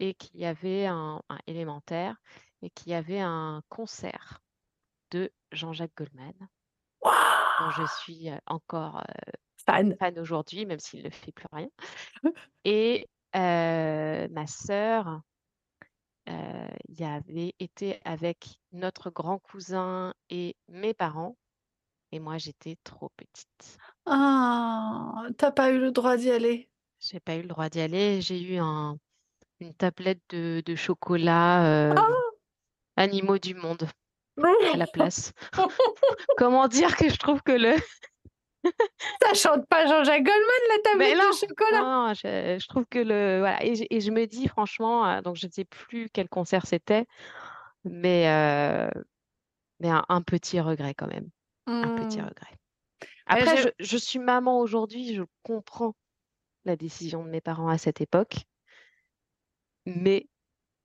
et 0.01 0.15
qu'il 0.15 0.41
y 0.41 0.47
avait 0.47 0.87
un 0.87 1.23
un 1.29 1.39
élémentaire 1.47 2.17
et 2.63 2.71
qu'il 2.71 2.93
y 2.93 2.95
avait 2.95 3.21
un 3.21 3.63
concert 3.69 4.41
de 5.11 5.33
Jean-Jacques 5.53 5.97
Goldman, 5.97 6.35
dont 7.03 7.71
je 7.71 7.87
suis, 8.01 8.29
encore, 8.47 9.03
Fan. 9.67 9.97
fan 9.99 10.19
aujourd'hui, 10.19 10.67
même 10.67 10.79
s'il 10.79 11.03
ne 11.05 11.11
fait 11.11 11.33
plus 11.33 11.47
rien 11.53 11.69
et 12.65 13.07
ma 13.35 14.47
sœur, 14.47 15.23
y 16.99 17.05
avait 17.05 17.55
été 17.59 18.01
avec 18.05 18.61
notre 18.73 19.11
grand 19.11 19.39
cousin 19.39 20.15
et 20.31 20.57
mes 20.69 20.95
parents 20.95 21.37
et 22.13 22.21
moi 22.21 22.39
j'étais 22.39 22.77
trop 22.85 23.11
petite. 23.17 23.81
Ah! 24.07 25.29
Tu 25.39 25.53
pas 25.55 25.71
eu 25.71 25.79
le 25.79 25.93
droit 25.93 26.17
d'y 26.17 26.31
aller? 26.31 26.69
J'ai 27.01 27.19
pas 27.21 27.37
eu 27.37 27.43
le 27.43 27.49
droit 27.49 27.69
d'y 27.69 27.81
aller. 27.81 28.21
J'ai 28.21 28.41
eu 28.41 28.57
un 28.59 28.99
une 29.61 29.75
tablette 29.75 30.23
de 30.31 30.63
de 30.67 30.77
chocolat, 30.77 31.65
heu, 31.95 31.97
Ah! 31.97 32.39
animaux 32.97 33.39
du 33.39 33.55
monde. 33.55 33.89
à 34.73 34.77
la 34.77 34.87
place. 34.87 35.33
Comment 36.37 36.69
dire 36.69 36.97
que 36.97 37.09
je 37.09 37.17
trouve 37.17 37.43
que 37.43 37.53
le 37.53 37.77
Ça 39.23 39.35
chante 39.35 39.67
pas 39.69 39.87
Jean-Jacques 39.87 40.25
Goldman, 40.25 40.63
la 40.71 40.79
tablette 40.83 41.19
non, 41.19 41.25
de 41.31 41.33
chocolat? 41.33 41.85
non, 42.09 42.15
je, 42.15 42.59
je 42.61 42.67
trouve 42.69 42.85
que 42.87 42.99
le 42.99 43.39
voilà 43.41 43.63
et 43.65 43.75
je, 43.77 43.85
et 43.91 44.01
je 44.01 44.11
me 44.11 44.27
dis 44.27 44.49
franchement, 44.49 45.07
euh, 45.07 45.21
donc 45.23 45.37
je 45.37 45.47
ne 45.47 45.53
sais 45.53 45.65
plus 45.65 46.09
quel 46.13 46.29
concert 46.29 46.67
c'était, 46.67 47.07
mais 47.85 48.29
euh, 48.29 48.91
mais 49.81 49.91
un, 49.91 50.05
un 50.09 50.23
petit 50.23 50.61
regret 50.61 50.95
quand 50.95 51.09
même, 51.09 51.31
un 51.83 51.91
petit 51.91 52.21
Hmm. 52.21 52.27
regret. 52.27 52.59
Ouais, 53.01 53.07
Après, 53.27 53.57
je, 53.57 53.69
je 53.79 53.97
suis 53.97 54.19
maman 54.19 54.59
aujourd'hui, 54.61 55.15
je 55.15 55.23
comprends 55.43 55.95
la 56.65 56.77
décision 56.77 57.25
de 57.25 57.31
mes 57.31 57.41
parents 57.41 57.69
à 57.69 57.79
cette 57.79 58.01
époque, 58.01 58.37
mais 59.87 60.29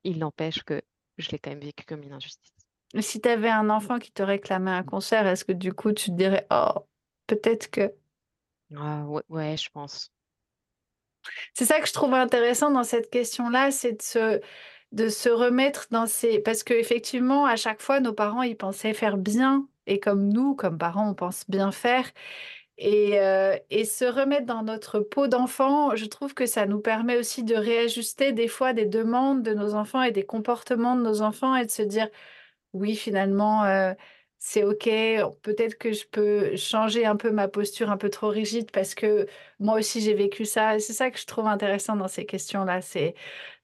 il 0.03 0.19
n'empêche 0.19 0.63
que 0.63 0.81
je 1.17 1.29
l'ai 1.31 1.39
quand 1.39 1.51
même 1.51 1.59
vécu 1.61 1.86
comme 1.86 2.03
une 2.03 2.13
injustice. 2.13 2.51
Si 2.99 3.21
tu 3.21 3.29
avais 3.29 3.49
un 3.49 3.69
enfant 3.69 3.97
qui 3.99 4.11
te 4.11 4.21
réclamait 4.21 4.71
un 4.71 4.84
concert, 4.84 5.25
est-ce 5.25 5.45
que 5.45 5.51
du 5.51 5.73
coup 5.73 5.93
tu 5.93 6.11
te 6.11 6.15
dirais, 6.15 6.45
oh, 6.51 6.88
peut-être 7.27 7.69
que... 7.71 7.93
Ah, 8.75 9.05
ouais, 9.05 9.23
ouais, 9.29 9.57
je 9.57 9.69
pense. 9.69 10.11
C'est 11.53 11.65
ça 11.65 11.79
que 11.79 11.88
je 11.88 11.93
trouve 11.93 12.13
intéressant 12.13 12.71
dans 12.71 12.84
cette 12.84 13.09
question-là, 13.09 13.71
c'est 13.71 13.93
de 13.93 14.01
se, 14.01 14.41
de 14.91 15.09
se 15.09 15.29
remettre 15.29 15.88
dans 15.91 16.05
ces... 16.05 16.39
Parce 16.39 16.63
qu'effectivement, 16.63 17.45
à 17.45 17.55
chaque 17.55 17.81
fois, 17.81 17.99
nos 17.99 18.13
parents, 18.13 18.41
ils 18.43 18.57
pensaient 18.57 18.93
faire 18.93 19.17
bien. 19.17 19.67
Et 19.88 19.99
comme 19.99 20.29
nous, 20.29 20.55
comme 20.55 20.77
parents, 20.77 21.09
on 21.09 21.13
pense 21.15 21.49
bien 21.49 21.71
faire. 21.71 22.09
Et, 22.77 23.19
euh, 23.19 23.57
et 23.69 23.86
se 23.86 24.05
remettre 24.05 24.45
dans 24.47 24.63
notre 24.63 24.99
peau 24.99 25.27
d'enfant, 25.27 25.95
je 25.95 26.05
trouve 26.05 26.34
que 26.34 26.45
ça 26.47 26.65
nous 26.65 26.79
permet 26.81 27.17
aussi 27.17 27.43
de 27.43 27.55
réajuster 27.55 28.31
des 28.34 28.47
fois 28.47 28.73
des 28.73 28.86
demandes 28.88 29.43
de 29.43 29.53
nos 29.53 29.75
enfants 29.75 30.01
et 30.03 30.11
des 30.11 30.25
comportements 30.25 30.95
de 30.95 31.03
nos 31.03 31.21
enfants 31.21 31.55
et 31.55 31.65
de 31.65 31.71
se 31.71 31.84
dire, 31.84 32.09
oui, 32.73 32.95
finalement, 32.95 33.63
euh, 33.65 33.93
c'est 34.45 34.65
OK. 34.65 34.89
Peut-être 35.41 35.77
que 35.77 35.93
je 35.93 36.05
peux 36.05 36.57
changer 36.57 37.05
un 37.05 37.15
peu 37.15 37.31
ma 37.31 37.47
posture 37.47 37.89
un 37.89 37.95
peu 37.95 38.09
trop 38.09 38.27
rigide 38.27 38.71
parce 38.71 38.93
que 38.93 39.25
moi 39.57 39.75
aussi 39.79 40.01
j'ai 40.01 40.13
vécu 40.13 40.43
ça. 40.43 40.77
C'est 40.79 40.91
ça 40.91 41.09
que 41.11 41.17
je 41.17 41.25
trouve 41.25 41.47
intéressant 41.47 41.95
dans 41.95 42.09
ces 42.09 42.25
questions-là, 42.25 42.81
c'est 42.81 43.15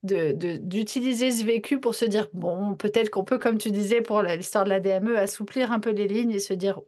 de, 0.03 0.31
de- 0.31 0.55
d'utiliser 0.55 1.31
ce 1.31 1.43
vécu 1.43 1.81
pour 1.81 1.95
se 1.95 2.05
dire, 2.05 2.29
bon, 2.31 2.75
peut-être 2.75 3.09
qu'on 3.09 3.25
peut, 3.25 3.37
comme 3.37 3.57
tu 3.57 3.71
disais 3.71 4.01
pour 4.01 4.21
la- 4.21 4.37
l'histoire 4.37 4.63
de 4.63 4.69
la 4.69 4.79
DME, 4.79 5.17
assouplir 5.17 5.73
un 5.73 5.81
peu 5.81 5.89
les 5.89 6.07
lignes 6.07 6.31
et 6.31 6.39
se 6.39 6.53
dire, 6.53 6.79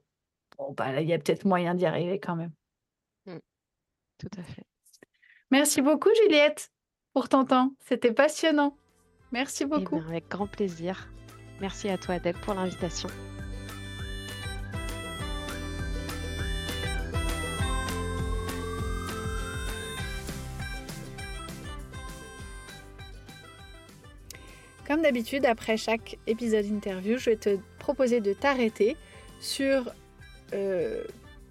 bon, 0.58 0.72
bah 0.72 0.94
là, 0.94 1.02
il 1.02 1.10
y 1.10 1.14
a 1.14 1.18
peut-être 1.20 1.44
moyen 1.44 1.76
d'y 1.76 1.86
arriver 1.86 2.18
quand 2.18 2.38
même. 2.38 2.52
Tout 4.20 4.30
à 4.38 4.44
fait. 4.44 4.64
Merci 5.50 5.82
beaucoup, 5.82 6.12
Juliette, 6.24 6.72
pour 7.14 7.28
ton 7.28 7.44
temps. 7.44 7.74
C'était 7.86 8.14
passionnant. 8.14 8.78
Merci 9.34 9.64
Eh 9.66 9.68
beaucoup. 9.68 9.98
bien, 9.98 10.08
avec 10.08 10.30
grand 10.30 10.48
plaisir. 10.48 11.10
Merci 11.60 11.90
à 11.90 11.98
toi, 11.98 12.16
Adèle, 12.16 12.40
pour 12.40 12.54
l'invitation. 12.54 13.10
Comme 24.92 25.04
d'habitude, 25.04 25.46
après 25.46 25.78
chaque 25.78 26.18
épisode 26.28 26.66
interview, 26.66 27.18
je 27.18 27.30
vais 27.30 27.38
te 27.38 27.58
proposer 27.80 28.20
de 28.20 28.34
t'arrêter 28.34 28.98
sur 29.40 29.90
euh, 30.54 31.06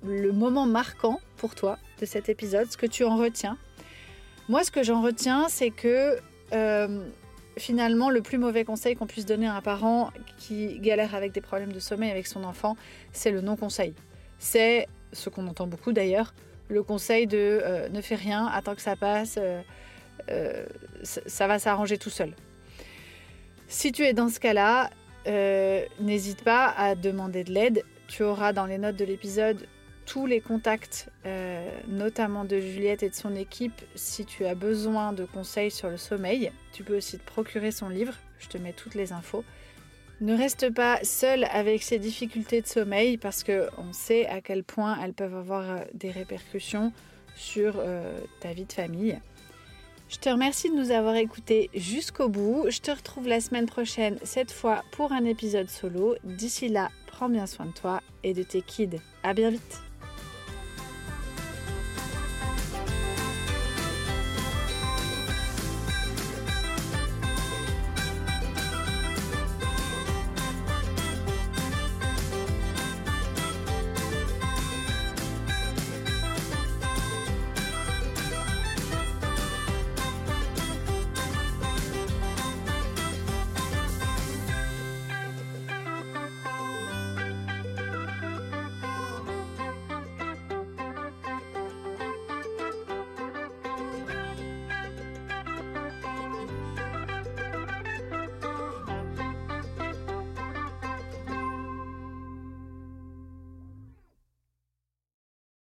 le 0.04 0.30
moment 0.30 0.66
marquant 0.66 1.22
pour 1.38 1.54
toi 1.54 1.78
de 2.02 2.04
cet 2.04 2.28
épisode, 2.28 2.70
ce 2.70 2.76
que 2.76 2.84
tu 2.84 3.02
en 3.02 3.16
retiens. 3.16 3.56
Moi, 4.50 4.62
ce 4.62 4.70
que 4.70 4.82
j'en 4.82 5.00
retiens, 5.00 5.48
c'est 5.48 5.70
que 5.70 6.18
euh, 6.52 7.02
finalement, 7.56 8.10
le 8.10 8.20
plus 8.20 8.36
mauvais 8.36 8.66
conseil 8.66 8.94
qu'on 8.94 9.06
puisse 9.06 9.24
donner 9.24 9.46
à 9.46 9.54
un 9.54 9.62
parent 9.62 10.10
qui 10.36 10.78
galère 10.78 11.14
avec 11.14 11.32
des 11.32 11.40
problèmes 11.40 11.72
de 11.72 11.80
sommeil 11.80 12.10
avec 12.10 12.26
son 12.26 12.44
enfant, 12.44 12.76
c'est 13.10 13.30
le 13.30 13.40
non-conseil. 13.40 13.94
C'est 14.38 14.86
ce 15.14 15.30
qu'on 15.30 15.46
entend 15.46 15.66
beaucoup 15.66 15.94
d'ailleurs, 15.94 16.34
le 16.68 16.82
conseil 16.82 17.26
de 17.26 17.38
euh, 17.38 17.88
ne 17.88 18.02
fais 18.02 18.16
rien, 18.16 18.48
attends 18.48 18.74
que 18.74 18.82
ça 18.82 18.96
passe, 18.96 19.38
ça 21.02 21.46
va 21.46 21.58
s'arranger 21.58 21.96
tout 21.96 22.10
seul. 22.10 22.34
Si 23.70 23.92
tu 23.92 24.02
es 24.02 24.14
dans 24.14 24.28
ce 24.28 24.40
cas-là, 24.40 24.90
euh, 25.28 25.84
n'hésite 26.00 26.42
pas 26.42 26.74
à 26.76 26.96
demander 26.96 27.44
de 27.44 27.52
l'aide. 27.52 27.84
Tu 28.08 28.24
auras 28.24 28.52
dans 28.52 28.66
les 28.66 28.78
notes 28.78 28.96
de 28.96 29.04
l'épisode 29.04 29.64
tous 30.06 30.26
les 30.26 30.40
contacts, 30.40 31.08
euh, 31.24 31.70
notamment 31.86 32.44
de 32.44 32.58
Juliette 32.58 33.04
et 33.04 33.10
de 33.10 33.14
son 33.14 33.36
équipe, 33.36 33.80
si 33.94 34.24
tu 34.24 34.44
as 34.44 34.56
besoin 34.56 35.12
de 35.12 35.24
conseils 35.24 35.70
sur 35.70 35.88
le 35.88 35.98
sommeil. 35.98 36.50
Tu 36.72 36.82
peux 36.82 36.96
aussi 36.96 37.16
te 37.16 37.24
procurer 37.24 37.70
son 37.70 37.88
livre, 37.88 38.14
je 38.40 38.48
te 38.48 38.58
mets 38.58 38.72
toutes 38.72 38.96
les 38.96 39.12
infos. 39.12 39.44
Ne 40.20 40.36
reste 40.36 40.74
pas 40.74 40.98
seul 41.04 41.44
avec 41.44 41.84
ces 41.84 42.00
difficultés 42.00 42.62
de 42.62 42.66
sommeil 42.66 43.18
parce 43.18 43.44
qu'on 43.44 43.92
sait 43.92 44.26
à 44.26 44.40
quel 44.40 44.64
point 44.64 44.98
elles 45.00 45.14
peuvent 45.14 45.36
avoir 45.36 45.70
euh, 45.70 45.78
des 45.94 46.10
répercussions 46.10 46.92
sur 47.36 47.80
ta 48.40 48.52
vie 48.52 48.64
de 48.64 48.72
famille. 48.72 49.18
Je 50.10 50.18
te 50.18 50.28
remercie 50.28 50.68
de 50.68 50.74
nous 50.74 50.90
avoir 50.90 51.14
écoutés 51.14 51.70
jusqu'au 51.72 52.28
bout. 52.28 52.66
Je 52.68 52.80
te 52.80 52.90
retrouve 52.90 53.28
la 53.28 53.40
semaine 53.40 53.66
prochaine, 53.66 54.18
cette 54.24 54.50
fois 54.50 54.82
pour 54.90 55.12
un 55.12 55.24
épisode 55.24 55.70
solo. 55.70 56.16
D'ici 56.24 56.68
là, 56.68 56.88
prends 57.06 57.28
bien 57.28 57.46
soin 57.46 57.66
de 57.66 57.72
toi 57.72 58.00
et 58.24 58.34
de 58.34 58.42
tes 58.42 58.60
kids. 58.60 58.98
À 59.22 59.34
bien 59.34 59.50
vite. 59.50 59.89